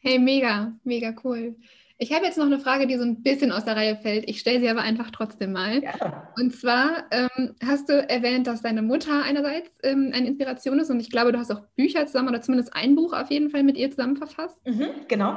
Hey, 0.00 0.18
mega, 0.18 0.72
mega 0.82 1.14
cool. 1.22 1.54
Ich 2.02 2.12
habe 2.12 2.24
jetzt 2.24 2.36
noch 2.36 2.46
eine 2.46 2.58
Frage, 2.58 2.88
die 2.88 2.96
so 2.96 3.04
ein 3.04 3.22
bisschen 3.22 3.52
aus 3.52 3.64
der 3.64 3.76
Reihe 3.76 3.94
fällt. 3.94 4.28
Ich 4.28 4.40
stelle 4.40 4.58
sie 4.58 4.68
aber 4.68 4.80
einfach 4.80 5.12
trotzdem 5.12 5.52
mal. 5.52 5.84
Ja. 5.84 6.32
Und 6.36 6.52
zwar 6.52 7.04
ähm, 7.12 7.54
hast 7.64 7.88
du 7.88 7.92
erwähnt, 7.92 8.48
dass 8.48 8.60
deine 8.60 8.82
Mutter 8.82 9.22
einerseits 9.22 9.70
ähm, 9.84 10.10
eine 10.12 10.26
Inspiration 10.26 10.80
ist 10.80 10.90
und 10.90 10.98
ich 10.98 11.12
glaube, 11.12 11.30
du 11.30 11.38
hast 11.38 11.52
auch 11.52 11.60
Bücher 11.76 12.04
zusammen 12.08 12.30
oder 12.30 12.42
zumindest 12.42 12.74
ein 12.74 12.96
Buch 12.96 13.12
auf 13.12 13.30
jeden 13.30 13.50
Fall 13.50 13.62
mit 13.62 13.76
ihr 13.76 13.88
zusammen 13.88 14.16
verfasst. 14.16 14.66
Mhm, 14.66 14.88
genau. 15.06 15.36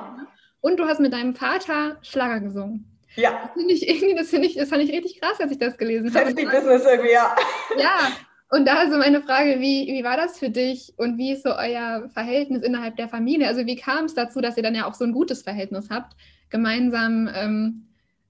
Und 0.59 0.79
du 0.79 0.85
hast 0.85 0.99
mit 0.99 1.13
deinem 1.13 1.35
Vater 1.35 1.97
Schlager 2.01 2.39
gesungen. 2.39 2.97
Ja. 3.15 3.43
Das 3.43 3.53
finde 3.53 3.73
ich 3.75 3.87
irgendwie, 3.87 4.15
das 4.15 4.29
finde 4.29 4.47
ich, 4.47 4.55
das 4.55 4.69
fand 4.69 4.81
ich 4.81 4.91
richtig 4.91 5.21
krass, 5.21 5.39
als 5.39 5.51
ich 5.51 5.59
das 5.59 5.77
gelesen 5.77 6.11
habe. 6.15 6.31
Safety 6.31 6.45
Business 6.45 6.83
irgendwie, 6.83 7.13
ja. 7.13 7.35
Ja, 7.77 8.11
und 8.49 8.67
da 8.67 8.81
ist 8.81 8.91
so 8.91 8.97
meine 8.97 9.21
Frage, 9.21 9.59
wie, 9.59 9.85
wie 9.87 10.03
war 10.03 10.17
das 10.17 10.39
für 10.39 10.49
dich 10.49 10.93
und 10.97 11.19
wie 11.19 11.33
ist 11.33 11.43
so 11.43 11.49
euer 11.49 12.09
Verhältnis 12.11 12.63
innerhalb 12.63 12.95
der 12.95 13.07
Familie? 13.07 13.47
Also 13.47 13.67
wie 13.67 13.75
kam 13.75 14.05
es 14.05 14.15
dazu, 14.15 14.41
dass 14.41 14.57
ihr 14.57 14.63
dann 14.63 14.73
ja 14.73 14.87
auch 14.87 14.95
so 14.95 15.03
ein 15.03 15.13
gutes 15.13 15.43
Verhältnis 15.43 15.89
habt? 15.91 16.15
Gemeinsam 16.49 17.29
ähm, 17.33 17.87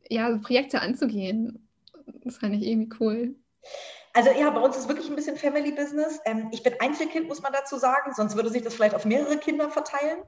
ja, 0.09 0.37
Projekte 0.37 0.81
anzugehen. 0.81 1.67
Das 2.23 2.37
fand 2.37 2.55
ich 2.55 2.63
irgendwie 2.63 2.95
cool. 2.99 3.35
Also 4.15 4.29
ja, 4.31 4.49
bei 4.49 4.61
uns 4.61 4.77
ist 4.77 4.87
wirklich 4.87 5.09
ein 5.09 5.15
bisschen 5.17 5.35
Family 5.35 5.73
Business. 5.73 6.21
Ähm, 6.23 6.47
ich 6.53 6.63
bin 6.63 6.73
Einzelkind, 6.79 7.27
muss 7.27 7.41
man 7.41 7.51
dazu 7.51 7.75
sagen, 7.75 8.13
sonst 8.15 8.37
würde 8.37 8.49
sich 8.49 8.63
das 8.63 8.73
vielleicht 8.73 8.95
auf 8.95 9.03
mehrere 9.03 9.37
Kinder 9.37 9.69
verteilen. 9.69 10.19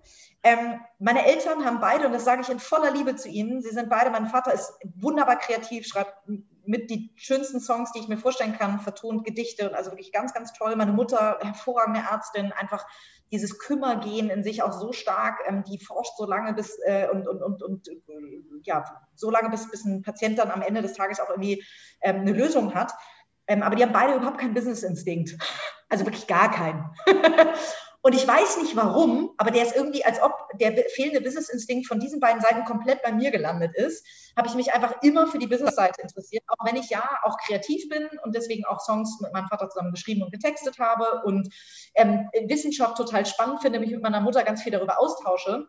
Ähm, 0.43 0.81
meine 0.99 1.25
Eltern 1.25 1.63
haben 1.63 1.79
beide, 1.79 2.05
und 2.05 2.11
das 2.11 2.25
sage 2.25 2.41
ich 2.41 2.49
in 2.49 2.59
voller 2.59 2.91
Liebe 2.91 3.15
zu 3.15 3.29
ihnen, 3.29 3.61
sie 3.61 3.69
sind 3.69 3.89
beide, 3.89 4.09
mein 4.09 4.27
Vater 4.27 4.53
ist 4.53 4.73
wunderbar 4.97 5.37
kreativ, 5.37 5.87
schreibt 5.87 6.17
mit 6.65 6.89
die 6.89 7.13
schönsten 7.15 7.61
Songs, 7.61 7.93
die 7.93 7.99
ich 7.99 8.09
mir 8.09 8.17
vorstellen 8.17 8.57
kann, 8.57 8.81
vertont 8.81 9.23
Gedichte 9.23 9.69
und 9.69 9.73
also 9.73 9.91
wirklich 9.91 10.11
ganz, 10.11 10.33
ganz 10.33 10.51
toll. 10.51 10.75
Meine 10.75 10.91
Mutter, 10.91 11.39
hervorragende 11.41 12.01
Ärztin, 12.01 12.51
einfach 12.51 12.85
dieses 13.31 13.59
Kümmergehen 13.59 14.29
in 14.29 14.43
sich 14.43 14.63
auch 14.63 14.71
so 14.71 14.93
stark, 14.93 15.39
ähm, 15.47 15.63
die 15.63 15.79
forscht 15.79 16.15
so 16.17 16.25
lange 16.25 16.53
bis 16.53 16.77
äh, 16.85 17.07
und, 17.11 17.27
und, 17.27 17.41
und, 17.41 17.63
und 17.63 17.87
äh, 17.87 17.93
ja, 18.63 18.85
so 19.15 19.29
lange 19.29 19.49
bis, 19.49 19.69
bis 19.69 19.85
ein 19.85 20.01
Patient 20.01 20.39
dann 20.39 20.51
am 20.51 20.61
Ende 20.61 20.81
des 20.81 20.93
Tages 20.93 21.19
auch 21.19 21.29
irgendwie 21.29 21.63
ähm, 22.01 22.21
eine 22.21 22.31
Lösung 22.31 22.73
hat. 22.73 22.93
Ähm, 23.47 23.63
aber 23.63 23.75
die 23.75 23.83
haben 23.83 23.93
beide 23.93 24.13
überhaupt 24.13 24.39
keinen 24.39 24.53
Business-Instinkt. 24.53 25.37
Also 25.89 26.05
wirklich 26.05 26.27
gar 26.27 26.51
keinen. 26.51 26.85
Und 28.07 28.15
ich 28.15 28.25
weiß 28.25 28.61
nicht 28.61 28.73
warum, 28.77 29.33
aber 29.35 29.51
der 29.51 29.63
ist 29.63 29.75
irgendwie, 29.75 30.05
als 30.05 30.21
ob 30.21 30.31
der 30.53 30.71
fehlende 30.95 31.19
Business-Instinkt 31.19 31.87
von 31.87 31.99
diesen 31.99 32.21
beiden 32.21 32.41
Seiten 32.41 32.63
komplett 32.63 33.03
bei 33.03 33.11
mir 33.11 33.31
gelandet 33.31 33.75
ist, 33.75 34.07
habe 34.37 34.47
ich 34.47 34.55
mich 34.55 34.73
einfach 34.73 35.01
immer 35.01 35.27
für 35.27 35.39
die 35.39 35.47
Business-Seite 35.47 36.03
interessiert, 36.03 36.41
auch 36.47 36.65
wenn 36.65 36.77
ich 36.77 36.89
ja 36.89 37.03
auch 37.23 37.35
kreativ 37.37 37.89
bin 37.89 38.07
und 38.23 38.33
deswegen 38.33 38.63
auch 38.63 38.79
Songs 38.79 39.19
mit 39.19 39.33
meinem 39.33 39.49
Vater 39.49 39.67
zusammen 39.69 39.91
geschrieben 39.91 40.23
und 40.23 40.31
getextet 40.31 40.79
habe 40.79 41.21
und 41.25 41.53
ähm, 41.95 42.29
Wissenschaft 42.47 42.95
total 42.95 43.25
spannend 43.25 43.61
finde, 43.61 43.81
mich 43.81 43.91
mit 43.91 44.01
meiner 44.01 44.21
Mutter 44.21 44.41
ganz 44.45 44.63
viel 44.63 44.71
darüber 44.71 45.01
austausche 45.01 45.67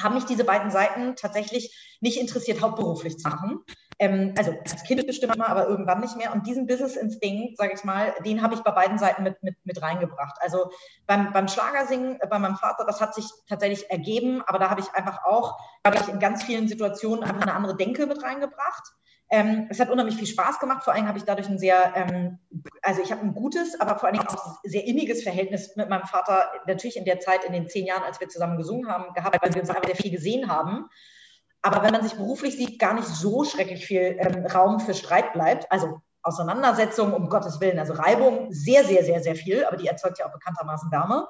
haben 0.00 0.14
mich 0.14 0.24
diese 0.24 0.44
beiden 0.44 0.70
Seiten 0.70 1.16
tatsächlich 1.16 1.98
nicht 2.00 2.18
interessiert, 2.18 2.62
hauptberuflich 2.62 3.18
zu 3.18 3.28
machen. 3.28 3.60
Ähm, 4.02 4.34
also 4.36 4.50
als 4.50 4.82
Kind 4.82 5.06
bestimmt 5.06 5.38
mal, 5.38 5.46
aber 5.46 5.68
irgendwann 5.68 6.00
nicht 6.00 6.16
mehr. 6.16 6.32
Und 6.32 6.44
diesen 6.44 6.66
Business-Instinkt, 6.66 7.56
sage 7.56 7.74
ich 7.76 7.84
mal, 7.84 8.12
den 8.26 8.42
habe 8.42 8.56
ich 8.56 8.60
bei 8.62 8.72
beiden 8.72 8.98
Seiten 8.98 9.22
mit, 9.22 9.40
mit, 9.44 9.54
mit 9.62 9.80
reingebracht. 9.80 10.38
Also 10.40 10.72
beim, 11.06 11.32
beim 11.32 11.46
Schlagersingen 11.46 12.20
äh, 12.20 12.26
bei 12.26 12.40
meinem 12.40 12.56
Vater, 12.56 12.84
das 12.84 13.00
hat 13.00 13.14
sich 13.14 13.26
tatsächlich 13.48 13.88
ergeben, 13.92 14.42
aber 14.44 14.58
da 14.58 14.70
habe 14.70 14.80
ich 14.80 14.92
einfach 14.94 15.24
auch, 15.24 15.56
habe 15.86 15.98
ich 15.98 16.08
in 16.08 16.18
ganz 16.18 16.42
vielen 16.42 16.66
Situationen 16.66 17.22
einfach 17.22 17.42
eine 17.42 17.54
andere 17.54 17.76
Denke 17.76 18.06
mit 18.06 18.20
reingebracht. 18.24 18.92
Ähm, 19.30 19.68
es 19.70 19.78
hat 19.78 19.88
unheimlich 19.88 20.16
viel 20.16 20.26
Spaß 20.26 20.58
gemacht. 20.58 20.82
Vor 20.82 20.94
allem 20.94 21.06
habe 21.06 21.18
ich 21.18 21.24
dadurch 21.24 21.48
ein 21.48 21.60
sehr, 21.60 21.92
ähm, 21.94 22.40
also 22.82 23.02
ich 23.02 23.12
habe 23.12 23.20
ein 23.20 23.34
gutes, 23.34 23.80
aber 23.80 24.00
vor 24.00 24.08
allen 24.08 24.18
Dingen 24.18 24.28
auch 24.28 24.58
sehr 24.64 24.84
inniges 24.84 25.22
Verhältnis 25.22 25.76
mit 25.76 25.88
meinem 25.88 26.06
Vater 26.06 26.50
natürlich 26.66 26.96
in 26.96 27.04
der 27.04 27.20
Zeit, 27.20 27.44
in 27.44 27.52
den 27.52 27.68
zehn 27.68 27.86
Jahren, 27.86 28.02
als 28.02 28.18
wir 28.18 28.28
zusammen 28.28 28.56
gesungen 28.56 28.88
haben, 28.88 29.14
gehabt, 29.14 29.38
weil 29.40 29.54
wir 29.54 29.60
uns 29.60 29.70
einfach 29.70 29.86
sehr 29.86 29.94
viel 29.94 30.10
gesehen 30.10 30.50
haben. 30.50 30.88
Aber 31.62 31.82
wenn 31.82 31.92
man 31.92 32.02
sich 32.02 32.14
beruflich 32.14 32.56
sieht, 32.56 32.78
gar 32.78 32.94
nicht 32.94 33.06
so 33.06 33.44
schrecklich 33.44 33.86
viel 33.86 34.16
ähm, 34.18 34.46
Raum 34.46 34.80
für 34.80 34.94
Streit 34.94 35.32
bleibt. 35.32 35.70
Also 35.70 36.00
Auseinandersetzung, 36.22 37.12
um 37.12 37.28
Gottes 37.28 37.60
Willen, 37.60 37.78
also 37.78 37.94
Reibung, 37.94 38.52
sehr, 38.52 38.84
sehr, 38.84 39.04
sehr, 39.04 39.20
sehr 39.22 39.34
viel, 39.34 39.64
aber 39.64 39.76
die 39.76 39.88
erzeugt 39.88 40.18
ja 40.18 40.26
auch 40.26 40.32
bekanntermaßen 40.32 40.90
Wärme. 40.92 41.26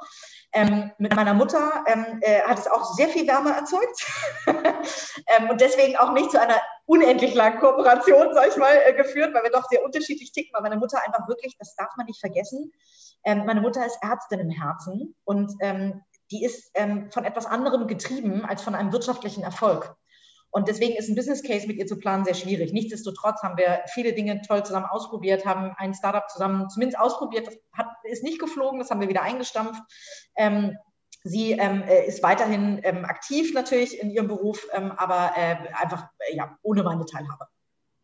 Ähm, 0.54 0.90
mit 0.98 1.16
meiner 1.16 1.32
Mutter 1.32 1.82
ähm, 1.86 2.18
äh, 2.20 2.42
hat 2.42 2.58
es 2.58 2.66
auch 2.66 2.92
sehr 2.94 3.08
viel 3.08 3.26
Wärme 3.26 3.54
erzeugt 3.54 4.06
ähm, 4.46 5.48
und 5.48 5.62
deswegen 5.62 5.96
auch 5.96 6.12
nicht 6.12 6.30
zu 6.30 6.38
einer 6.38 6.60
unendlich 6.84 7.34
langen 7.34 7.58
Kooperation, 7.58 8.34
sag 8.34 8.48
ich 8.48 8.56
mal, 8.58 8.74
äh, 8.86 8.92
geführt, 8.92 9.32
weil 9.32 9.44
wir 9.44 9.50
doch 9.50 9.66
sehr 9.70 9.82
unterschiedlich 9.82 10.32
ticken, 10.32 10.52
weil 10.52 10.60
meine 10.60 10.76
Mutter 10.76 10.98
einfach 11.06 11.26
wirklich, 11.26 11.56
das 11.58 11.74
darf 11.76 11.96
man 11.96 12.04
nicht 12.04 12.20
vergessen, 12.20 12.70
ähm, 13.24 13.46
meine 13.46 13.62
Mutter 13.62 13.86
ist 13.86 13.96
Ärztin 14.02 14.40
im 14.40 14.50
Herzen 14.50 15.14
und 15.24 15.54
ähm, 15.60 16.02
die 16.30 16.44
ist 16.44 16.70
ähm, 16.74 17.10
von 17.10 17.24
etwas 17.24 17.46
anderem 17.46 17.86
getrieben 17.86 18.44
als 18.44 18.60
von 18.60 18.74
einem 18.74 18.92
wirtschaftlichen 18.92 19.42
Erfolg. 19.42 19.96
Und 20.54 20.68
deswegen 20.68 20.96
ist 20.96 21.08
ein 21.08 21.14
Business 21.14 21.42
Case 21.42 21.66
mit 21.66 21.78
ihr 21.78 21.86
zu 21.86 21.96
planen 21.98 22.24
sehr 22.26 22.34
schwierig. 22.34 22.74
Nichtsdestotrotz 22.74 23.42
haben 23.42 23.56
wir 23.56 23.80
viele 23.86 24.12
Dinge 24.12 24.42
toll 24.42 24.62
zusammen 24.64 24.84
ausprobiert, 24.84 25.46
haben 25.46 25.72
ein 25.78 25.94
Startup 25.94 26.28
zusammen 26.28 26.68
zumindest 26.68 27.00
ausprobiert. 27.00 27.46
Das 27.46 27.56
hat, 27.72 27.86
ist 28.04 28.22
nicht 28.22 28.38
geflogen, 28.38 28.78
das 28.78 28.90
haben 28.90 29.00
wir 29.00 29.08
wieder 29.08 29.22
eingestampft. 29.22 29.82
Ähm, 30.36 30.76
sie 31.24 31.52
ähm, 31.52 31.82
äh, 31.84 32.06
ist 32.06 32.22
weiterhin 32.22 32.80
ähm, 32.82 33.06
aktiv 33.06 33.54
natürlich 33.54 33.98
in 33.98 34.10
ihrem 34.10 34.28
Beruf, 34.28 34.66
ähm, 34.72 34.92
aber 34.92 35.32
äh, 35.36 35.56
einfach 35.80 36.08
äh, 36.18 36.36
ja, 36.36 36.54
ohne 36.60 36.82
meine 36.82 37.06
Teilhabe. 37.06 37.46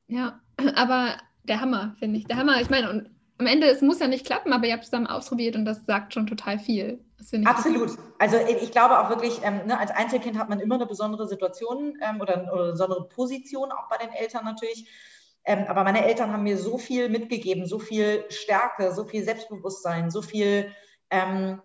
Ja, 0.06 0.40
aber 0.74 1.18
der 1.42 1.60
Hammer, 1.60 1.96
finde 1.98 2.18
ich. 2.18 2.26
Der 2.26 2.38
Hammer, 2.38 2.62
ich 2.62 2.70
meine, 2.70 2.88
und 2.88 3.10
am 3.38 3.46
Ende, 3.46 3.68
es 3.68 3.82
muss 3.82 4.00
ja 4.00 4.08
nicht 4.08 4.26
klappen, 4.26 4.52
aber 4.52 4.66
ihr 4.66 4.74
habt 4.74 4.84
zusammen 4.84 5.06
ausprobiert 5.06 5.56
und 5.56 5.64
das 5.64 5.86
sagt 5.86 6.12
schon 6.12 6.26
total 6.26 6.58
viel. 6.58 7.04
Absolut. 7.44 7.90
Also 8.18 8.36
ich 8.36 8.70
glaube 8.70 8.98
auch 8.98 9.10
wirklich, 9.10 9.40
ähm, 9.42 9.66
ne, 9.66 9.78
als 9.78 9.90
Einzelkind 9.90 10.38
hat 10.38 10.48
man 10.48 10.60
immer 10.60 10.76
eine 10.76 10.86
besondere 10.86 11.26
Situation 11.26 11.98
ähm, 12.00 12.20
oder, 12.20 12.50
oder, 12.52 12.62
eine 12.62 12.72
besondere 12.72 13.08
Position, 13.08 13.70
auch 13.72 13.88
bei 13.88 13.96
den 13.98 14.12
Eltern 14.12 14.44
natürlich. 14.44 14.88
Ähm, 15.44 15.64
aber 15.68 15.84
meine 15.84 16.04
Eltern 16.04 16.32
haben 16.32 16.42
mir 16.42 16.58
so 16.58 16.78
viel 16.78 17.08
mitgegeben, 17.08 17.66
so 17.66 17.78
viel 17.78 18.24
Stärke, 18.28 18.92
so 18.92 19.04
viel 19.04 19.24
Selbstbewusstsein, 19.24 20.10
so 20.10 20.22
viel 20.22 20.72
ähm, 21.10 21.60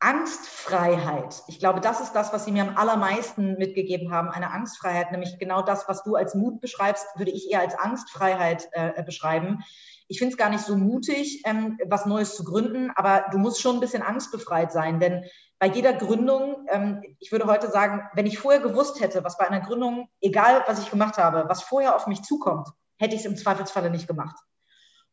Angstfreiheit. 0.00 1.42
Ich 1.48 1.58
glaube, 1.58 1.80
das 1.80 2.00
ist 2.00 2.12
das, 2.12 2.32
was 2.32 2.46
sie 2.46 2.52
mir 2.52 2.62
am 2.62 2.76
allermeisten 2.76 3.58
mitgegeben 3.58 4.10
haben, 4.10 4.28
eine 4.28 4.50
Angstfreiheit, 4.50 5.12
nämlich 5.12 5.38
genau 5.38 5.62
das, 5.62 5.88
was 5.88 6.02
du 6.02 6.16
als 6.16 6.34
Mut 6.34 6.60
beschreibst, 6.60 7.06
würde 7.16 7.30
ich 7.30 7.50
eher 7.50 7.60
als 7.60 7.74
Angstfreiheit 7.74 8.68
äh, 8.72 9.02
beschreiben. 9.02 9.62
Ich 10.10 10.18
finde 10.18 10.32
es 10.32 10.38
gar 10.38 10.50
nicht 10.50 10.64
so 10.64 10.76
mutig, 10.76 11.42
ähm, 11.46 11.78
was 11.86 12.04
Neues 12.04 12.34
zu 12.34 12.42
gründen, 12.42 12.90
aber 12.96 13.26
du 13.30 13.38
musst 13.38 13.60
schon 13.60 13.76
ein 13.76 13.80
bisschen 13.80 14.02
angstbefreit 14.02 14.72
sein, 14.72 14.98
denn 14.98 15.24
bei 15.60 15.68
jeder 15.68 15.92
Gründung, 15.92 16.66
ähm, 16.68 17.00
ich 17.20 17.30
würde 17.30 17.46
heute 17.46 17.70
sagen, 17.70 18.02
wenn 18.14 18.26
ich 18.26 18.38
vorher 18.38 18.60
gewusst 18.60 19.00
hätte, 19.00 19.22
was 19.22 19.38
bei 19.38 19.48
einer 19.48 19.60
Gründung, 19.64 20.08
egal 20.20 20.64
was 20.66 20.82
ich 20.82 20.90
gemacht 20.90 21.16
habe, 21.16 21.44
was 21.48 21.62
vorher 21.62 21.94
auf 21.94 22.08
mich 22.08 22.22
zukommt, 22.22 22.68
hätte 22.98 23.14
ich 23.14 23.20
es 23.20 23.26
im 23.26 23.36
Zweifelsfalle 23.36 23.88
nicht 23.88 24.08
gemacht. 24.08 24.36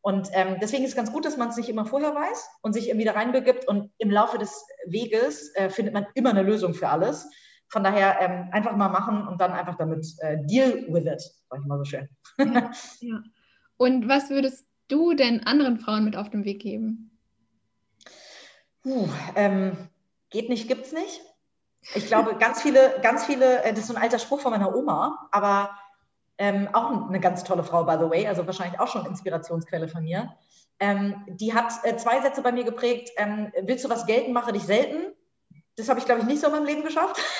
Und 0.00 0.30
ähm, 0.32 0.56
deswegen 0.60 0.82
ist 0.82 0.90
es 0.90 0.96
ganz 0.96 1.12
gut, 1.12 1.24
dass 1.24 1.36
man 1.36 1.50
es 1.50 1.56
nicht 1.56 1.68
immer 1.68 1.86
vorher 1.86 2.14
weiß 2.14 2.48
und 2.62 2.72
sich 2.72 2.88
irgendwie 2.88 3.06
da 3.06 3.12
reinbegibt. 3.12 3.68
Und 3.68 3.92
im 3.98 4.10
Laufe 4.10 4.38
des 4.38 4.66
Weges 4.86 5.54
äh, 5.54 5.70
findet 5.70 5.94
man 5.94 6.06
immer 6.14 6.30
eine 6.30 6.42
Lösung 6.42 6.74
für 6.74 6.88
alles. 6.88 7.28
Von 7.68 7.84
daher 7.84 8.20
ähm, 8.20 8.48
einfach 8.50 8.74
mal 8.74 8.88
machen 8.88 9.28
und 9.28 9.40
dann 9.40 9.52
einfach 9.52 9.76
damit 9.76 10.06
äh, 10.18 10.38
deal 10.46 10.86
with 10.88 11.06
it, 11.06 11.22
sag 11.48 11.60
ich 11.60 11.66
mal 11.66 11.78
so 11.78 11.84
schön. 11.84 12.08
Ja. 13.00 13.22
Und 13.76 14.08
was 14.08 14.28
würdest 14.30 14.67
du 14.88 15.14
denn 15.14 15.46
anderen 15.46 15.78
Frauen 15.78 16.04
mit 16.04 16.16
auf 16.16 16.30
den 16.30 16.44
Weg 16.44 16.60
geben? 16.60 17.10
Puh, 18.82 19.08
ähm, 19.36 19.76
geht 20.30 20.48
nicht, 20.48 20.68
gibt's 20.68 20.92
nicht. 20.92 21.20
Ich 21.94 22.06
glaube, 22.06 22.36
ganz 22.36 22.62
viele, 22.62 22.98
ganz 23.02 23.24
viele, 23.24 23.62
äh, 23.62 23.70
das 23.70 23.80
ist 23.80 23.88
so 23.88 23.94
ein 23.94 24.02
alter 24.02 24.18
Spruch 24.18 24.40
von 24.40 24.52
meiner 24.52 24.74
Oma, 24.74 25.28
aber 25.30 25.70
ähm, 26.38 26.68
auch 26.72 27.08
eine 27.08 27.20
ganz 27.20 27.44
tolle 27.44 27.64
Frau, 27.64 27.84
by 27.84 27.96
the 27.98 28.10
way, 28.10 28.26
also 28.26 28.46
wahrscheinlich 28.46 28.80
auch 28.80 28.88
schon 28.88 29.06
Inspirationsquelle 29.06 29.88
von 29.88 30.04
mir. 30.04 30.34
Ähm, 30.80 31.24
die 31.28 31.54
hat 31.54 31.72
äh, 31.82 31.96
zwei 31.96 32.20
Sätze 32.20 32.42
bei 32.42 32.52
mir 32.52 32.64
geprägt. 32.64 33.10
Ähm, 33.16 33.52
willst 33.62 33.84
du 33.84 33.90
was 33.90 34.06
gelten, 34.06 34.32
mache 34.32 34.52
dich 34.52 34.62
selten. 34.62 35.12
Das 35.76 35.88
habe 35.88 35.98
ich, 35.98 36.06
glaube 36.06 36.20
ich, 36.20 36.26
nicht 36.26 36.40
so 36.40 36.46
in 36.46 36.52
meinem 36.52 36.66
Leben 36.66 36.82
geschafft. 36.82 37.20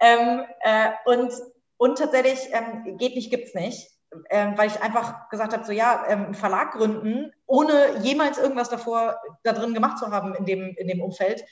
Ähm, 0.00 0.44
äh, 0.60 0.90
und, 1.06 1.32
und 1.76 1.98
tatsächlich 1.98 2.38
ähm, 2.52 2.96
geht 2.98 3.16
nicht, 3.16 3.30
gibt's 3.30 3.52
nicht. 3.52 3.90
Ähm, 4.30 4.56
weil 4.56 4.68
ich 4.68 4.82
einfach 4.82 5.28
gesagt 5.28 5.52
habe, 5.52 5.64
so 5.64 5.72
ja, 5.72 6.02
einen 6.02 6.34
Verlag 6.34 6.72
gründen, 6.72 7.30
ohne 7.46 7.98
jemals 8.00 8.38
irgendwas 8.38 8.70
davor 8.70 9.20
da 9.42 9.52
drin 9.52 9.74
gemacht 9.74 9.98
zu 9.98 10.10
haben 10.10 10.34
in 10.34 10.46
dem, 10.46 10.74
in 10.76 10.88
dem 10.88 11.02
Umfeld, 11.02 11.44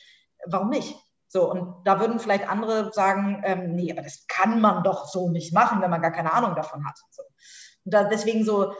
warum 0.47 0.71
nicht? 0.71 0.97
So, 1.29 1.51
und 1.51 1.85
da 1.85 2.01
würden 2.01 2.19
vielleicht 2.19 2.49
andere 2.49 2.92
sagen, 2.92 3.42
ähm, 3.45 3.75
nee, 3.75 3.92
aber 3.92 4.03
das 4.03 4.27
kann 4.29 4.61
man 4.61 4.83
doch 4.85 5.07
so 5.07 5.29
nicht 5.29 5.53
machen, 5.53 5.83
wenn 5.83 5.90
man 5.90 6.01
gar 6.01 6.12
keine 6.12 6.33
Ahnung 6.33 6.55
davon 6.55 6.87
hat. 6.87 6.97
So. 7.11 7.23
Und 7.85 7.92
da, 7.92 8.05
deswegen 8.05 8.45
so, 8.45 8.73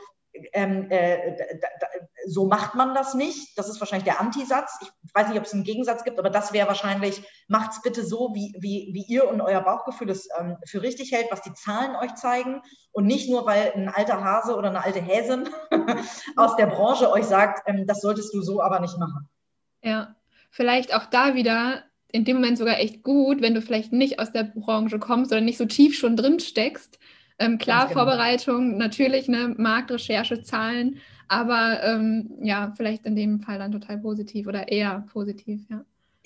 ähm, 0.53 0.91
äh, 0.91 1.37
da, 1.61 1.69
da, 1.81 1.87
so 2.27 2.47
macht 2.47 2.75
man 2.75 2.95
das 2.95 3.15
nicht. 3.15 3.57
Das 3.59 3.69
ist 3.69 3.81
wahrscheinlich 3.81 4.05
der 4.05 4.21
Antisatz. 4.21 4.79
Ich 4.83 5.15
weiß 5.15 5.29
nicht, 5.29 5.39
ob 5.39 5.45
es 5.45 5.53
einen 5.53 5.65
Gegensatz 5.65 6.05
gibt, 6.05 6.19
aber 6.19 6.31
das 6.31 6.53
wäre 6.53 6.69
wahrscheinlich, 6.69 7.23
macht 7.49 7.73
es 7.73 7.83
bitte 7.83 8.05
so, 8.05 8.33
wie, 8.35 8.55
wie, 8.59 8.91
wie 8.93 9.05
ihr 9.13 9.29
und 9.29 9.41
euer 9.41 9.61
Bauchgefühl 9.61 10.11
es 10.11 10.29
ähm, 10.39 10.57
für 10.67 10.83
richtig 10.83 11.13
hält, 11.13 11.27
was 11.31 11.43
die 11.43 11.53
Zahlen 11.55 11.97
euch 11.97 12.15
zeigen. 12.15 12.63
Und 12.93 13.07
nicht 13.07 13.31
nur, 13.31 13.47
weil 13.47 13.73
ein 13.75 13.89
alter 13.89 14.23
Hase 14.23 14.57
oder 14.57 14.71
eine 14.71 14.85
alte 14.85 15.01
Häsin 15.01 15.49
aus 16.37 16.57
der 16.57 16.67
Branche 16.67 17.11
euch 17.11 17.25
sagt, 17.25 17.69
ähm, 17.69 17.87
das 17.87 18.01
solltest 18.01 18.35
du 18.35 18.43
so 18.43 18.61
aber 18.61 18.81
nicht 18.81 18.99
machen. 18.99 19.29
Ja, 19.83 20.17
vielleicht 20.51 20.95
auch 20.95 21.07
da 21.07 21.35
wieder 21.35 21.85
in 22.09 22.25
dem 22.25 22.37
Moment 22.37 22.59
sogar 22.59 22.79
echt 22.79 23.03
gut, 23.03 23.41
wenn 23.41 23.55
du 23.55 23.61
vielleicht 23.61 23.93
nicht 23.93 24.19
aus 24.19 24.33
der 24.33 24.45
Branche 24.45 24.99
kommst 24.99 25.33
oder 25.33 25.41
nicht 25.41 25.59
so 25.59 25.67
tief 25.67 25.97
schon 25.97 26.17
drin 26.17 26.41
steckst. 26.41 26.99
Ähm, 27.39 27.59
klar, 27.59 27.89
genau. 27.89 28.01
Vorbereitung, 28.01 28.79
natürlich, 28.79 29.29
ne, 29.29 29.55
Marktrecherche, 29.57 30.43
Zahlen, 30.43 31.01
aber 31.29 31.83
ähm, 31.83 32.39
ja, 32.41 32.73
vielleicht 32.77 33.05
in 33.05 33.17
dem 33.17 33.41
Fall 33.41 33.59
dann 33.59 33.73
total 33.73 33.99
positiv 33.99 34.47
oder 34.47 34.69
eher 34.69 35.05
positiv, 35.13 35.63
ja. 35.71 35.85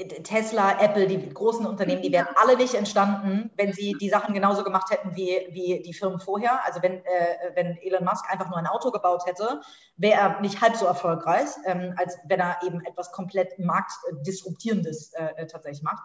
Tesla, 0.08 0.80
Apple, 0.80 1.06
die 1.06 1.28
großen 1.28 1.66
Unternehmen, 1.66 2.02
die 2.02 2.12
wären 2.12 2.28
alle 2.36 2.56
nicht 2.56 2.74
entstanden, 2.74 3.50
wenn 3.56 3.72
sie 3.72 3.94
die 4.00 4.08
Sachen 4.08 4.34
genauso 4.34 4.64
gemacht 4.64 4.90
hätten 4.90 5.14
wie, 5.14 5.46
wie 5.50 5.82
die 5.82 5.92
Firmen 5.92 6.20
vorher. 6.20 6.64
Also 6.64 6.82
wenn, 6.82 7.04
äh, 7.04 7.50
wenn 7.54 7.76
Elon 7.82 8.04
Musk 8.04 8.24
einfach 8.30 8.48
nur 8.48 8.56
ein 8.56 8.66
Auto 8.66 8.90
gebaut 8.90 9.26
hätte, 9.26 9.60
wäre 9.96 10.20
er 10.20 10.40
nicht 10.40 10.60
halb 10.60 10.76
so 10.76 10.86
erfolgreich, 10.86 11.48
ähm, 11.66 11.94
als 11.96 12.18
wenn 12.26 12.40
er 12.40 12.56
eben 12.66 12.80
etwas 12.86 13.12
komplett 13.12 13.58
marktdisruptierendes 13.58 15.12
äh, 15.12 15.46
tatsächlich 15.46 15.82
macht. 15.82 16.02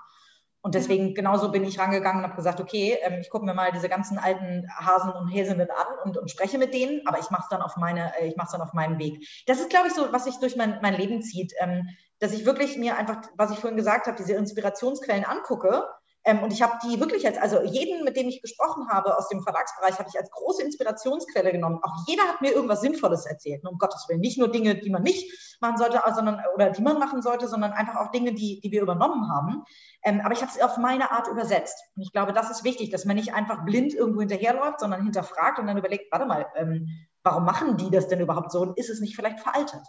Und 0.66 0.74
deswegen 0.74 1.14
genauso 1.14 1.52
bin 1.52 1.64
ich 1.64 1.78
rangegangen 1.78 2.24
und 2.24 2.24
habe 2.24 2.38
gesagt, 2.38 2.60
okay, 2.60 2.98
ähm, 3.04 3.20
ich 3.22 3.30
gucke 3.30 3.46
mir 3.46 3.54
mal 3.54 3.72
diese 3.72 3.88
ganzen 3.88 4.18
alten 4.18 4.68
Hasen 4.76 5.12
und 5.12 5.28
Häsinnen 5.28 5.70
an 5.70 5.86
und, 6.04 6.18
und 6.18 6.32
spreche 6.32 6.58
mit 6.58 6.74
denen, 6.74 7.06
aber 7.06 7.20
ich 7.20 7.30
mache 7.30 7.44
es 7.44 7.50
dann 7.50 7.62
auf 7.62 7.78
meine, 7.78 8.12
äh, 8.20 8.30
ich 8.30 8.36
mache 8.36 8.54
dann 8.54 8.62
auf 8.62 8.74
meinem 8.74 8.98
Weg. 8.98 9.28
Das 9.46 9.60
ist, 9.60 9.70
glaube 9.70 9.90
ich, 9.90 9.94
so, 9.94 10.12
was 10.12 10.24
sich 10.24 10.40
durch 10.40 10.56
mein, 10.56 10.80
mein 10.82 10.96
Leben 10.96 11.22
zieht. 11.22 11.54
Ähm, 11.60 11.88
dass 12.18 12.34
ich 12.34 12.48
wirklich 12.48 12.78
mir 12.78 12.98
einfach, 12.98 13.22
was 13.38 13.52
ich 13.52 13.60
vorhin 13.60 13.78
gesagt 13.78 14.08
habe, 14.08 14.18
diese 14.18 14.34
Inspirationsquellen 14.34 15.24
angucke. 15.24 15.86
Ähm, 16.26 16.42
und 16.42 16.52
ich 16.52 16.62
habe 16.62 16.74
die 16.84 17.00
wirklich 17.00 17.26
als, 17.28 17.38
also 17.38 17.62
jeden, 17.62 18.04
mit 18.04 18.18
dem 18.18 18.28
ich 18.28 18.42
gesprochen 18.42 18.90
habe 18.90 19.16
aus 19.16 19.30
dem 19.30 19.42
Verlagsbereich, 19.44 20.00
habe 20.00 20.10
ich 20.10 20.20
als 20.20 20.32
große 20.32 20.64
Inspirationsquelle 20.64 21.52
genommen. 21.52 21.80
Auch 21.84 22.04
jeder 22.08 22.24
hat 22.24 22.42
mir 22.42 22.52
irgendwas 22.52 22.82
Sinnvolles 22.82 23.28
erzählt. 23.28 23.64
Um 23.64 23.78
Gottes 23.78 24.06
Willen, 24.10 24.22
nicht 24.22 24.40
nur 24.40 24.52
Dinge, 24.52 24.76
die 24.76 24.90
man 24.90 25.04
nicht 25.04 25.32
machen 25.62 25.78
sollte, 25.78 26.02
sondern, 26.16 26.42
oder 26.56 26.72
die 26.72 26.82
man 26.82 26.98
machen 26.98 27.22
sollte, 27.22 27.48
sondern 27.48 27.74
einfach 27.74 27.98
auch 27.98 28.12
Dinge, 28.12 28.34
die, 28.34 28.60
die 28.60 28.72
wir 28.72 28.82
übernommen 28.82 29.30
haben. 29.32 29.64
Ähm, 30.04 30.22
aber 30.24 30.34
ich 30.34 30.42
habe 30.42 30.52
es 30.52 30.62
auf 30.62 30.78
meine 30.78 31.12
Art 31.12 31.28
übersetzt. 31.28 31.78
Und 31.96 32.02
ich 32.02 32.12
glaube, 32.12 32.34
das 32.34 32.50
ist 32.50 32.64
wichtig, 32.64 32.90
dass 32.90 33.06
man 33.06 33.16
nicht 33.18 33.36
einfach 33.36 33.64
blind 33.64 33.94
irgendwo 33.94 34.22
hinterherläuft, 34.22 34.80
sondern 34.80 35.04
hinterfragt 35.04 35.60
und 35.60 35.68
dann 35.68 35.78
überlegt, 35.78 36.12
warte 36.12 36.26
mal, 36.26 36.48
ähm, 36.56 36.88
warum 37.22 37.46
machen 37.46 37.78
die 37.78 37.92
das 37.92 38.08
denn 38.08 38.20
überhaupt 38.20 38.52
so? 38.52 38.62
Und 38.62 38.78
ist 38.80 38.90
es 38.90 39.00
nicht 39.00 39.16
vielleicht 39.16 39.40
veraltet? 39.40 39.82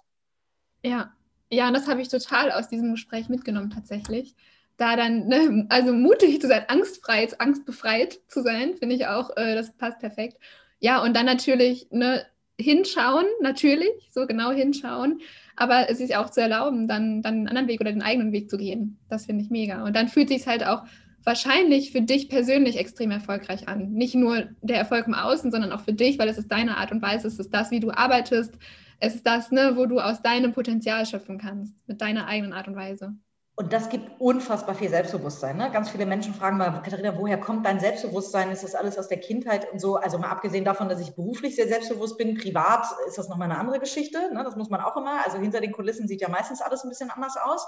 Ja, 0.83 1.12
ja, 1.51 1.68
und 1.68 1.75
das 1.75 1.88
habe 1.88 2.03
ich 2.03 2.09
total 2.09 2.51
aus 2.53 2.68
diesem 2.68 2.90
Gespräch 2.90 3.29
mitgenommen 3.29 3.70
tatsächlich. 3.70 4.35
Da 4.76 4.96
dann, 4.96 5.26
ne, 5.26 5.66
also 5.70 5.92
mutig 5.92 6.40
zu 6.40 6.48
sein, 6.48 6.64
angstfrei, 6.68 7.28
angstbefreit 7.38 8.20
zu 8.28 8.42
sein, 8.42 8.74
finde 8.76 8.94
ich 8.94 9.06
auch, 9.06 9.30
äh, 9.36 9.54
das 9.54 9.72
passt 9.76 9.98
perfekt. 10.00 10.36
Ja, 10.80 11.02
und 11.02 11.16
dann 11.16 11.26
natürlich 11.26 11.88
ne, 11.90 12.26
hinschauen, 12.58 13.24
natürlich, 13.40 14.10
so 14.10 14.26
genau 14.26 14.50
hinschauen, 14.50 15.20
aber 15.56 15.88
es 15.88 16.00
ist 16.00 16.14
auch 16.14 16.30
zu 16.30 16.40
erlauben, 16.40 16.88
dann, 16.88 17.22
dann 17.22 17.34
einen 17.34 17.48
anderen 17.48 17.68
Weg 17.68 17.80
oder 17.80 17.92
den 17.92 18.02
eigenen 18.02 18.32
Weg 18.32 18.50
zu 18.50 18.58
gehen. 18.58 18.98
Das 19.08 19.26
finde 19.26 19.42
ich 19.42 19.50
mega. 19.50 19.84
Und 19.84 19.96
dann 19.96 20.08
fühlt 20.08 20.28
sich 20.28 20.46
halt 20.46 20.64
auch 20.66 20.82
wahrscheinlich 21.24 21.90
für 21.90 22.02
dich 22.02 22.28
persönlich 22.28 22.78
extrem 22.78 23.10
erfolgreich 23.10 23.68
an. 23.68 23.92
Nicht 23.92 24.14
nur 24.14 24.44
der 24.62 24.78
Erfolg 24.78 25.06
im 25.06 25.14
Außen, 25.14 25.50
sondern 25.50 25.72
auch 25.72 25.80
für 25.80 25.92
dich, 25.92 26.18
weil 26.18 26.28
es 26.28 26.38
ist 26.38 26.52
deine 26.52 26.76
Art 26.76 26.92
und 26.92 27.02
Weise, 27.02 27.26
es 27.26 27.38
ist 27.38 27.52
das, 27.52 27.70
wie 27.70 27.80
du 27.80 27.90
arbeitest, 27.90 28.54
es 29.00 29.14
ist 29.16 29.26
das, 29.26 29.50
ne, 29.50 29.72
wo 29.76 29.86
du 29.86 29.98
aus 29.98 30.22
deinem 30.22 30.52
Potenzial 30.52 31.04
schöpfen 31.04 31.38
kannst, 31.38 31.74
mit 31.86 32.00
deiner 32.00 32.26
eigenen 32.26 32.52
Art 32.52 32.68
und 32.68 32.76
Weise. 32.76 33.14
Und 33.59 33.73
das 33.73 33.88
gibt 33.88 34.21
unfassbar 34.21 34.75
viel 34.75 34.90
Selbstbewusstsein. 34.90 35.57
Ne? 35.57 35.71
Ganz 35.71 35.88
viele 35.88 36.05
Menschen 36.05 36.35
fragen 36.35 36.59
mal, 36.59 36.83
Katharina, 36.83 37.16
woher 37.16 37.40
kommt 37.40 37.64
dein 37.64 37.81
Selbstbewusstsein? 37.81 38.51
Ist 38.51 38.62
das 38.62 38.75
alles 38.75 38.99
aus 38.99 39.09
der 39.09 39.19
Kindheit 39.19 39.73
und 39.73 39.81
so? 39.81 39.97
Also 39.97 40.19
mal 40.19 40.29
abgesehen 40.29 40.66
davon, 40.66 40.90
dass 40.90 41.01
ich 41.01 41.14
beruflich 41.14 41.57
sehr 41.57 41.66
selbstbewusst 41.66 42.19
bin, 42.19 42.37
privat 42.37 42.87
ist 43.09 43.16
das 43.16 43.31
nochmal 43.31 43.51
eine 43.51 43.59
andere 43.59 43.81
Geschichte. 43.81 44.31
Ne? 44.35 44.45
Das 44.45 44.57
muss 44.57 44.69
man 44.69 44.83
auch 44.83 44.95
immer. 44.99 45.25
Also 45.25 45.38
hinter 45.38 45.62
den 45.62 45.73
Kulissen 45.73 46.07
sieht 46.07 46.21
ja 46.21 46.29
meistens 46.29 46.61
alles 46.61 46.85
ein 46.85 46.90
bisschen 46.90 47.11
anders 47.11 47.38
aus. 47.38 47.66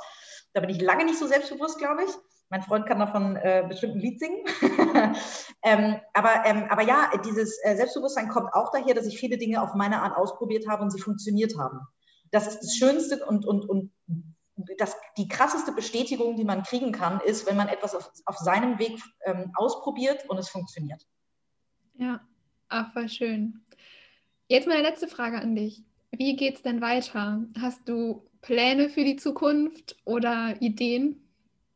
Da 0.52 0.60
bin 0.60 0.68
ich 0.68 0.78
lange 0.82 1.06
nicht 1.06 1.18
so 1.18 1.26
selbstbewusst, 1.26 1.78
glaube 1.78 2.04
ich. 2.04 2.10
Mein 2.50 2.62
Freund 2.62 2.84
kann 2.84 2.98
davon 2.98 3.36
äh, 3.36 3.64
bestimmt 3.66 3.94
ein 3.94 4.00
Lied 4.00 4.20
singen. 4.20 4.44
ähm, 5.62 5.96
aber, 6.12 6.44
ähm, 6.44 6.66
aber 6.68 6.82
ja, 6.82 7.10
dieses 7.24 7.58
äh, 7.62 7.76
Selbstbewusstsein 7.76 8.28
kommt 8.28 8.52
auch 8.52 8.72
daher, 8.72 8.94
dass 8.94 9.06
ich 9.06 9.18
viele 9.18 9.38
Dinge 9.38 9.62
auf 9.62 9.72
meine 9.72 10.02
Art 10.02 10.18
ausprobiert 10.18 10.68
habe 10.68 10.82
und 10.82 10.90
sie 10.90 11.00
funktioniert 11.00 11.56
haben. 11.58 11.80
Das 12.30 12.46
ist 12.46 12.60
das 12.60 12.74
Schönste 12.74 13.24
und, 13.24 13.46
und, 13.46 13.66
und 13.66 13.90
das, 14.78 14.96
die 15.16 15.28
krasseste 15.28 15.72
Bestätigung, 15.72 16.36
die 16.36 16.44
man 16.44 16.62
kriegen 16.62 16.92
kann, 16.92 17.20
ist, 17.20 17.46
wenn 17.46 17.56
man 17.56 17.68
etwas 17.68 17.94
auf, 17.94 18.10
auf 18.24 18.36
seinem 18.38 18.78
Weg 18.78 19.00
ähm, 19.24 19.52
ausprobiert 19.54 20.28
und 20.28 20.38
es 20.38 20.48
funktioniert. 20.48 21.06
Ja, 21.94 22.20
ach, 22.68 22.92
voll 22.92 23.08
schön. 23.08 23.64
Jetzt 24.48 24.68
meine 24.68 24.82
letzte 24.82 25.08
Frage 25.08 25.38
an 25.38 25.54
dich. 25.54 25.82
Wie 26.10 26.36
geht 26.36 26.56
es 26.56 26.62
denn 26.62 26.80
weiter? 26.80 27.44
Hast 27.60 27.88
du 27.88 28.26
Pläne 28.40 28.88
für 28.88 29.04
die 29.04 29.16
Zukunft 29.16 29.96
oder 30.04 30.56
Ideen? 30.60 31.22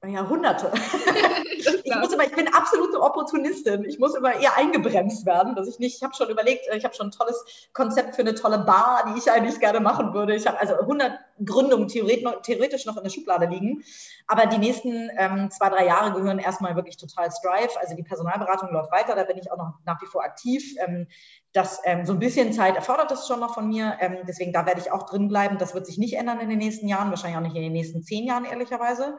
Ja, 0.06 0.28
Hunderte. 0.28 0.72
ich, 1.66 1.94
muss 1.96 2.12
immer, 2.12 2.24
ich 2.24 2.34
bin 2.34 2.48
absolute 2.48 3.00
Opportunistin. 3.00 3.84
Ich 3.84 3.98
muss 3.98 4.14
immer 4.14 4.34
eher 4.34 4.56
eingebremst 4.56 5.26
werden, 5.26 5.54
dass 5.54 5.68
ich 5.68 5.78
nicht, 5.78 5.96
ich 5.96 6.02
habe 6.02 6.14
schon 6.14 6.28
überlegt, 6.28 6.66
ich 6.74 6.84
habe 6.84 6.94
schon 6.94 7.08
ein 7.08 7.12
tolles 7.12 7.68
Konzept 7.72 8.16
für 8.16 8.22
eine 8.22 8.34
tolle 8.34 8.58
Bar, 8.58 9.12
die 9.12 9.18
ich 9.18 9.30
eigentlich 9.30 9.60
gerne 9.60 9.80
machen 9.80 10.14
würde. 10.14 10.34
Ich 10.34 10.46
habe 10.46 10.60
also 10.60 10.74
100 10.74 11.12
Gründungen 11.44 11.88
theoretisch 11.88 12.86
noch 12.86 12.96
in 12.96 13.04
der 13.04 13.10
Schublade 13.10 13.46
liegen. 13.46 13.82
Aber 14.26 14.46
die 14.46 14.58
nächsten 14.58 15.10
ähm, 15.16 15.50
zwei, 15.50 15.68
drei 15.68 15.86
Jahre 15.86 16.12
gehören 16.12 16.38
erstmal 16.38 16.76
wirklich 16.76 16.96
total 16.96 17.30
Strive. 17.30 17.78
Also 17.80 17.94
die 17.94 18.02
Personalberatung 18.02 18.70
läuft 18.72 18.92
weiter, 18.92 19.14
da 19.14 19.24
bin 19.24 19.38
ich 19.38 19.50
auch 19.50 19.56
noch 19.56 19.74
nach 19.84 20.00
wie 20.02 20.06
vor 20.06 20.22
aktiv. 20.22 20.74
Ähm, 20.78 21.06
das 21.52 21.80
ähm, 21.84 22.06
so 22.06 22.14
ein 22.14 22.18
bisschen 22.18 22.52
Zeit 22.52 22.76
erfordert 22.76 23.10
das 23.10 23.26
schon 23.26 23.40
noch 23.40 23.54
von 23.54 23.68
mir. 23.68 23.96
Ähm, 24.00 24.18
deswegen 24.26 24.52
da 24.52 24.64
werde 24.66 24.80
ich 24.80 24.90
auch 24.90 25.04
drin 25.04 25.28
bleiben. 25.28 25.58
Das 25.58 25.74
wird 25.74 25.86
sich 25.86 25.98
nicht 25.98 26.14
ändern 26.14 26.40
in 26.40 26.48
den 26.48 26.58
nächsten 26.58 26.88
Jahren, 26.88 27.10
wahrscheinlich 27.10 27.36
auch 27.36 27.42
nicht 27.42 27.56
in 27.56 27.62
den 27.62 27.72
nächsten 27.72 28.02
zehn 28.02 28.24
Jahren, 28.26 28.44
ehrlicherweise. 28.44 29.18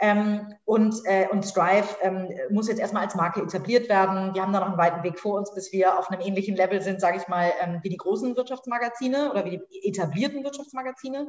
Ähm, 0.00 0.54
und, 0.64 0.94
äh, 1.04 1.28
und 1.30 1.44
Strive 1.44 1.86
ähm, 2.00 2.28
muss 2.48 2.68
jetzt 2.68 2.80
erstmal 2.80 3.04
als 3.04 3.14
Marke 3.14 3.42
etabliert 3.42 3.88
werden. 3.90 4.34
Wir 4.34 4.42
haben 4.42 4.52
da 4.52 4.60
noch 4.60 4.68
einen 4.68 4.78
weiten 4.78 5.02
Weg 5.02 5.18
vor 5.18 5.38
uns, 5.38 5.52
bis 5.54 5.72
wir 5.72 5.98
auf 5.98 6.10
einem 6.10 6.22
ähnlichen 6.22 6.56
Level 6.56 6.80
sind, 6.80 7.00
sage 7.00 7.18
ich 7.18 7.28
mal, 7.28 7.52
ähm, 7.60 7.80
wie 7.82 7.90
die 7.90 7.98
großen 7.98 8.34
Wirtschaftsmagazine 8.34 9.30
oder 9.30 9.44
wie 9.44 9.60
die 9.70 9.88
etablierten 9.88 10.42
Wirtschaftsmagazine. 10.42 11.28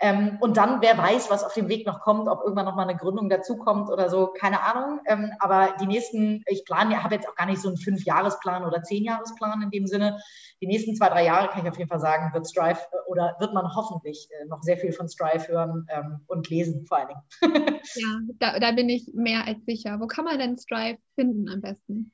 Ähm, 0.00 0.38
und 0.40 0.56
dann, 0.56 0.82
wer 0.82 0.98
weiß, 0.98 1.30
was 1.30 1.44
auf 1.44 1.54
dem 1.54 1.68
Weg 1.68 1.86
noch 1.86 2.00
kommt, 2.00 2.28
ob 2.28 2.40
irgendwann 2.42 2.64
noch 2.64 2.74
mal 2.74 2.88
eine 2.88 2.96
Gründung 2.96 3.28
dazukommt 3.28 3.88
oder 3.88 4.10
so, 4.10 4.28
keine 4.28 4.62
Ahnung. 4.62 5.00
Ähm, 5.06 5.32
aber 5.38 5.76
die 5.80 5.86
nächsten, 5.86 6.42
ich 6.46 6.64
plane, 6.64 7.04
habe 7.04 7.14
jetzt 7.14 7.28
auch 7.28 7.36
gar 7.36 7.46
nicht 7.46 7.62
so 7.62 7.68
einen 7.68 7.76
Fünfjahresplan 7.76 8.64
oder 8.64 8.82
Zehnjahresplan 8.82 9.62
in 9.62 9.70
dem 9.70 9.86
Sinne. 9.86 10.20
Die 10.60 10.66
nächsten 10.66 10.96
zwei, 10.96 11.08
drei 11.08 11.24
Jahre 11.24 11.48
kann 11.48 11.64
ich 11.64 11.70
auf 11.70 11.78
jeden 11.78 11.88
Fall 11.88 12.00
sagen, 12.00 12.32
wird 12.34 12.48
Strive 12.48 12.80
äh, 12.80 13.10
oder 13.10 13.36
wird 13.38 13.54
man 13.54 13.74
hoffentlich 13.74 14.28
äh, 14.30 14.46
noch 14.46 14.62
sehr 14.62 14.76
viel 14.76 14.92
von 14.92 15.08
Strive 15.08 15.46
hören 15.46 15.86
ähm, 15.88 16.20
und 16.26 16.50
lesen 16.50 16.86
vor 16.86 16.98
allen 16.98 17.08
Dingen. 17.08 17.80
ja, 17.94 18.18
da, 18.38 18.58
da 18.58 18.72
bin 18.72 18.88
ich 18.88 19.10
mehr 19.14 19.46
als 19.46 19.64
sicher. 19.66 20.00
Wo 20.00 20.06
kann 20.06 20.24
man 20.24 20.38
denn 20.38 20.58
Strive 20.58 20.98
finden 21.14 21.48
am 21.48 21.60
besten? 21.60 22.12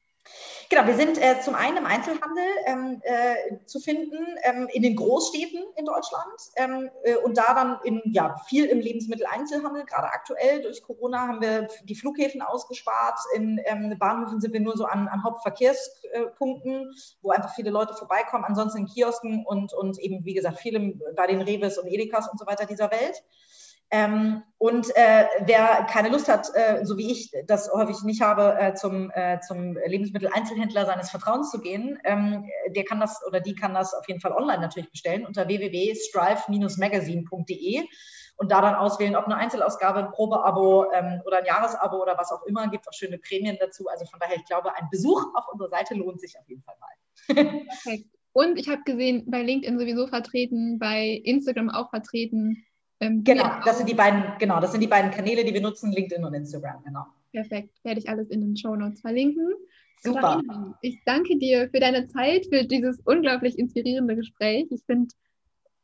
Genau, 0.71 0.87
wir 0.87 0.97
sind 0.97 1.17
äh, 1.17 1.41
zum 1.41 1.55
einen 1.55 1.79
im 1.79 1.87
Einzelhandel 1.87 2.45
ähm, 2.67 3.01
äh, 3.03 3.65
zu 3.65 3.81
finden, 3.81 4.19
ähm, 4.43 4.69
in 4.71 4.83
den 4.83 4.97
Großstädten 4.97 5.65
in 5.77 5.87
Deutschland 5.87 6.27
ähm, 6.57 6.91
äh, 7.05 7.17
und 7.17 7.39
da 7.39 7.55
dann 7.55 7.79
in, 7.85 8.03
ja, 8.13 8.37
viel 8.49 8.67
im 8.67 8.79
Lebensmitteleinzelhandel. 8.79 9.87
Gerade 9.87 10.09
aktuell 10.09 10.61
durch 10.61 10.83
Corona 10.83 11.27
haben 11.27 11.41
wir 11.41 11.69
die 11.85 11.95
Flughäfen 11.95 12.43
ausgespart. 12.43 13.19
In 13.35 13.59
ähm, 13.65 13.97
Bahnhöfen 13.99 14.43
sind 14.43 14.53
wir 14.53 14.61
nur 14.61 14.77
so 14.77 14.85
an, 14.85 15.09
an 15.09 15.25
Hauptverkehrspunkten, 15.25 16.95
wo 17.23 17.31
einfach 17.31 17.55
viele 17.55 17.71
Leute 17.71 17.95
vorbeikommen. 17.95 18.45
Ansonsten 18.45 18.81
in 18.81 18.87
Kiosken 18.87 19.47
und, 19.47 19.73
und 19.73 19.99
eben, 19.99 20.27
wie 20.27 20.35
gesagt, 20.35 20.59
viele 20.59 20.93
bei 21.17 21.27
den 21.27 21.41
Reves 21.41 21.79
und 21.79 21.89
Edekas 21.89 22.29
und 22.29 22.39
so 22.39 22.47
weiter 22.47 22.67
dieser 22.67 22.91
Welt. 22.91 23.23
Ähm, 23.91 24.43
und 24.59 24.95
äh, 24.97 25.25
wer 25.47 25.87
keine 25.91 26.11
Lust 26.11 26.29
hat, 26.29 26.51
äh, 26.55 26.85
so 26.85 26.99
wie 26.99 27.11
ich 27.11 27.33
das 27.47 27.73
häufig 27.73 28.03
nicht 28.03 28.21
habe, 28.21 28.55
äh, 28.59 28.75
zum, 28.75 29.11
äh, 29.15 29.41
zum 29.41 29.79
Lebensmitteleinzelhändler 29.87 30.85
seines 30.85 31.09
Vertrauens 31.11 31.51
zu 31.51 31.59
gehen, 31.61 31.99
ähm, 32.05 32.45
der 32.69 32.85
kann 32.85 33.01
das 33.01 33.27
oder 33.27 33.41
die 33.41 33.55
kann 33.55 33.73
das 33.73 33.95
auf 33.95 34.07
jeden 34.09 34.21
Fall 34.21 34.33
online 34.33 34.61
natürlich 34.61 34.91
bestellen 34.91 35.25
unter 35.25 35.49
www.strive-magazine.de 35.49 37.83
und 38.37 38.53
da 38.53 38.61
dann 38.61 38.75
auswählen, 38.75 39.17
ob 39.17 39.25
eine 39.25 39.37
Einzelausgabe, 39.37 40.01
ein 40.01 40.13
Probeabo 40.13 40.93
ähm, 40.93 41.23
oder 41.27 41.39
ein 41.39 41.47
Jahresabo 41.47 41.97
oder 42.01 42.17
was 42.19 42.31
auch 42.31 42.45
immer. 42.47 42.69
Gibt 42.69 42.87
auch 42.89 42.93
schöne 42.93 43.19
Prämien 43.19 43.57
dazu. 43.59 43.89
Also 43.89 44.05
von 44.07 44.21
daher, 44.21 44.37
ich 44.37 44.45
glaube, 44.45 44.77
ein 44.77 44.89
Besuch 44.91 45.25
auf 45.35 45.49
unserer 45.53 45.71
Seite 45.71 45.95
lohnt 45.95 46.21
sich 46.21 46.39
auf 46.39 46.49
jeden 46.49 46.63
Fall 46.63 46.77
mal. 46.79 46.91
Perfekt. 47.67 48.07
Und 48.33 48.57
ich 48.57 48.69
habe 48.69 48.83
gesehen, 48.85 49.25
bei 49.29 49.43
LinkedIn 49.43 49.79
sowieso 49.79 50.07
vertreten, 50.07 50.79
bei 50.79 51.21
Instagram 51.25 51.71
auch 51.71 51.91
vertreten. 51.91 52.65
Ähm, 53.01 53.23
genau, 53.23 53.61
das 53.65 53.79
sind 53.79 53.89
die 53.89 53.95
beiden, 53.95 54.25
genau, 54.39 54.61
das 54.61 54.73
sind 54.73 54.81
die 54.81 54.89
beiden 54.89 55.11
Kanäle, 55.11 55.45
die 55.45 55.55
wir 55.55 55.61
nutzen, 55.61 55.93
LinkedIn 55.93 56.25
und 56.25 56.35
Instagram, 56.35 56.83
genau. 56.85 57.07
Perfekt, 57.33 57.79
werde 57.85 58.01
ich 58.01 58.09
alles 58.09 58.29
in 58.31 58.41
den 58.41 58.57
Show 58.57 58.75
Notes 58.75 59.01
verlinken. 59.01 59.53
Super. 60.03 60.21
Katharina, 60.21 60.79
ich 60.83 60.99
danke 61.05 61.37
dir 61.39 61.69
für 61.71 61.81
deine 61.81 62.07
Zeit, 62.09 62.47
für 62.47 62.65
dieses 62.65 63.01
unglaublich 63.05 63.59
inspirierende 63.59 64.17
Gespräch. 64.17 64.67
Ich 64.71 64.83
finde 64.85 65.09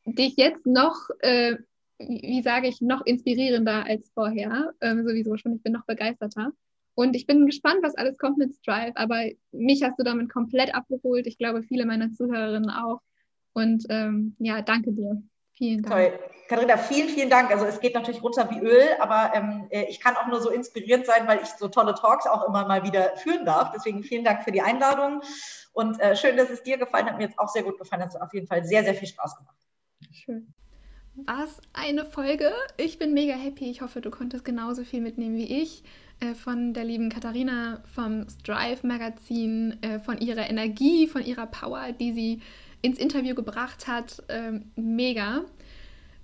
dich 0.06 0.36
jetzt 0.36 0.66
noch, 0.66 0.94
äh, 1.20 1.56
wie 1.98 2.42
sage 2.42 2.68
ich, 2.68 2.80
noch 2.80 3.04
inspirierender 3.06 3.84
als 3.84 4.10
vorher. 4.10 4.72
Ähm, 4.80 5.06
sowieso 5.06 5.36
schon, 5.36 5.54
ich 5.54 5.62
bin 5.62 5.72
noch 5.72 5.86
begeisterter. 5.86 6.52
Und 6.94 7.16
ich 7.16 7.26
bin 7.26 7.46
gespannt, 7.46 7.80
was 7.82 7.96
alles 7.96 8.18
kommt 8.18 8.38
mit 8.38 8.54
Strive, 8.54 8.92
aber 8.94 9.24
mich 9.50 9.82
hast 9.82 9.98
du 9.98 10.04
damit 10.04 10.30
komplett 10.32 10.74
abgeholt. 10.74 11.26
Ich 11.26 11.38
glaube, 11.38 11.64
viele 11.64 11.86
meiner 11.86 12.12
Zuhörerinnen 12.12 12.70
auch. 12.70 13.00
Und 13.52 13.84
ähm, 13.88 14.36
ja, 14.38 14.62
danke 14.62 14.92
dir. 14.92 15.20
Vielen 15.56 15.82
Dank. 15.82 15.94
Toll. 15.94 16.18
Katharina, 16.48 16.76
vielen, 16.76 17.08
vielen 17.08 17.30
Dank. 17.30 17.50
Also 17.50 17.64
es 17.64 17.80
geht 17.80 17.94
natürlich 17.94 18.22
runter 18.22 18.50
wie 18.50 18.58
Öl, 18.58 18.88
aber 18.98 19.32
ähm, 19.34 19.66
äh, 19.70 19.84
ich 19.84 20.00
kann 20.00 20.16
auch 20.16 20.26
nur 20.26 20.40
so 20.40 20.50
inspiriert 20.50 21.06
sein, 21.06 21.26
weil 21.26 21.40
ich 21.42 21.48
so 21.48 21.68
tolle 21.68 21.94
Talks 21.94 22.26
auch 22.26 22.46
immer 22.46 22.66
mal 22.66 22.82
wieder 22.82 23.16
führen 23.16 23.46
darf. 23.46 23.70
Deswegen 23.72 24.02
vielen 24.02 24.24
Dank 24.24 24.44
für 24.44 24.52
die 24.52 24.60
Einladung 24.60 25.22
und 25.72 25.98
äh, 26.00 26.16
schön, 26.16 26.36
dass 26.36 26.50
es 26.50 26.62
dir 26.62 26.76
gefallen 26.76 27.06
hat. 27.06 27.16
Mir 27.16 27.24
jetzt 27.24 27.38
auch 27.38 27.48
sehr 27.48 27.62
gut 27.62 27.78
gefallen. 27.78 28.02
Hat 28.02 28.20
auf 28.20 28.34
jeden 28.34 28.46
Fall 28.46 28.64
sehr, 28.64 28.84
sehr 28.84 28.94
viel 28.94 29.08
Spaß 29.08 29.36
gemacht. 29.36 29.56
Schön. 30.12 30.52
Was 31.14 31.60
eine 31.72 32.04
Folge. 32.04 32.52
Ich 32.76 32.98
bin 32.98 33.14
mega 33.14 33.34
happy. 33.34 33.70
Ich 33.70 33.80
hoffe, 33.80 34.00
du 34.00 34.10
konntest 34.10 34.44
genauso 34.44 34.84
viel 34.84 35.00
mitnehmen 35.00 35.36
wie 35.36 35.62
ich 35.62 35.84
äh, 36.20 36.34
von 36.34 36.74
der 36.74 36.84
lieben 36.84 37.08
Katharina 37.08 37.82
vom 37.94 38.26
Strive 38.28 38.86
Magazin, 38.86 39.78
äh, 39.82 40.00
von 40.00 40.18
ihrer 40.18 40.48
Energie, 40.48 41.06
von 41.06 41.24
ihrer 41.24 41.46
Power, 41.46 41.92
die 41.92 42.12
sie 42.12 42.42
ins 42.84 42.98
Interview 42.98 43.34
gebracht 43.34 43.86
hat. 43.86 44.22
Ähm, 44.28 44.66
mega. 44.76 45.42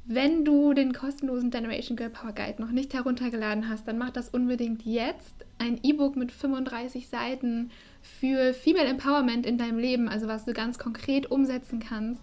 Wenn 0.04 0.44
du 0.44 0.74
den 0.74 0.92
kostenlosen 0.92 1.50
Generation 1.50 1.96
Girl 1.96 2.10
Power 2.10 2.32
Guide 2.32 2.60
noch 2.60 2.70
nicht 2.70 2.92
heruntergeladen 2.94 3.68
hast, 3.68 3.86
dann 3.86 3.96
mach 3.96 4.10
das 4.10 4.28
unbedingt 4.28 4.84
jetzt. 4.84 5.34
Ein 5.58 5.78
E-Book 5.82 6.16
mit 6.16 6.32
35 6.32 7.08
Seiten 7.08 7.70
für 8.02 8.52
Female 8.52 8.88
Empowerment 8.88 9.46
in 9.46 9.56
deinem 9.56 9.78
Leben, 9.78 10.08
also 10.08 10.26
was 10.26 10.44
du 10.44 10.52
ganz 10.52 10.78
konkret 10.78 11.30
umsetzen 11.30 11.80
kannst. 11.80 12.22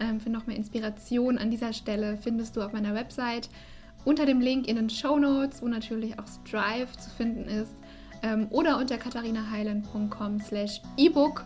Ähm, 0.00 0.20
für 0.20 0.30
noch 0.30 0.46
mehr 0.46 0.56
Inspiration 0.56 1.38
an 1.38 1.50
dieser 1.50 1.72
Stelle 1.72 2.18
findest 2.18 2.56
du 2.56 2.62
auf 2.62 2.72
meiner 2.72 2.94
Website 2.94 3.48
unter 4.04 4.26
dem 4.26 4.40
Link 4.40 4.68
in 4.68 4.76
den 4.76 4.90
Show 4.90 5.18
Notes, 5.18 5.62
wo 5.62 5.68
natürlich 5.68 6.18
auch 6.18 6.26
Strive 6.26 6.92
zu 6.98 7.10
finden 7.10 7.48
ist, 7.48 7.74
ähm, 8.22 8.48
oder 8.50 8.78
unter 8.78 8.98
katharinaheilen.com 8.98 10.40
slash 10.40 10.82
ebook. 10.96 11.44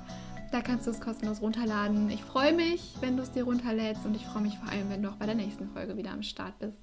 Da 0.53 0.61
kannst 0.61 0.87
du 0.87 0.91
es 0.91 1.01
kostenlos 1.01 1.41
runterladen. 1.41 2.11
Ich 2.11 2.23
freue 2.23 2.53
mich, 2.53 2.95
wenn 3.01 3.17
du 3.17 3.23
es 3.23 3.31
dir 3.31 3.45
runterlädst 3.45 4.05
und 4.05 4.15
ich 4.15 4.27
freue 4.27 4.43
mich 4.43 4.59
vor 4.59 4.69
allem, 4.69 4.91
wenn 4.91 5.03
du 5.03 5.09
auch 5.09 5.17
bei 5.17 5.25
der 5.25 5.35
nächsten 5.35 5.67
Folge 5.71 5.97
wieder 5.97 6.11
am 6.11 6.23
Start 6.23 6.59
bist. 6.59 6.82